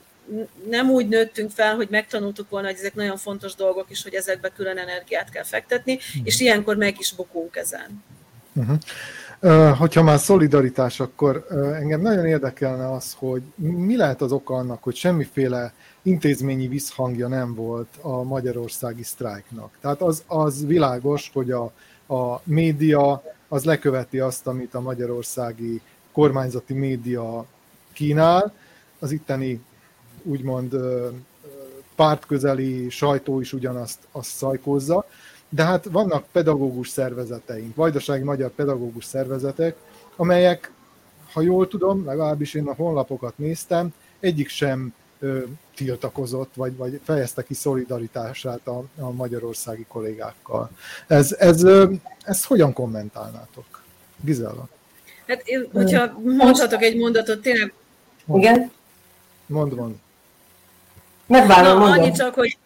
nem 0.69 0.89
úgy 0.89 1.07
nőttünk 1.07 1.51
fel, 1.51 1.75
hogy 1.75 1.87
megtanultuk 1.89 2.49
volna, 2.49 2.67
hogy 2.67 2.77
ezek 2.77 2.95
nagyon 2.95 3.17
fontos 3.17 3.55
dolgok, 3.55 3.85
és 3.89 4.03
hogy 4.03 4.13
ezekbe 4.13 4.49
külön 4.49 4.77
energiát 4.77 5.29
kell 5.29 5.43
fektetni, 5.43 5.93
uh-huh. 5.93 6.21
és 6.23 6.39
ilyenkor 6.39 6.75
meg 6.75 6.95
is 6.99 7.13
bukunk 7.13 7.55
ezen. 7.55 8.03
Uh-huh. 8.53 8.77
Uh, 9.41 9.77
hogyha 9.77 10.03
már 10.03 10.19
szolidaritás, 10.19 10.99
akkor 10.99 11.45
engem 11.73 12.01
nagyon 12.01 12.25
érdekelne 12.25 12.91
az, 12.91 13.15
hogy 13.17 13.41
mi 13.55 13.95
lehet 13.95 14.21
az 14.21 14.31
oka 14.31 14.53
annak, 14.53 14.83
hogy 14.83 14.95
semmiféle 14.95 15.73
intézményi 16.01 16.67
visszhangja 16.67 17.27
nem 17.27 17.55
volt 17.55 17.87
a 18.01 18.23
magyarországi 18.23 19.03
sztrájknak. 19.03 19.77
Tehát 19.81 20.01
az, 20.01 20.23
az 20.27 20.65
világos, 20.65 21.31
hogy 21.33 21.51
a, 21.51 21.63
a 22.13 22.41
média 22.43 23.23
az 23.47 23.63
leköveti 23.63 24.19
azt, 24.19 24.47
amit 24.47 24.73
a 24.73 24.81
magyarországi 24.81 25.81
kormányzati 26.11 26.73
média 26.73 27.45
kínál, 27.93 28.53
az 28.99 29.11
itteni 29.11 29.61
úgymond 30.23 30.75
pártközeli 31.95 32.89
sajtó 32.89 33.39
is 33.39 33.53
ugyanazt 33.53 33.99
azt 34.11 34.29
szajkózza, 34.29 35.05
de 35.49 35.63
hát 35.63 35.85
vannak 35.85 36.25
pedagógus 36.31 36.89
szervezeteink, 36.89 37.75
vajdasági 37.75 38.23
magyar 38.23 38.49
pedagógus 38.49 39.05
szervezetek, 39.05 39.75
amelyek, 40.15 40.71
ha 41.33 41.41
jól 41.41 41.67
tudom, 41.67 42.05
legalábbis 42.05 42.53
én 42.53 42.67
a 42.67 42.73
honlapokat 42.73 43.37
néztem, 43.37 43.93
egyik 44.19 44.47
sem 44.49 44.93
ö, 45.19 45.43
tiltakozott, 45.75 46.53
vagy, 46.55 46.75
vagy 46.75 46.99
fejezte 47.03 47.43
ki 47.43 47.53
szolidaritását 47.53 48.67
a, 48.67 48.83
a 48.99 49.11
magyarországi 49.11 49.85
kollégákkal. 49.87 50.69
Ez, 51.07 51.35
ez, 51.39 51.63
ö, 51.63 51.91
ezt 52.23 52.45
hogyan 52.45 52.73
kommentálnátok? 52.73 53.83
Gizella? 54.21 54.67
Hát 55.27 55.41
én, 55.45 55.69
hogyha 55.73 56.19
mondhatok 56.23 56.81
egy 56.81 56.97
mondatot, 56.97 57.41
tényleg... 57.41 57.73
Igen? 58.33 58.71
Mond, 59.45 59.73
mond. 59.73 59.95
Megvárom, 61.27 61.79
Na, 61.79 61.85
annyi 61.85 62.11
csak, 62.11 62.33
hogy 62.33 62.57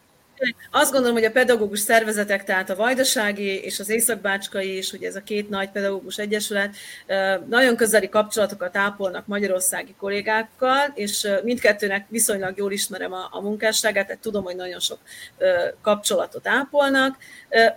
azt 0.71 0.91
gondolom, 0.91 1.15
hogy 1.15 1.25
a 1.25 1.31
pedagógus 1.31 1.79
szervezetek, 1.79 2.43
tehát 2.43 2.69
a 2.69 2.75
Vajdasági 2.75 3.63
és 3.63 3.79
az 3.79 3.89
Északbácskai 3.89 4.77
is, 4.77 4.91
ugye 4.91 5.07
ez 5.07 5.15
a 5.15 5.23
két 5.23 5.49
nagy 5.49 5.69
pedagógus 5.69 6.17
egyesület, 6.17 6.75
nagyon 7.49 7.75
közeli 7.75 8.09
kapcsolatokat 8.09 8.77
ápolnak 8.77 9.27
magyarországi 9.27 9.95
kollégákkal, 9.99 10.91
és 10.93 11.27
mindkettőnek 11.43 12.05
viszonylag 12.09 12.57
jól 12.57 12.71
ismerem 12.71 13.13
a, 13.13 13.27
a 13.31 13.41
munkásságát, 13.41 14.05
tehát 14.05 14.21
tudom, 14.21 14.43
hogy 14.43 14.55
nagyon 14.55 14.79
sok 14.79 14.97
kapcsolatot 15.81 16.47
ápolnak. 16.47 17.17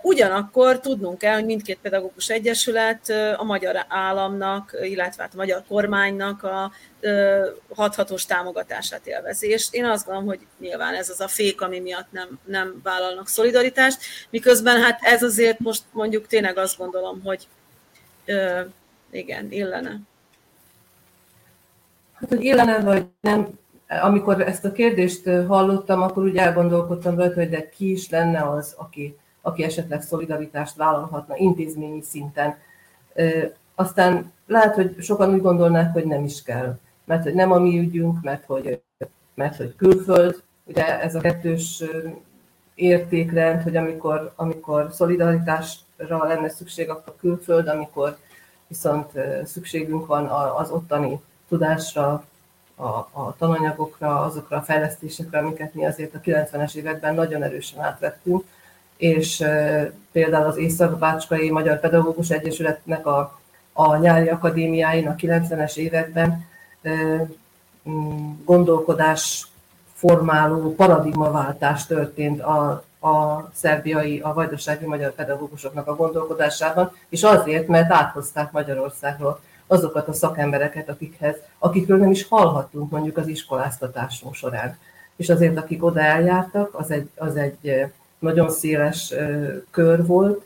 Ugyanakkor 0.01 0.79
tudnunk 0.79 1.17
kell, 1.17 1.33
hogy 1.33 1.45
mindkét 1.45 1.79
pedagógus 1.81 2.29
egyesület 2.29 3.09
a 3.37 3.43
magyar 3.43 3.85
államnak, 3.87 4.77
illetve 4.81 5.23
hát 5.23 5.33
a 5.33 5.37
magyar 5.37 5.63
kormánynak 5.67 6.43
a 6.43 6.71
hathatós 7.75 8.25
támogatását 8.25 9.07
élvezi. 9.07 9.47
És 9.47 9.67
én 9.71 9.85
azt 9.85 10.05
gondolom, 10.05 10.29
hogy 10.29 10.39
nyilván 10.59 10.93
ez 10.93 11.09
az 11.09 11.19
a 11.19 11.27
fék, 11.27 11.61
ami 11.61 11.79
miatt 11.79 12.11
nem, 12.11 12.39
nem 12.45 12.79
vállalnak 12.83 13.27
szolidaritást, 13.27 13.99
miközben 14.29 14.81
hát 14.81 14.99
ez 15.01 15.23
azért 15.23 15.59
most 15.59 15.83
mondjuk 15.91 16.27
tényleg 16.27 16.57
azt 16.57 16.77
gondolom, 16.77 17.21
hogy 17.23 17.47
ö, 18.25 18.61
igen, 19.11 19.51
illene. 19.51 19.99
Hát, 22.13 22.29
hogy 22.29 22.43
illene 22.43 22.79
vagy 22.79 23.05
nem, 23.21 23.59
amikor 23.87 24.41
ezt 24.41 24.65
a 24.65 24.71
kérdést 24.71 25.23
hallottam, 25.47 26.01
akkor 26.01 26.23
úgy 26.23 26.37
elgondolkodtam 26.37 27.15
rajta, 27.15 27.39
hogy 27.39 27.49
de 27.49 27.69
ki 27.69 27.91
is 27.91 28.09
lenne 28.09 28.49
az, 28.49 28.73
aki, 28.77 29.17
aki 29.41 29.63
esetleg 29.63 30.01
szolidaritást 30.01 30.75
vállalhatna 30.75 31.37
intézményi 31.37 32.01
szinten. 32.01 32.57
Aztán 33.75 34.31
lehet, 34.47 34.75
hogy 34.75 34.95
sokan 34.99 35.33
úgy 35.33 35.41
gondolnák, 35.41 35.93
hogy 35.93 36.05
nem 36.05 36.23
is 36.23 36.43
kell 36.43 36.77
mert 37.11 37.23
hogy 37.23 37.33
nem 37.33 37.51
a 37.51 37.59
mi 37.59 37.79
ügyünk, 37.79 38.21
mert 38.21 38.45
hogy, 38.45 38.81
mert 39.33 39.55
hogy 39.55 39.75
külföld, 39.75 40.41
ugye 40.63 40.99
ez 41.01 41.15
a 41.15 41.19
kettős 41.19 41.83
értékrend, 42.75 43.61
hogy 43.61 43.75
amikor, 43.75 44.33
amikor 44.35 44.89
szolidaritásra 44.91 46.23
lenne 46.23 46.49
szükség, 46.49 46.89
akkor 46.89 47.15
külföld, 47.19 47.67
amikor 47.67 48.17
viszont 48.67 49.11
szükségünk 49.45 50.05
van 50.05 50.25
az 50.57 50.69
ottani 50.69 51.21
tudásra, 51.49 52.25
a, 52.75 52.87
a 53.11 53.35
tananyagokra, 53.37 54.21
azokra 54.21 54.57
a 54.57 54.61
fejlesztésekre, 54.61 55.39
amiket 55.39 55.73
mi 55.73 55.85
azért 55.85 56.15
a 56.15 56.19
90-es 56.19 56.75
években 56.75 57.15
nagyon 57.15 57.43
erősen 57.43 57.79
átvettünk, 57.79 58.43
és 58.97 59.43
például 60.11 60.45
az 60.45 60.57
Észak-Bácskai 60.57 61.49
Magyar 61.51 61.79
Pedagógus 61.79 62.29
Egyesületnek 62.29 63.05
a, 63.05 63.39
a 63.73 63.95
nyári 63.95 64.29
akadémiáin 64.29 65.07
a 65.07 65.15
90-es 65.15 65.75
években 65.75 66.49
gondolkodás 68.45 69.47
formáló 69.93 70.75
paradigmaváltás 70.75 71.85
történt 71.85 72.41
a, 72.41 72.83
a 72.99 73.49
szerbiai, 73.53 74.19
a 74.19 74.33
vajdasági 74.33 74.85
magyar 74.85 75.11
pedagógusoknak 75.11 75.87
a 75.87 75.95
gondolkodásában, 75.95 76.91
és 77.09 77.23
azért, 77.23 77.67
mert 77.67 77.91
áthozták 77.91 78.51
Magyarországról 78.51 79.39
azokat 79.67 80.07
a 80.07 80.13
szakembereket, 80.13 80.89
akikhez, 80.89 81.35
akikről 81.59 81.97
nem 81.97 82.11
is 82.11 82.27
hallhattunk 82.27 82.91
mondjuk 82.91 83.17
az 83.17 83.27
iskoláztatásunk 83.27 84.33
során. 84.33 84.77
És 85.15 85.29
azért, 85.29 85.57
akik 85.57 85.83
oda 85.83 85.99
eljártak, 85.99 86.73
az 86.73 86.91
egy, 86.91 87.09
az 87.15 87.35
egy 87.35 87.85
nagyon 88.19 88.51
széles 88.51 89.13
kör 89.71 90.05
volt, 90.05 90.45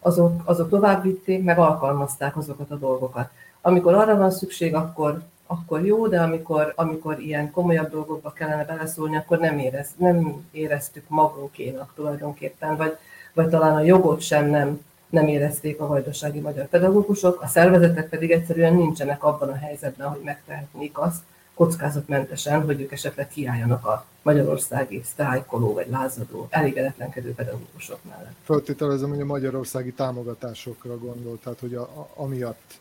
azok, 0.00 0.40
azok 0.44 0.68
tovább 0.68 1.02
vitték, 1.02 1.44
meg 1.44 1.58
alkalmazták 1.58 2.36
azokat 2.36 2.70
a 2.70 2.76
dolgokat. 2.76 3.30
Amikor 3.60 3.94
arra 3.94 4.16
van 4.16 4.30
szükség, 4.30 4.74
akkor 4.74 5.22
akkor 5.46 5.84
jó, 5.84 6.08
de 6.08 6.20
amikor, 6.20 6.72
amikor 6.76 7.20
ilyen 7.20 7.50
komolyabb 7.50 7.90
dolgokba 7.90 8.32
kellene 8.32 8.64
beleszólni, 8.64 9.16
akkor 9.16 9.38
nem, 9.38 9.58
érez, 9.58 9.88
nem 9.96 10.44
éreztük 10.50 11.04
magunkénak 11.08 11.92
tulajdonképpen, 11.94 12.76
vagy, 12.76 12.96
vagy 13.32 13.48
talán 13.48 13.74
a 13.74 13.82
jogot 13.82 14.20
sem 14.20 14.46
nem, 14.46 14.80
nem 15.08 15.28
érezték 15.28 15.80
a 15.80 15.86
vajdasági 15.86 16.40
magyar 16.40 16.66
pedagógusok, 16.66 17.42
a 17.42 17.46
szervezetek 17.46 18.08
pedig 18.08 18.30
egyszerűen 18.30 18.74
nincsenek 18.74 19.24
abban 19.24 19.48
a 19.48 19.56
helyzetben, 19.56 20.08
hogy 20.08 20.20
megtehetnék 20.24 20.98
azt 20.98 21.22
kockázatmentesen, 21.54 22.64
hogy 22.64 22.80
ők 22.80 22.92
esetleg 22.92 23.28
kiálljanak 23.28 23.86
a 23.86 24.04
magyarországi 24.22 25.02
sztrájkoló 25.04 25.72
vagy 25.72 25.88
lázadó, 25.90 26.46
elégedetlenkedő 26.50 27.34
pedagógusok 27.34 27.98
mellett. 28.08 28.34
Föltételezem, 28.44 29.08
hogy 29.08 29.20
a 29.20 29.24
magyarországi 29.24 29.92
támogatásokra 29.92 30.98
gondolt, 30.98 31.42
tehát 31.42 31.58
hogy 31.58 31.74
a, 31.74 31.80
a, 31.80 32.08
amiatt 32.14 32.80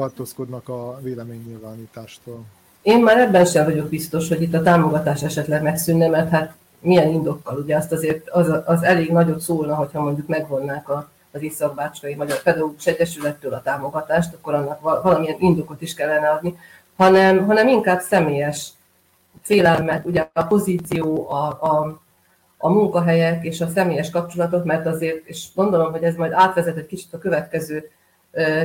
tartózkodnak 0.00 0.68
a 0.68 0.98
véleménynyilvánítástól. 1.02 2.44
Én 2.82 3.02
már 3.02 3.18
ebben 3.18 3.44
sem 3.44 3.64
vagyok 3.64 3.88
biztos, 3.88 4.28
hogy 4.28 4.42
itt 4.42 4.54
a 4.54 4.62
támogatás 4.62 5.22
esetleg 5.22 5.62
megszűnne, 5.62 6.08
mert 6.08 6.30
hát 6.30 6.54
milyen 6.80 7.08
indokkal, 7.08 7.58
ugye 7.58 7.76
azt 7.76 7.92
azért 7.92 8.28
az, 8.28 8.52
az 8.66 8.82
elég 8.82 9.10
nagyot 9.10 9.40
szólna, 9.40 9.74
hogyha 9.74 10.02
mondjuk 10.02 10.26
megvonnák 10.26 10.88
a, 10.88 11.08
az 11.32 11.42
Iszakbácskai 11.42 12.14
Magyar 12.14 12.42
Pedagógus 12.42 12.86
Egyesülettől 12.86 13.52
a 13.52 13.62
támogatást, 13.62 14.34
akkor 14.34 14.54
annak 14.54 14.80
valamilyen 14.80 15.36
indokot 15.38 15.82
is 15.82 15.94
kellene 15.94 16.28
adni, 16.28 16.58
hanem, 16.96 17.46
hanem 17.46 17.68
inkább 17.68 18.00
személyes 18.00 18.68
félelmet, 19.42 20.06
ugye 20.06 20.28
a 20.32 20.42
pozíció, 20.42 21.30
a, 21.30 21.46
a, 21.46 22.00
a 22.58 22.68
munkahelyek 22.68 23.44
és 23.44 23.60
a 23.60 23.68
személyes 23.68 24.10
kapcsolatok, 24.10 24.64
mert 24.64 24.86
azért, 24.86 25.26
és 25.26 25.46
gondolom, 25.54 25.92
hogy 25.92 26.02
ez 26.02 26.14
majd 26.14 26.32
átvezet 26.32 26.76
egy 26.76 26.86
kicsit 26.86 27.12
a 27.14 27.18
következő 27.18 27.90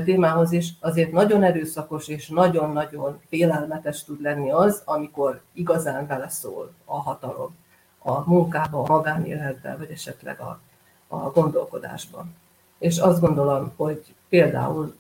témához 0.04 0.52
is, 0.52 0.74
azért 0.80 1.12
nagyon 1.12 1.44
erőszakos 1.44 2.08
és 2.08 2.28
nagyon-nagyon 2.28 3.20
félelmetes 3.30 4.04
tud 4.04 4.22
lenni 4.22 4.52
az, 4.52 4.82
amikor 4.86 5.42
igazán 5.54 6.08
beleszól 6.08 6.74
a 6.86 7.02
hatalom 7.02 7.56
a 8.00 8.30
munkába, 8.30 8.84
a 8.84 8.88
magánéletbe, 8.88 9.76
vagy 9.78 9.92
esetleg 9.92 10.40
a, 10.40 10.60
a 11.08 11.18
gondolkodásban. 11.18 12.36
És 12.80 12.98
azt 12.98 13.20
gondolom, 13.20 13.72
hogy 13.76 14.14
például 14.30 14.96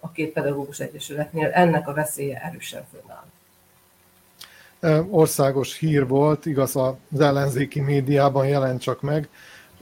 a 0.00 0.10
két 0.10 0.32
pedagógus 0.32 0.78
egyesületnél 0.78 1.50
ennek 1.52 1.88
a 1.88 1.92
veszélye 1.92 2.42
erősen 2.42 2.84
fönnáll. 2.90 3.24
Országos 5.10 5.78
hír 5.78 6.06
volt, 6.06 6.46
igaz 6.46 6.76
az 6.76 7.20
ellenzéki 7.20 7.80
médiában 7.80 8.46
jelent 8.46 8.80
csak 8.80 9.00
meg, 9.00 9.28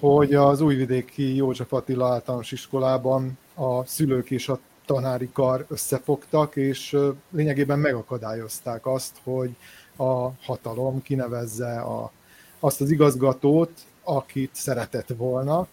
hogy 0.01 0.35
az 0.35 0.61
újvidéki 0.61 1.35
József 1.35 1.73
Attila 1.73 2.09
általános 2.09 2.53
iskolában 2.53 3.39
a 3.57 3.85
szülők 3.85 4.31
és 4.31 4.49
a 4.49 4.59
tanári 4.87 5.31
kar 5.33 5.67
összefogtak, 5.69 6.57
és 6.57 6.97
lényegében 7.31 7.79
megakadályozták 7.79 8.87
azt, 8.87 9.17
hogy 9.23 9.57
a 9.97 10.29
hatalom 10.43 11.03
kinevezze 11.03 11.81
a, 11.81 12.13
azt 12.61 12.81
az 12.81 12.91
igazgatót, 12.91 13.71
akit 14.03 14.51
szeretett 14.53 15.09
volna, 15.17 15.67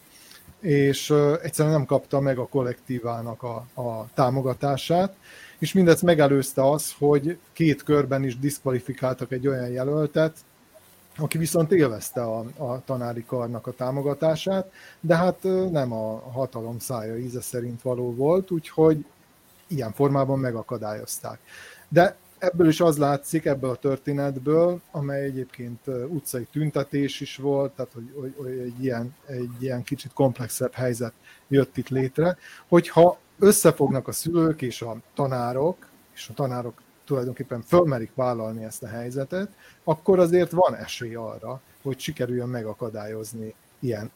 és 0.60 1.14
egyszerűen 1.42 1.76
nem 1.76 1.86
kapta 1.86 2.20
meg 2.20 2.38
a 2.38 2.48
kollektívának 2.48 3.44
a, 3.44 3.56
a 3.82 4.08
támogatását, 4.14 5.16
és 5.60 5.74
mindezt 5.74 6.02
megelőzte 6.02 6.70
az, 6.70 6.94
hogy 6.98 7.38
két 7.54 7.84
körben 7.84 8.24
is 8.24 8.40
diszkvalifikáltak 8.40 9.32
egy 9.32 9.48
olyan 9.48 9.70
jelöltet, 9.70 10.38
aki 11.18 11.38
viszont 11.38 11.72
élvezte 11.72 12.22
a, 12.22 12.46
a 12.58 12.84
tanári 12.86 13.26
karnak 13.26 13.68
a 13.68 13.72
támogatását, 13.72 14.72
de 15.00 15.16
hát 15.16 15.44
nem 15.72 15.94
a 15.94 16.32
hatalom 16.32 16.80
szája 16.80 17.18
íze 17.18 17.42
szerint 17.42 17.82
való 17.82 18.16
volt, 18.16 18.52
úgyhogy 18.52 19.06
ilyen 19.68 19.92
formában 19.92 20.40
megakadályozták. 20.40 21.40
De 21.90 22.16
ebből 22.38 22.68
is 22.68 22.80
az 22.80 22.98
látszik, 22.98 23.46
ebből 23.46 23.70
a 23.70 23.76
történetből, 23.76 24.82
amely 24.92 25.24
egyébként 25.24 25.88
utcai 25.88 26.48
tüntetés 26.52 27.22
is 27.22 27.38
volt, 27.38 27.72
tehát 27.72 27.92
hogy, 27.94 28.14
hogy, 28.20 28.34
hogy 28.38 28.58
egy, 28.58 28.84
ilyen, 28.84 29.16
egy 29.26 29.52
ilyen 29.60 29.84
kicsit 29.84 30.14
komplexebb 30.14 30.74
helyzet 30.74 31.14
jött 31.48 31.78
itt 31.78 31.90
létre, 31.90 32.38
hogyha 32.68 33.18
összefognak 33.40 34.08
a 34.08 34.12
szülők 34.12 34.62
és 34.62 34.82
a 34.82 34.98
tanárok, 35.14 35.88
és 36.14 36.30
a 36.30 36.34
tanárok 36.34 36.82
tulajdonképpen 37.06 37.62
fölmerik 37.62 38.12
vállalni 38.16 38.64
ezt 38.64 38.84
a 38.84 38.88
helyzetet, 38.88 39.50
akkor 39.84 40.20
azért 40.20 40.52
van 40.52 40.76
esély 40.76 41.16
arra, 41.16 41.62
hogy 41.82 42.00
sikerüljön 42.00 42.50
megakadályozni 42.50 43.56
ilyen 43.80 44.12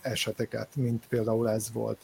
eseteket, 0.00 0.68
mint 0.76 1.06
például 1.08 1.50
ez 1.50 1.72
volt. 1.72 1.98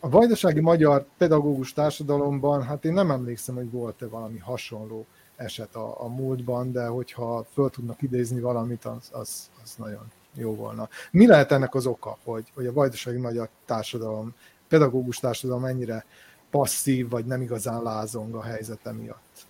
A 0.00 0.08
vajdasági 0.08 0.60
magyar 0.60 1.04
pedagógus 1.18 1.72
társadalomban, 1.72 2.62
hát 2.62 2.84
én 2.84 2.92
nem 2.92 3.10
emlékszem, 3.10 3.54
hogy 3.54 3.70
volt-e 3.70 4.06
valami 4.06 4.38
hasonló 4.38 5.06
eset 5.36 5.74
a, 5.74 6.02
a 6.02 6.08
múltban, 6.08 6.72
de 6.72 6.86
hogyha 6.86 7.44
föl 7.52 7.70
tudnak 7.70 8.02
idézni 8.02 8.40
valamit, 8.40 8.84
az, 8.84 9.08
az, 9.12 9.50
az 9.62 9.74
nagyon 9.76 10.12
jó 10.34 10.54
volna. 10.54 10.88
Mi 11.10 11.26
lehet 11.26 11.52
ennek 11.52 11.74
az 11.74 11.86
oka, 11.86 12.18
hogy, 12.24 12.50
hogy 12.54 12.66
a 12.66 12.72
vajdasági 12.72 13.18
magyar 13.18 13.48
társadalom, 13.64 14.34
pedagógus 14.68 15.18
társadalom 15.18 15.64
ennyire 15.64 16.04
passzív, 16.50 17.08
vagy 17.08 17.24
nem 17.24 17.42
igazán 17.42 17.82
lázong 17.82 18.34
a 18.34 18.42
helyzete 18.42 18.92
miatt? 18.92 19.46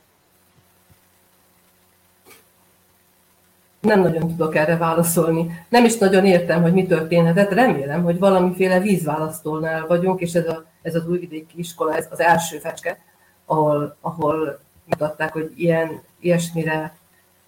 Nem 3.81 4.01
nagyon 4.01 4.29
tudok 4.29 4.57
erre 4.57 4.77
válaszolni. 4.77 5.65
Nem 5.69 5.85
is 5.85 5.99
nagyon 5.99 6.25
értem, 6.25 6.63
hogy 6.63 6.73
mi 6.73 6.87
történhetett. 6.87 7.51
Remélem, 7.51 8.03
hogy 8.03 8.19
valamiféle 8.19 8.81
vízválasztónál 8.81 9.87
vagyunk, 9.87 10.21
és 10.21 10.35
ez, 10.35 10.47
a, 10.47 10.65
ez 10.83 10.95
az 10.95 11.09
újvidéki 11.09 11.59
iskola, 11.59 11.97
ez 11.97 12.07
az 12.11 12.21
első 12.21 12.59
fecske, 12.59 12.99
ahol, 13.45 13.97
ahol 14.01 14.61
mutatták, 14.85 15.33
hogy 15.33 15.53
ilyen, 15.57 16.03
ilyesmire 16.21 16.97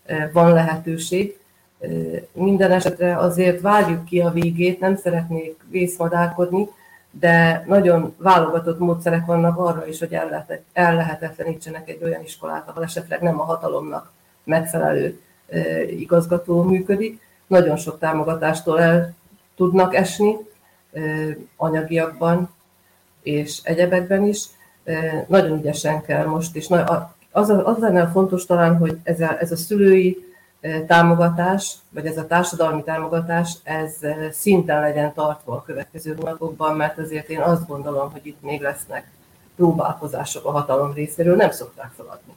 e, 0.05 0.31
van 0.33 0.53
lehetőség. 0.53 1.39
Minden 2.33 2.71
esetre 2.71 3.17
azért 3.17 3.61
várjuk 3.61 4.05
ki 4.05 4.21
a 4.21 4.31
végét, 4.31 4.81
nem 4.81 4.97
szeretnék 4.97 5.57
vészmadálkodni, 5.71 6.69
de 7.11 7.65
nagyon 7.67 8.15
válogatott 8.17 8.79
módszerek 8.79 9.27
vannak 9.27 9.59
arra 9.59 9.87
is, 9.87 9.99
hogy 9.99 10.19
ellehetetlenítsenek 10.73 11.89
egy 11.89 12.03
olyan 12.03 12.23
iskolát, 12.23 12.69
ahol 12.69 12.83
esetleg 12.83 13.21
nem 13.21 13.41
a 13.41 13.45
hatalomnak 13.45 14.11
megfelelő 14.45 15.21
igazgató 15.91 16.63
működik. 16.63 17.21
Nagyon 17.47 17.77
sok 17.77 17.99
támogatástól 17.99 18.81
el 18.81 19.15
tudnak 19.57 19.95
esni, 19.95 20.37
anyagiakban 21.57 22.51
és 23.23 23.61
egyebekben 23.63 24.27
is. 24.27 24.45
Nagyon 25.27 25.59
ügyesen 25.59 26.03
kell 26.03 26.27
most, 26.27 26.57
és 26.57 26.69
az, 27.33 27.51
az 27.51 27.79
lenne 27.79 28.07
fontos 28.07 28.47
talán, 28.47 28.77
hogy 28.77 28.99
ez 29.03 29.21
a, 29.21 29.41
ez 29.41 29.53
a 29.53 29.57
szülői 29.57 30.30
támogatás, 30.87 31.75
vagy 31.91 32.07
ez 32.07 32.19
a 32.19 32.27
társadalmi 32.27 32.83
támogatás, 32.83 33.53
ez 33.63 33.97
szinten 34.33 34.81
legyen 34.81 35.13
tartva 35.13 35.53
a 35.53 35.63
következő 35.63 36.15
hónapokban, 36.15 36.77
mert 36.77 36.99
azért 36.99 37.29
én 37.29 37.41
azt 37.41 37.67
gondolom, 37.67 38.11
hogy 38.13 38.27
itt 38.27 38.43
még 38.43 38.61
lesznek 38.61 39.11
próbálkozások 39.57 40.45
a 40.45 40.51
hatalom 40.51 40.93
részéről, 40.93 41.37
nem 41.37 41.51
szokták 41.51 41.91
feladni. 41.97 42.33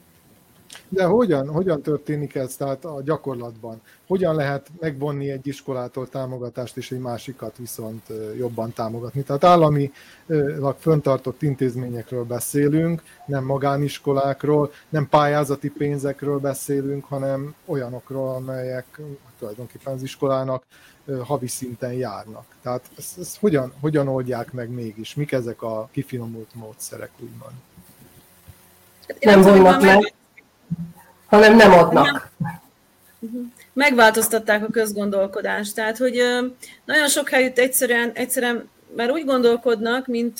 De 0.94 1.06
hogyan, 1.06 1.50
hogyan 1.50 1.82
történik 1.82 2.36
ez 2.36 2.56
tehát 2.56 2.86
a 2.86 3.02
gyakorlatban? 3.04 3.82
Hogyan 4.08 4.36
lehet 4.36 4.72
megvonni 4.80 5.30
egy 5.30 5.48
iskolától 5.48 6.10
támogatást, 6.10 6.78
és 6.78 6.91
egy 6.91 7.00
másikat 7.00 7.58
viszont 7.58 8.02
jobban 8.38 8.74
támogatni? 8.74 9.24
Tehát 9.24 9.44
állami 9.44 9.91
föntartott 10.80 11.41
intézményekről 11.41 12.24
beszélünk, 12.24 13.04
nem 13.26 13.44
magániskolákról, 13.44 14.72
nem 14.89 15.10
pályázati 15.10 15.70
pénzekről 15.70 16.39
beszélünk, 16.39 17.06
hanem 17.06 17.56
olyanokról, 17.66 18.30
amelyek 18.30 19.02
tulajdonképpen 19.39 19.94
az 19.94 20.02
iskolának 20.02 20.64
havi 21.24 21.48
szinten 21.48 21.94
járnak. 21.94 22.46
Tehát 22.62 22.89
ezt, 22.98 23.20
ezt 23.20 23.38
hogyan, 23.38 23.74
hogyan 23.80 24.08
oldják 24.08 24.52
meg 24.52 24.70
mégis? 24.70 25.16
Mik 25.16 25.32
ezek 25.32 25.62
a 25.62 25.89
kifinomult 25.91 26.56
módszerek, 26.56 27.12
úgymond? 27.20 27.54
Nem 29.20 29.41
vonnak 29.41 29.82
meg 29.82 30.14
hanem 31.26 31.55
nem 31.55 31.74
adnak. 31.74 32.32
Megváltoztatták 33.74 34.64
a 34.64 34.72
közgondolkodást. 34.72 35.76
Tehát, 35.76 35.97
hogy 35.97 36.22
nagyon 36.86 37.07
sok 37.07 37.30
helyütt 37.30 37.57
egyszerűen, 37.57 38.11
egyszerűen 38.14 38.70
már 38.95 39.11
úgy 39.11 39.26
gondolkodnak, 39.26 40.07
mint, 40.07 40.39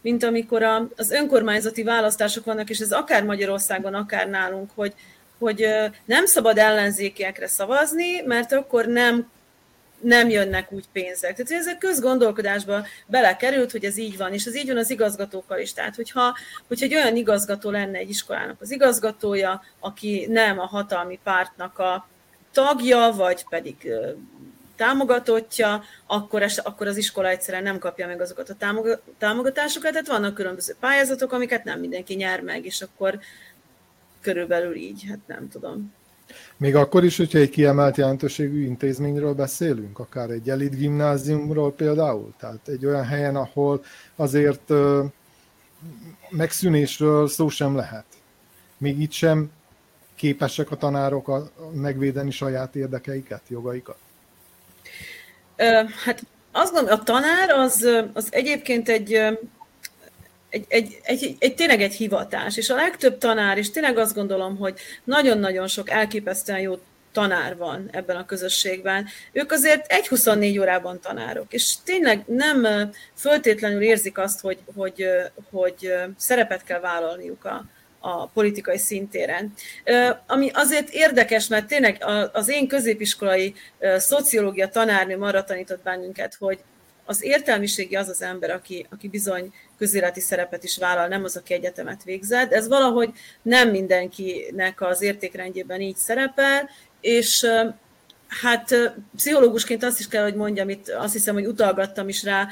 mint 0.00 0.24
amikor 0.24 0.62
a, 0.62 0.88
az 0.96 1.10
önkormányzati 1.10 1.82
választások 1.82 2.44
vannak, 2.44 2.70
és 2.70 2.78
ez 2.78 2.92
akár 2.92 3.24
Magyarországon, 3.24 3.94
akár 3.94 4.28
nálunk, 4.28 4.70
hogy, 4.74 4.94
hogy 5.38 5.66
nem 6.04 6.26
szabad 6.26 6.58
ellenzékiekre 6.58 7.46
szavazni, 7.46 8.20
mert 8.24 8.52
akkor 8.52 8.86
nem 8.86 9.30
nem 10.00 10.28
jönnek 10.28 10.72
úgy 10.72 10.84
pénzek. 10.92 11.36
Tehát 11.36 11.62
ez 11.62 11.66
a 11.66 11.78
közgondolkodásba 11.78 12.86
belekerült, 13.06 13.70
hogy 13.70 13.84
ez 13.84 13.96
így 13.96 14.16
van, 14.16 14.32
és 14.32 14.44
ez 14.44 14.56
így 14.56 14.66
van 14.66 14.76
az 14.76 14.90
igazgatókkal 14.90 15.58
is. 15.58 15.72
Tehát, 15.72 15.94
hogyha, 15.94 16.36
hogyha 16.66 16.84
egy 16.84 16.94
olyan 16.94 17.16
igazgató 17.16 17.70
lenne 17.70 17.98
egy 17.98 18.08
iskolának 18.08 18.60
az 18.60 18.70
igazgatója, 18.70 19.62
aki 19.80 20.26
nem 20.28 20.58
a 20.58 20.66
hatalmi 20.66 21.18
pártnak 21.22 21.78
a 21.78 22.08
tagja, 22.52 23.12
vagy 23.16 23.44
pedig 23.48 23.92
támogatottja, 24.76 25.82
akkor, 26.06 26.42
es, 26.42 26.58
akkor 26.58 26.86
az 26.86 26.96
iskola 26.96 27.28
egyszerűen 27.28 27.62
nem 27.62 27.78
kapja 27.78 28.06
meg 28.06 28.20
azokat 28.20 28.50
a 28.50 28.80
támogatásokat. 29.18 29.90
Tehát 29.90 30.06
vannak 30.06 30.34
különböző 30.34 30.74
pályázatok, 30.80 31.32
amiket 31.32 31.64
nem 31.64 31.80
mindenki 31.80 32.14
nyer 32.14 32.40
meg, 32.40 32.64
és 32.64 32.82
akkor 32.82 33.18
körülbelül 34.20 34.74
így, 34.74 35.04
hát 35.08 35.18
nem 35.26 35.48
tudom. 35.48 35.94
Még 36.56 36.76
akkor 36.76 37.04
is, 37.04 37.16
hogyha 37.16 37.38
egy 37.38 37.50
kiemelt 37.50 37.96
jelentőségű 37.96 38.64
intézményről 38.64 39.34
beszélünk, 39.34 39.98
akár 39.98 40.30
egy 40.30 40.50
elit 40.50 40.76
gimnáziumról 40.76 41.72
például, 41.72 42.34
tehát 42.38 42.68
egy 42.68 42.86
olyan 42.86 43.04
helyen, 43.04 43.36
ahol 43.36 43.84
azért 44.16 44.72
megszűnésről 46.28 47.28
szó 47.28 47.48
sem 47.48 47.76
lehet. 47.76 48.04
Még 48.78 49.00
itt 49.00 49.12
sem 49.12 49.50
képesek 50.14 50.70
a 50.70 50.76
tanárok 50.76 51.28
a, 51.28 51.50
megvédeni 51.72 52.30
saját 52.30 52.76
érdekeiket, 52.76 53.42
jogaikat? 53.48 53.96
Hát 56.04 56.22
azt 56.52 56.72
gondolom, 56.72 57.00
a 57.00 57.02
tanár 57.02 57.50
az, 57.50 57.88
az 58.12 58.28
egyébként 58.30 58.88
egy 58.88 59.38
egy, 60.50 60.64
egy, 60.68 60.98
egy, 61.02 61.36
egy, 61.38 61.54
tényleg 61.54 61.82
egy 61.82 61.94
hivatás, 61.94 62.56
és 62.56 62.70
a 62.70 62.74
legtöbb 62.74 63.18
tanár, 63.18 63.58
és 63.58 63.70
tényleg 63.70 63.98
azt 63.98 64.14
gondolom, 64.14 64.56
hogy 64.56 64.78
nagyon-nagyon 65.04 65.66
sok 65.66 65.90
elképesztően 65.90 66.60
jó 66.60 66.78
tanár 67.12 67.56
van 67.56 67.88
ebben 67.92 68.16
a 68.16 68.24
közösségben. 68.24 69.06
Ők 69.32 69.52
azért 69.52 69.92
egy 69.92 70.08
24 70.08 70.58
órában 70.58 71.00
tanárok, 71.00 71.52
és 71.52 71.74
tényleg 71.84 72.22
nem 72.26 72.66
föltétlenül 73.14 73.82
érzik 73.82 74.18
azt, 74.18 74.40
hogy, 74.40 74.58
hogy, 74.76 75.06
hogy 75.50 75.92
szerepet 76.16 76.64
kell 76.64 76.80
vállalniuk 76.80 77.44
a, 77.44 77.64
a 77.98 78.26
politikai 78.26 78.78
szintéren. 78.78 79.52
Ami 80.26 80.50
azért 80.54 80.88
érdekes, 80.88 81.46
mert 81.46 81.66
tényleg 81.66 82.04
az 82.32 82.48
én 82.48 82.68
középiskolai 82.68 83.54
szociológia 83.96 84.68
tanárnőm 84.68 85.22
arra 85.22 85.44
tanított 85.44 85.82
bennünket, 85.82 86.34
hogy 86.38 86.58
az 87.04 87.24
értelmiségi 87.24 87.96
az 87.96 88.08
az 88.08 88.22
ember, 88.22 88.50
aki, 88.50 88.86
aki 88.90 89.08
bizony 89.08 89.52
közéleti 89.78 90.20
szerepet 90.20 90.64
is 90.64 90.78
vállal, 90.78 91.08
nem 91.08 91.24
az, 91.24 91.36
aki 91.36 91.54
egyetemet 91.54 92.04
végzett. 92.04 92.52
Ez 92.52 92.68
valahogy 92.68 93.10
nem 93.42 93.70
mindenkinek 93.70 94.80
az 94.80 95.02
értékrendjében 95.02 95.80
így 95.80 95.96
szerepel, 95.96 96.70
és 97.00 97.46
Hát 98.28 98.94
pszichológusként 99.16 99.84
azt 99.84 99.98
is 99.98 100.08
kell, 100.08 100.22
hogy 100.22 100.34
mondjam, 100.34 100.68
itt 100.68 100.88
azt 100.88 101.12
hiszem, 101.12 101.34
hogy 101.34 101.46
utalgattam 101.46 102.08
is 102.08 102.24
rá, 102.24 102.48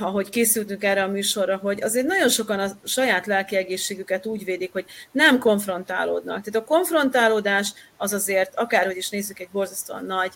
ahogy 0.00 0.28
készültünk 0.28 0.84
erre 0.84 1.02
a 1.02 1.08
műsorra, 1.08 1.56
hogy 1.56 1.82
azért 1.82 2.06
nagyon 2.06 2.28
sokan 2.28 2.60
a 2.60 2.70
saját 2.84 3.26
lelki 3.26 3.56
egészségüket 3.56 4.26
úgy 4.26 4.44
védik, 4.44 4.72
hogy 4.72 4.84
nem 5.12 5.38
konfrontálódnak. 5.38 6.44
Tehát 6.44 6.68
a 6.68 6.72
konfrontálódás 6.74 7.72
az 7.96 8.12
azért, 8.12 8.54
akárhogy 8.54 8.96
is 8.96 9.08
nézzük, 9.08 9.38
egy 9.38 9.48
borzasztóan 9.52 10.04
nagy 10.04 10.32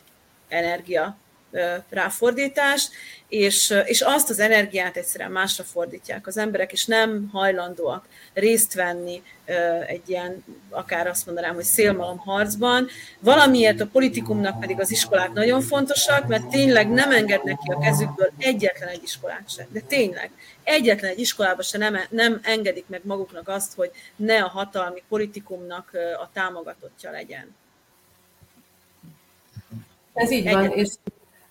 energia 0.49 1.17
ráfordítás, 1.89 2.89
és, 3.29 3.75
és 3.85 4.01
azt 4.01 4.31
az 4.31 4.39
energiát 4.39 4.97
egyszerűen 4.97 5.31
másra 5.31 5.65
fordítják 5.65 6.27
az 6.27 6.37
emberek, 6.37 6.73
és 6.73 6.85
nem 6.87 7.29
hajlandóak 7.33 8.07
részt 8.33 8.75
venni 8.75 9.23
egy 9.87 10.03
ilyen, 10.07 10.45
akár 10.71 11.07
azt 11.07 11.27
mondanám, 11.27 11.55
hogy 11.55 11.65
szélmalom 11.65 12.19
harcban. 12.19 12.89
Valamiért 13.19 13.81
a 13.81 13.87
politikumnak 13.87 14.61
pedig 14.61 14.81
az 14.81 14.91
iskolák 14.91 15.33
nagyon 15.33 15.61
fontosak, 15.61 16.27
mert 16.27 16.47
tényleg 16.49 16.91
nem 16.91 17.11
engednek 17.11 17.59
ki 17.65 17.71
a 17.71 17.79
kezükből 17.79 18.31
egyetlen 18.39 18.89
egy 18.89 19.03
iskolát 19.03 19.51
se. 19.51 19.67
De 19.71 19.81
tényleg, 19.81 20.31
egyetlen 20.63 21.11
egy 21.11 21.19
iskolába 21.19 21.63
se 21.63 21.79
nem, 21.79 21.99
nem 22.11 22.41
engedik 22.43 22.85
meg 22.89 23.01
maguknak 23.05 23.49
azt, 23.49 23.75
hogy 23.75 23.91
ne 24.17 24.43
a 24.43 24.49
hatalmi 24.49 25.03
politikumnak 25.09 25.91
a 26.23 26.31
támogatottja 26.33 27.11
legyen. 27.11 27.55
Ez 30.13 30.31
így 30.31 30.51
van, 30.51 30.71
és 30.71 30.89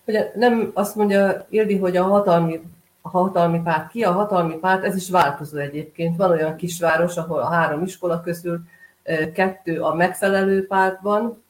hogy 0.06 0.30
nem 0.34 0.70
azt 0.74 0.94
mondja 0.94 1.46
Ildi, 1.48 1.78
hogy 1.78 1.96
a 1.96 2.02
hatalmi, 2.02 2.60
a 3.00 3.08
hatalmi 3.08 3.60
párt 3.62 3.90
ki, 3.90 4.04
a 4.04 4.12
hatalmi 4.12 4.54
párt, 4.54 4.84
ez 4.84 4.96
is 4.96 5.10
változó 5.10 5.58
egyébként. 5.58 6.16
Van 6.16 6.30
olyan 6.30 6.56
kisváros, 6.56 7.16
ahol 7.16 7.40
a 7.40 7.50
három 7.50 7.82
iskola 7.82 8.20
közül 8.20 8.60
kettő 9.34 9.80
a 9.80 9.94
megfelelő 9.94 10.66
pártban, 10.66 11.42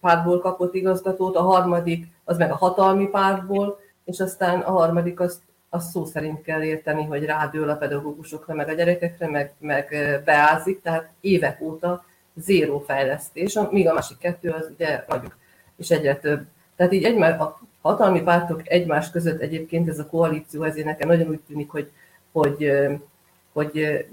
pártból 0.00 0.40
kapott 0.40 0.74
igazgatót, 0.74 1.36
a 1.36 1.42
harmadik 1.42 2.06
az 2.24 2.36
meg 2.36 2.50
a 2.50 2.56
hatalmi 2.56 3.08
pártból, 3.08 3.80
és 4.04 4.20
aztán 4.20 4.60
a 4.60 4.70
harmadik 4.70 5.20
azt, 5.20 5.40
azt 5.68 5.90
szó 5.90 6.04
szerint 6.04 6.42
kell 6.42 6.62
érteni, 6.62 7.04
hogy 7.04 7.24
rádől 7.24 7.68
a 7.68 7.76
pedagógusokra, 7.76 8.54
meg 8.54 8.68
a 8.68 8.72
gyerekekre, 8.72 9.28
meg, 9.28 9.52
meg 9.58 9.96
beázik, 10.24 10.82
tehát 10.82 11.08
évek 11.20 11.60
óta 11.60 12.04
zéró 12.34 12.78
fejlesztés, 12.78 13.58
míg 13.70 13.88
a 13.88 13.94
másik 13.94 14.18
kettő 14.18 14.50
az 14.50 14.70
ugye 14.74 15.04
nagyobb, 15.08 15.32
és 15.76 15.90
egyre 15.90 16.16
több 16.16 16.46
tehát 16.76 16.92
így 16.92 17.04
egymás, 17.04 17.38
a 17.38 17.60
hatalmi 17.82 18.22
pártok 18.22 18.70
egymás 18.70 19.10
között 19.10 19.40
egyébként 19.40 19.88
ez 19.88 19.98
a 19.98 20.06
koalíció, 20.06 20.62
ezért 20.62 20.86
nekem 20.86 21.08
nagyon 21.08 21.28
úgy 21.28 21.40
tűnik, 21.46 21.70
hogy, 21.70 21.90
hogy, 22.32 22.72
hogy 23.52 24.04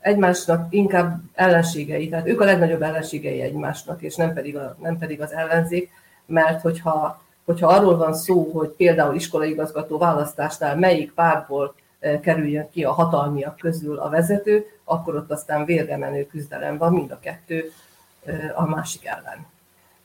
egymásnak 0.00 0.66
inkább 0.70 1.20
ellenségei, 1.34 2.08
tehát 2.08 2.26
ők 2.26 2.40
a 2.40 2.44
legnagyobb 2.44 2.82
ellenségei 2.82 3.40
egymásnak, 3.40 4.02
és 4.02 4.14
nem 4.14 4.32
pedig, 4.32 4.56
a, 4.56 4.76
nem 4.80 4.98
pedig 4.98 5.20
az 5.20 5.32
ellenzék, 5.32 5.90
mert 6.26 6.60
hogyha, 6.60 7.22
hogyha 7.44 7.68
arról 7.68 7.96
van 7.96 8.14
szó, 8.14 8.50
hogy 8.52 8.68
például 8.68 9.14
iskolaigazgató 9.14 9.98
választásnál 9.98 10.76
melyik 10.76 11.12
pártból 11.12 11.74
kerüljön 12.20 12.70
ki 12.70 12.84
a 12.84 12.92
hatalmiak 12.92 13.56
közül 13.56 13.98
a 13.98 14.08
vezető, 14.08 14.66
akkor 14.84 15.14
ott 15.14 15.30
aztán 15.30 15.64
vérre 15.64 15.96
menő 15.96 16.26
küzdelem 16.26 16.78
van 16.78 16.92
mind 16.92 17.10
a 17.10 17.18
kettő 17.18 17.72
a 18.54 18.66
másik 18.66 19.04
ellen. 19.04 19.46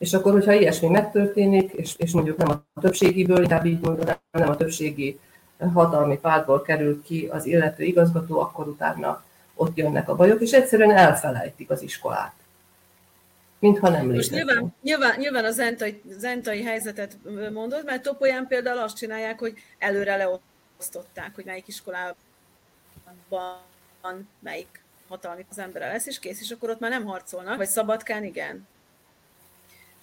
És 0.01 0.13
akkor, 0.13 0.31
hogyha 0.31 0.53
ilyesmi 0.53 0.87
megtörténik, 0.87 1.71
és, 1.71 1.93
és 1.97 2.11
mondjuk 2.11 2.37
nem 2.37 2.49
a 2.49 2.81
többségiből, 2.81 3.41
inkább 3.41 3.65
így 3.65 3.79
mondanám, 3.79 4.17
nem 4.31 4.49
a 4.49 4.55
többségi 4.55 5.19
hatalmi 5.73 6.17
pártból 6.17 6.61
kerül 6.61 7.03
ki 7.03 7.27
az 7.31 7.45
illető 7.45 7.83
igazgató, 7.83 8.39
akkor 8.39 8.67
utána 8.67 9.23
ott 9.55 9.77
jönnek 9.77 10.09
a 10.09 10.15
bajok, 10.15 10.41
és 10.41 10.51
egyszerűen 10.51 10.91
elfelejtik 10.91 11.69
az 11.69 11.81
iskolát. 11.81 12.33
mintha 13.59 13.89
nem 13.89 14.11
létezik. 14.11 14.31
Most 14.31 14.45
nyilván, 14.45 14.73
nyilván, 14.81 15.19
nyilván 15.19 15.45
a 15.45 15.51
zentai, 15.51 16.01
zentai 16.17 16.63
helyzetet 16.63 17.17
mondod, 17.53 17.85
mert 17.85 18.01
Topolyán 18.01 18.47
például 18.47 18.79
azt 18.79 18.97
csinálják, 18.97 19.39
hogy 19.39 19.53
előre 19.77 20.15
leosztották, 20.15 21.35
hogy 21.35 21.45
melyik 21.45 21.67
iskolában 21.67 22.15
melyik 24.39 24.83
hatalmi 25.07 25.45
az 25.49 25.59
embere 25.59 25.87
lesz, 25.87 26.07
és 26.07 26.19
kész, 26.19 26.41
és 26.41 26.51
akkor 26.51 26.69
ott 26.69 26.79
már 26.79 26.91
nem 26.91 27.05
harcolnak, 27.05 27.57
vagy 27.57 27.67
Szabadkán 27.67 28.23
igen. 28.23 28.67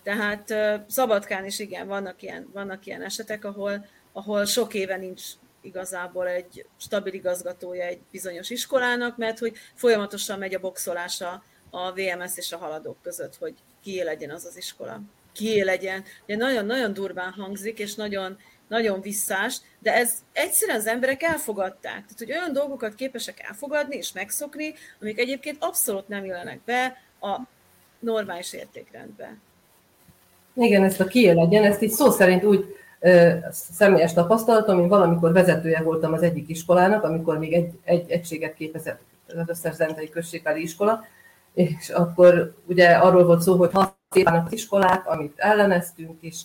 Tehát 0.02 0.54
Szabadkán 0.88 1.44
is 1.44 1.58
igen, 1.58 1.86
vannak 1.86 2.22
ilyen, 2.22 2.48
vannak 2.52 2.86
ilyen 2.86 3.02
esetek, 3.02 3.44
ahol, 3.44 3.86
ahol 4.12 4.44
sok 4.44 4.74
éve 4.74 4.96
nincs 4.96 5.22
igazából 5.60 6.28
egy 6.28 6.66
stabil 6.76 7.12
igazgatója 7.12 7.84
egy 7.84 8.00
bizonyos 8.10 8.50
iskolának, 8.50 9.16
mert 9.16 9.38
hogy 9.38 9.56
folyamatosan 9.74 10.38
megy 10.38 10.54
a 10.54 10.60
boxolása 10.60 11.42
a 11.70 11.92
VMS 11.92 12.36
és 12.36 12.52
a 12.52 12.58
haladók 12.58 13.02
között, 13.02 13.36
hogy 13.36 13.54
kié 13.82 14.02
legyen 14.02 14.30
az 14.30 14.44
az 14.44 14.56
iskola. 14.56 15.00
Kié 15.32 15.60
legyen. 15.60 16.04
Ugye 16.24 16.36
nagyon-nagyon 16.36 16.92
durván 16.92 17.32
hangzik, 17.32 17.78
és 17.78 17.94
nagyon, 17.94 18.38
nagyon 18.68 19.00
visszás, 19.00 19.60
de 19.78 19.94
ez 19.94 20.12
egyszerűen 20.32 20.78
az 20.78 20.86
emberek 20.86 21.22
elfogadták. 21.22 21.92
Tehát, 21.92 22.18
hogy 22.18 22.32
olyan 22.32 22.52
dolgokat 22.52 22.94
képesek 22.94 23.40
elfogadni 23.40 23.96
és 23.96 24.12
megszokni, 24.12 24.74
amik 25.00 25.18
egyébként 25.18 25.56
abszolút 25.60 26.08
nem 26.08 26.24
jönnek 26.24 26.60
be 26.64 27.02
a 27.20 27.40
normális 27.98 28.52
értékrendbe. 28.52 29.36
Igen, 30.60 30.84
ezt 30.84 31.00
a 31.00 31.04
kié 31.04 31.30
legyen, 31.30 31.64
ezt 31.64 31.82
így 31.82 31.90
szó 31.90 32.10
szerint 32.10 32.44
úgy 32.44 32.76
személyes 33.50 34.12
tapasztalatom, 34.12 34.80
én 34.80 34.88
valamikor 34.88 35.32
vezetője 35.32 35.82
voltam 35.82 36.12
az 36.12 36.22
egyik 36.22 36.48
iskolának, 36.48 37.04
amikor 37.04 37.38
még 37.38 37.52
egy, 37.52 37.70
egy 37.84 38.10
egységet 38.10 38.54
képezett 38.54 39.00
az 39.26 39.48
összes 39.48 39.74
zentai 39.74 40.08
községbeli 40.08 40.62
iskola, 40.62 41.04
és 41.54 41.88
akkor 41.88 42.54
ugye 42.66 42.88
arról 42.88 43.24
volt 43.24 43.40
szó, 43.40 43.56
hogy 43.56 43.70
használnak 43.72 44.46
az 44.46 44.52
iskolák, 44.52 45.06
amit 45.06 45.32
elleneztünk, 45.36 46.16
és 46.20 46.40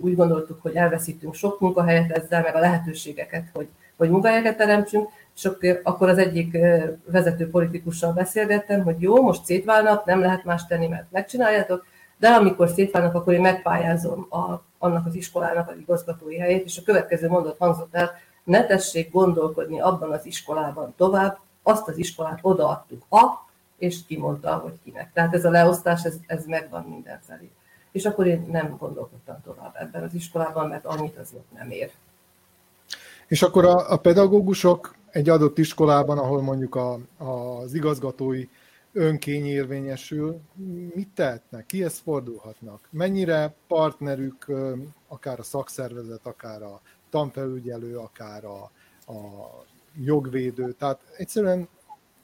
úgy 0.00 0.16
gondoltuk, 0.16 0.62
hogy 0.62 0.74
elveszítünk 0.74 1.34
sok 1.34 1.60
munkahelyet 1.60 2.10
ezzel, 2.10 2.42
meg 2.42 2.54
a 2.54 2.60
lehetőségeket, 2.60 3.44
hogy, 3.52 3.68
hogy 3.96 4.10
munkahelyeket 4.10 4.56
teremtsünk, 4.56 5.08
és 5.34 5.50
akkor 5.82 6.08
az 6.08 6.18
egyik 6.18 6.56
vezető 7.04 7.50
politikussal 7.50 8.12
beszélgettem, 8.12 8.82
hogy 8.82 8.96
jó, 8.98 9.22
most 9.22 9.44
szétválnak, 9.44 10.04
nem 10.04 10.20
lehet 10.20 10.44
más 10.44 10.66
tenni, 10.66 10.86
mert 10.86 11.06
megcsináljátok, 11.10 11.84
de 12.20 12.28
amikor 12.28 12.68
szétválnak, 12.68 13.14
akkor 13.14 13.32
én 13.32 13.40
megpályázom 13.40 14.26
a, 14.30 14.62
annak 14.78 15.06
az 15.06 15.14
iskolának 15.14 15.68
az 15.68 15.76
igazgatói 15.78 16.38
helyét, 16.38 16.64
és 16.64 16.78
a 16.78 16.82
következő 16.84 17.28
mondat 17.28 17.58
hangzott 17.58 17.94
el, 17.94 18.10
ne 18.44 18.66
tessék 18.66 19.10
gondolkodni 19.10 19.80
abban 19.80 20.12
az 20.12 20.26
iskolában 20.26 20.94
tovább, 20.96 21.38
azt 21.62 21.88
az 21.88 21.98
iskolát 21.98 22.38
odaadtuk 22.42 23.04
a, 23.08 23.48
és 23.78 23.98
kimondta, 24.06 24.54
hogy 24.54 24.78
kinek. 24.84 25.12
Tehát 25.12 25.34
ez 25.34 25.44
a 25.44 25.50
leosztás, 25.50 26.04
ez, 26.04 26.14
ez 26.26 26.44
megvan 26.46 26.84
mindenfelé. 26.88 27.50
És 27.92 28.04
akkor 28.04 28.26
én 28.26 28.48
nem 28.50 28.76
gondolkodtam 28.78 29.36
tovább 29.44 29.74
ebben 29.74 30.02
az 30.02 30.14
iskolában, 30.14 30.68
mert 30.68 30.84
annyit 30.84 31.16
az 31.16 31.30
ott 31.34 31.58
nem 31.58 31.70
ér. 31.70 31.90
És 33.26 33.42
akkor 33.42 33.64
a, 33.64 33.92
a 33.92 33.96
pedagógusok 33.96 34.94
egy 35.10 35.28
adott 35.28 35.58
iskolában, 35.58 36.18
ahol 36.18 36.42
mondjuk 36.42 36.74
a, 36.74 36.98
az 37.18 37.74
igazgatói 37.74 38.46
önkény 38.92 39.46
érvényesül, 39.46 40.40
mit 40.94 41.08
tehetnek, 41.14 41.66
kihez 41.66 41.98
fordulhatnak? 41.98 42.88
Mennyire 42.90 43.54
partnerük 43.66 44.46
akár 45.08 45.38
a 45.38 45.42
szakszervezet, 45.42 46.26
akár 46.26 46.62
a 46.62 46.80
tanfelügyelő, 47.10 47.98
akár 47.98 48.44
a, 48.44 48.70
a 49.12 49.20
jogvédő, 50.04 50.72
tehát 50.72 51.00
egyszerűen 51.16 51.68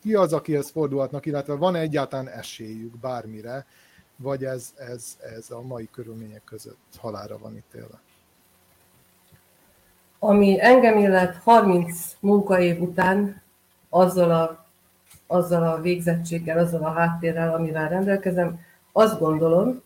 ki 0.03 0.14
az, 0.14 0.33
akihez 0.33 0.71
fordulhatnak, 0.71 1.27
illetve 1.27 1.55
van-e 1.55 1.79
egyáltalán 1.79 2.29
esélyük 2.29 2.97
bármire, 2.99 3.67
vagy 4.17 4.45
ez, 4.45 4.75
ez, 4.77 5.19
ez 5.37 5.51
a 5.51 5.62
mai 5.62 5.89
körülmények 5.93 6.45
között 6.45 6.97
halára 6.99 7.39
van 7.39 7.57
ítélve? 7.57 8.01
Ami 10.19 10.61
engem 10.61 10.99
illet 10.99 11.37
30 11.37 12.17
munkaév 12.21 12.81
után 12.81 13.43
azzal 13.89 14.31
a 14.31 14.66
azzal 15.27 15.62
a 15.62 15.81
végzettséggel, 15.81 16.59
azzal 16.59 16.83
a 16.83 16.93
háttérrel, 16.93 17.55
amivel 17.55 17.89
rendelkezem, 17.89 18.61
azt 18.93 19.18
gondolom, 19.18 19.83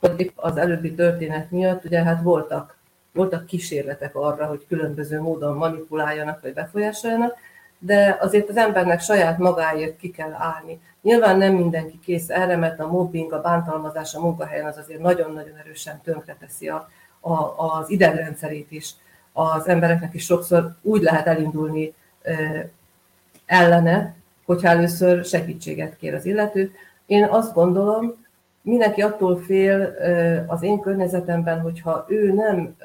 hogy 0.00 0.32
az 0.34 0.56
előbbi 0.56 0.94
történet 0.94 1.50
miatt 1.50 1.84
ugye 1.84 2.02
hát 2.02 2.22
voltak, 2.22 2.76
voltak 3.12 3.46
kísérletek 3.46 4.14
arra, 4.16 4.46
hogy 4.46 4.66
különböző 4.68 5.20
módon 5.20 5.56
manipuláljanak 5.56 6.40
vagy 6.40 6.52
befolyásoljanak, 6.52 7.36
de 7.78 8.16
azért 8.20 8.48
az 8.48 8.56
embernek 8.56 9.00
saját 9.00 9.38
magáért 9.38 9.96
ki 9.96 10.10
kell 10.10 10.32
állni. 10.32 10.80
Nyilván 11.02 11.38
nem 11.38 11.54
mindenki 11.54 11.98
kész 12.04 12.28
erre, 12.28 12.56
mert 12.56 12.80
a 12.80 12.86
mobbing, 12.86 13.32
a 13.32 13.40
bántalmazás 13.40 14.14
a 14.14 14.20
munkahelyen 14.20 14.66
az 14.66 14.76
azért 14.76 15.00
nagyon-nagyon 15.00 15.56
erősen 15.56 16.00
tönkreteszi 16.04 16.68
a, 16.68 16.88
a, 17.20 17.32
az 17.56 17.90
idegrendszerét 17.90 18.70
is. 18.70 18.94
Az 19.32 19.68
embereknek 19.68 20.14
is 20.14 20.24
sokszor 20.24 20.76
úgy 20.82 21.02
lehet 21.02 21.26
elindulni 21.26 21.94
e, 22.22 22.68
ellene, 23.46 24.14
hogyha 24.50 24.68
először 24.68 25.24
segítséget 25.24 25.96
kér 25.96 26.14
az 26.14 26.24
illető. 26.24 26.72
Én 27.06 27.24
azt 27.24 27.54
gondolom, 27.54 28.24
mindenki 28.62 29.02
attól 29.02 29.38
fél 29.38 29.94
az 30.46 30.62
én 30.62 30.80
környezetemben, 30.80 31.60
hogyha 31.60 32.04
ő 32.08 32.32
nem, 32.32 32.76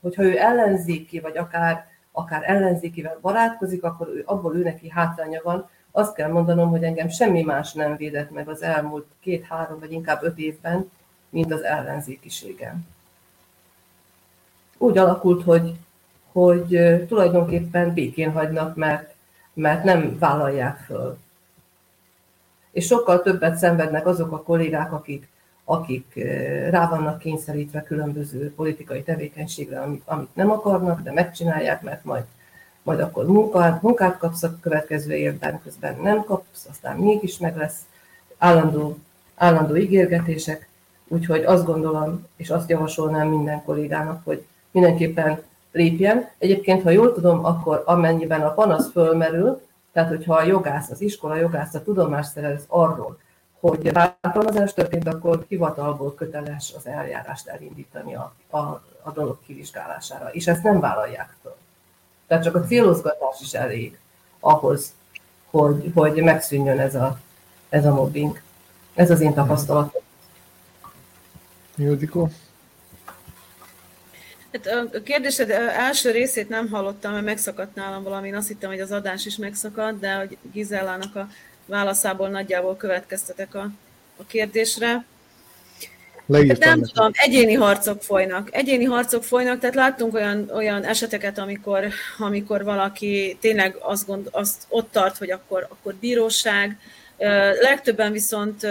hogyha 0.00 0.22
ő 0.22 0.38
ellenzéki, 0.38 1.20
vagy 1.20 1.36
akár, 1.36 1.86
akár 2.12 2.42
ellenzékivel 2.46 3.18
barátkozik, 3.20 3.84
akkor 3.84 4.08
ő, 4.08 4.22
abból 4.26 4.56
ő 4.56 4.62
neki 4.62 4.88
hátránya 4.88 5.40
van. 5.42 5.68
Azt 5.90 6.14
kell 6.14 6.30
mondanom, 6.30 6.70
hogy 6.70 6.82
engem 6.82 7.08
semmi 7.08 7.42
más 7.42 7.72
nem 7.72 7.96
védett 7.96 8.30
meg 8.30 8.48
az 8.48 8.62
elmúlt 8.62 9.06
két-három, 9.20 9.78
vagy 9.78 9.92
inkább 9.92 10.22
öt 10.22 10.38
évben, 10.38 10.90
mint 11.28 11.52
az 11.52 11.62
ellenzékiségem. 11.62 12.86
Úgy 14.78 14.98
alakult, 14.98 15.42
hogy, 15.42 15.74
hogy 16.32 16.78
tulajdonképpen 17.08 17.92
békén 17.92 18.32
hagynak, 18.32 18.76
mert 18.76 19.13
mert 19.54 19.84
nem 19.84 20.18
vállalják 20.18 20.76
föl. 20.76 21.18
És 22.70 22.86
sokkal 22.86 23.22
többet 23.22 23.56
szenvednek 23.56 24.06
azok 24.06 24.32
a 24.32 24.42
kollégák, 24.42 24.92
akik, 24.92 25.28
akik 25.64 26.16
eh, 26.16 26.70
rá 26.70 26.88
vannak 26.88 27.18
kényszerítve 27.18 27.82
különböző 27.82 28.54
politikai 28.54 29.02
tevékenységre, 29.02 29.80
amit, 29.80 30.02
amit 30.04 30.34
nem 30.34 30.50
akarnak, 30.50 31.00
de 31.00 31.12
megcsinálják, 31.12 31.82
mert 31.82 32.04
majd, 32.04 32.24
majd 32.82 33.00
akkor 33.00 33.26
munkát, 33.26 33.82
munkát 33.82 34.18
kapsz 34.18 34.42
a 34.42 34.58
következő 34.60 35.14
évben, 35.14 35.60
közben 35.62 35.96
nem 36.02 36.24
kapsz, 36.24 36.66
aztán 36.70 36.96
mégis 36.96 37.38
meg 37.38 37.56
lesz 37.56 37.78
állandó, 38.38 38.98
állandó 39.34 39.76
ígérgetések, 39.76 40.68
úgyhogy 41.08 41.44
azt 41.44 41.64
gondolom, 41.64 42.26
és 42.36 42.50
azt 42.50 42.70
javasolnám 42.70 43.28
minden 43.28 43.62
kollégának, 43.64 44.24
hogy 44.24 44.46
mindenképpen 44.70 45.42
lépjen. 45.74 46.28
Egyébként, 46.38 46.82
ha 46.82 46.90
jól 46.90 47.12
tudom, 47.12 47.44
akkor 47.44 47.82
amennyiben 47.86 48.42
a 48.42 48.54
panasz 48.54 48.90
fölmerül, 48.90 49.60
tehát 49.92 50.08
hogyha 50.08 50.34
a 50.34 50.42
jogász, 50.42 50.90
az 50.90 51.00
iskola 51.00 51.36
jogász 51.36 51.74
a 51.74 51.82
tudomást 51.82 52.30
szerez 52.30 52.64
arról, 52.66 53.18
hogy 53.60 53.92
bántalmazás 53.92 54.74
történt, 54.74 55.08
akkor 55.08 55.44
hivatalból 55.48 56.14
köteles 56.14 56.72
az 56.76 56.86
eljárást 56.86 57.48
elindítani 57.48 58.14
a, 58.14 58.34
a, 58.50 58.58
a 59.02 59.10
dolog 59.14 59.38
kivizsgálására, 59.46 60.28
és 60.32 60.46
ezt 60.46 60.62
nem 60.62 60.80
vállalják 60.80 61.34
föl. 61.42 61.56
Tehát 62.26 62.44
csak 62.44 62.54
a 62.54 62.64
célozgatás 62.64 63.40
is 63.40 63.52
elég 63.52 63.98
ahhoz, 64.40 64.92
hogy, 65.50 65.90
hogy 65.94 66.22
megszűnjön 66.22 66.78
ez 66.78 66.94
a, 66.94 67.18
ez 67.68 67.86
a 67.86 67.94
mobbing. 67.94 68.40
Ez 68.94 69.10
az 69.10 69.20
én 69.20 69.34
tapasztalatom. 69.34 70.02
Ildikó? 71.76 72.30
Hát 74.54 74.94
a 74.94 75.02
kérdésed 75.02 75.50
első 75.50 76.10
részét 76.10 76.48
nem 76.48 76.68
hallottam, 76.68 77.12
mert 77.12 77.24
megszakadt 77.24 77.74
nálam 77.74 78.02
valami. 78.02 78.28
Én 78.28 78.34
azt 78.34 78.48
hittem, 78.48 78.70
hogy 78.70 78.80
az 78.80 78.92
adás 78.92 79.26
is 79.26 79.36
megszakadt, 79.36 80.00
de 80.00 80.14
hogy 80.14 80.36
Gizellának 80.52 81.16
a 81.16 81.28
válaszából 81.66 82.28
nagyjából 82.28 82.76
következtetek 82.76 83.54
a, 83.54 83.70
a 84.16 84.24
kérdésre. 84.26 85.04
Hát 86.32 86.58
nem 86.58 86.82
tudom, 86.82 87.10
egyéni 87.12 87.54
harcok 87.54 88.02
folynak. 88.02 88.48
Egyéni 88.54 88.84
harcok 88.84 89.24
folynak, 89.24 89.58
tehát 89.58 89.74
láttunk 89.74 90.14
olyan, 90.14 90.50
olyan 90.54 90.84
eseteket, 90.84 91.38
amikor, 91.38 91.86
amikor 92.18 92.64
valaki 92.64 93.36
tényleg 93.40 93.76
azt, 93.80 94.06
gond, 94.06 94.28
azt 94.30 94.62
ott 94.68 94.92
tart, 94.92 95.18
hogy 95.18 95.30
akkor, 95.30 95.66
akkor 95.70 95.94
bíróság. 95.94 96.78
Legtöbben 97.60 98.12
viszont 98.12 98.66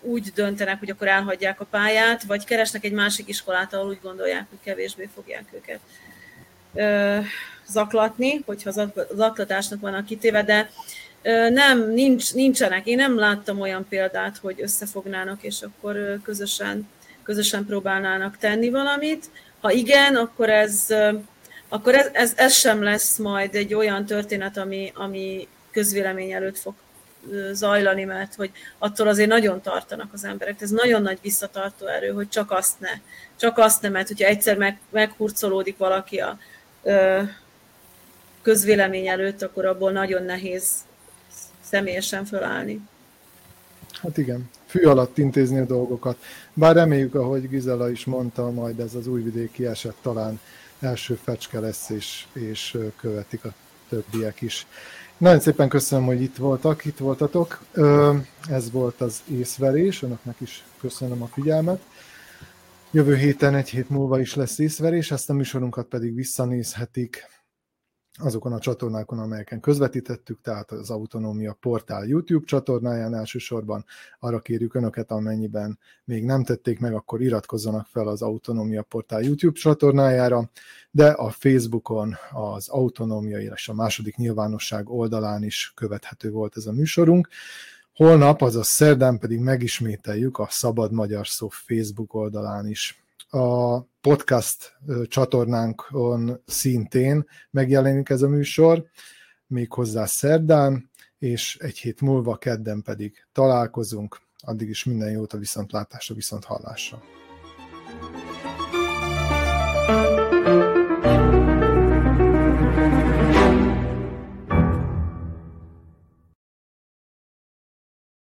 úgy 0.00 0.32
döntenek, 0.34 0.78
hogy 0.78 0.90
akkor 0.90 1.08
elhagyják 1.08 1.60
a 1.60 1.64
pályát, 1.64 2.22
vagy 2.22 2.44
keresnek 2.44 2.84
egy 2.84 2.92
másik 2.92 3.28
iskolát, 3.28 3.74
ahol 3.74 3.88
úgy 3.88 4.00
gondolják, 4.02 4.46
hogy 4.48 4.58
kevésbé 4.64 5.08
fogják 5.14 5.44
őket 5.52 5.80
zaklatni, 7.66 8.42
hogyha 8.46 8.90
zaklatásnak 9.14 9.80
vannak 9.80 10.06
kitéve, 10.06 10.42
de 10.42 10.70
nem, 11.50 11.90
nincs, 11.90 12.34
nincsenek. 12.34 12.86
Én 12.86 12.96
nem 12.96 13.18
láttam 13.18 13.60
olyan 13.60 13.86
példát, 13.88 14.38
hogy 14.38 14.62
összefognának, 14.62 15.42
és 15.42 15.62
akkor 15.62 16.18
közösen, 16.24 16.88
közösen 17.22 17.66
próbálnának 17.66 18.36
tenni 18.36 18.70
valamit. 18.70 19.30
Ha 19.60 19.70
igen, 19.70 20.16
akkor 20.16 20.50
ez, 20.50 20.86
akkor 21.68 21.94
ez, 21.94 22.08
ez, 22.12 22.32
ez 22.36 22.52
sem 22.52 22.82
lesz 22.82 23.16
majd 23.16 23.54
egy 23.54 23.74
olyan 23.74 24.06
történet, 24.06 24.56
ami, 24.56 24.92
ami 24.94 25.48
közvélemény 25.70 26.32
előtt 26.32 26.58
fog 26.58 26.74
zajlani, 27.52 28.04
mert 28.04 28.34
hogy 28.34 28.50
attól 28.78 29.08
azért 29.08 29.28
nagyon 29.28 29.60
tartanak 29.60 30.12
az 30.12 30.24
emberek. 30.24 30.60
Ez 30.60 30.70
nagyon 30.70 31.02
nagy 31.02 31.18
visszatartó 31.22 31.86
erő, 31.86 32.08
hogy 32.08 32.28
csak 32.28 32.50
azt 32.50 32.80
ne. 32.80 32.90
Csak 33.36 33.58
azt 33.58 33.82
ne, 33.82 33.88
mert 33.88 34.08
hogyha 34.08 34.26
egyszer 34.26 34.56
meg, 34.56 34.80
meghurcolódik 34.90 35.76
valaki 35.76 36.18
a 36.18 36.38
ö, 36.82 37.22
közvélemény 38.42 39.06
előtt, 39.06 39.42
akkor 39.42 39.64
abból 39.64 39.92
nagyon 39.92 40.22
nehéz 40.22 40.70
személyesen 41.60 42.24
fölállni. 42.24 42.80
Hát 44.02 44.18
igen, 44.18 44.50
fű 44.66 44.82
alatt 44.82 45.18
intézni 45.18 45.58
a 45.58 45.64
dolgokat. 45.64 46.16
Bár 46.54 46.74
reméljük, 46.74 47.14
ahogy 47.14 47.48
Gizela 47.48 47.90
is 47.90 48.04
mondta, 48.04 48.50
majd 48.50 48.80
ez 48.80 48.94
az 48.94 49.06
újvidéki 49.06 49.66
eset 49.66 49.94
talán 50.02 50.40
első 50.80 51.18
fecske 51.22 51.60
lesz, 51.60 51.90
és, 51.90 52.26
és 52.32 52.78
követik 52.96 53.44
a 53.44 53.52
többiek 53.88 54.40
is. 54.40 54.66
Nagyon 55.20 55.40
szépen 55.40 55.68
köszönöm, 55.68 56.04
hogy 56.04 56.22
itt 56.22 56.36
voltak, 56.36 56.84
itt 56.84 56.98
voltatok. 56.98 57.60
Ez 58.48 58.70
volt 58.70 59.00
az 59.00 59.22
észverés, 59.30 60.02
önöknek 60.02 60.40
is 60.40 60.64
köszönöm 60.80 61.22
a 61.22 61.26
figyelmet. 61.26 61.80
Jövő 62.90 63.16
héten, 63.16 63.54
egy 63.54 63.68
hét 63.70 63.88
múlva 63.90 64.20
is 64.20 64.34
lesz 64.34 64.58
észverés, 64.58 65.10
ezt 65.10 65.30
a 65.30 65.32
műsorunkat 65.32 65.86
pedig 65.86 66.14
visszanézhetik 66.14 67.26
azokon 68.20 68.52
a 68.52 68.58
csatornákon, 68.58 69.18
amelyeken 69.18 69.60
közvetítettük, 69.60 70.40
tehát 70.40 70.70
az 70.70 70.90
Autonómia 70.90 71.56
Portál 71.60 72.06
YouTube 72.06 72.46
csatornáján 72.46 73.14
elsősorban 73.14 73.84
arra 74.18 74.38
kérjük 74.38 74.74
Önöket, 74.74 75.10
amennyiben 75.10 75.78
még 76.04 76.24
nem 76.24 76.44
tették 76.44 76.80
meg, 76.80 76.94
akkor 76.94 77.20
iratkozzanak 77.20 77.86
fel 77.86 78.08
az 78.08 78.22
Autonómia 78.22 78.82
Portál 78.82 79.22
YouTube 79.22 79.58
csatornájára, 79.58 80.50
de 80.90 81.06
a 81.06 81.30
Facebookon, 81.30 82.14
az 82.32 82.68
Autonómia 82.68 83.40
és 83.40 83.68
a 83.68 83.74
második 83.74 84.16
nyilvánosság 84.16 84.88
oldalán 84.88 85.42
is 85.42 85.72
követhető 85.76 86.30
volt 86.30 86.56
ez 86.56 86.66
a 86.66 86.72
műsorunk. 86.72 87.28
Holnap, 87.94 88.42
azaz 88.42 88.66
szerdán 88.66 89.18
pedig 89.18 89.38
megismételjük 89.38 90.38
a 90.38 90.46
Szabad 90.50 90.92
Magyar 90.92 91.26
Szó 91.26 91.48
Facebook 91.48 92.14
oldalán 92.14 92.66
is 92.66 93.04
a 93.30 93.80
podcast 94.00 94.76
csatornánkon 95.08 96.42
szintén 96.46 97.26
megjelenik 97.50 98.08
ez 98.08 98.22
a 98.22 98.28
műsor, 98.28 98.84
méghozzá 99.46 100.06
szerdán, 100.06 100.90
és 101.18 101.56
egy 101.60 101.78
hét 101.78 102.00
múlva 102.00 102.36
kedden 102.36 102.82
pedig 102.82 103.26
találkozunk. 103.32 104.20
Addig 104.38 104.68
is 104.68 104.84
minden 104.84 105.10
jót 105.10 105.32
a 105.32 105.38
viszontlátásra, 105.38 106.14
viszont 106.14 106.44
hallásra. 106.44 107.02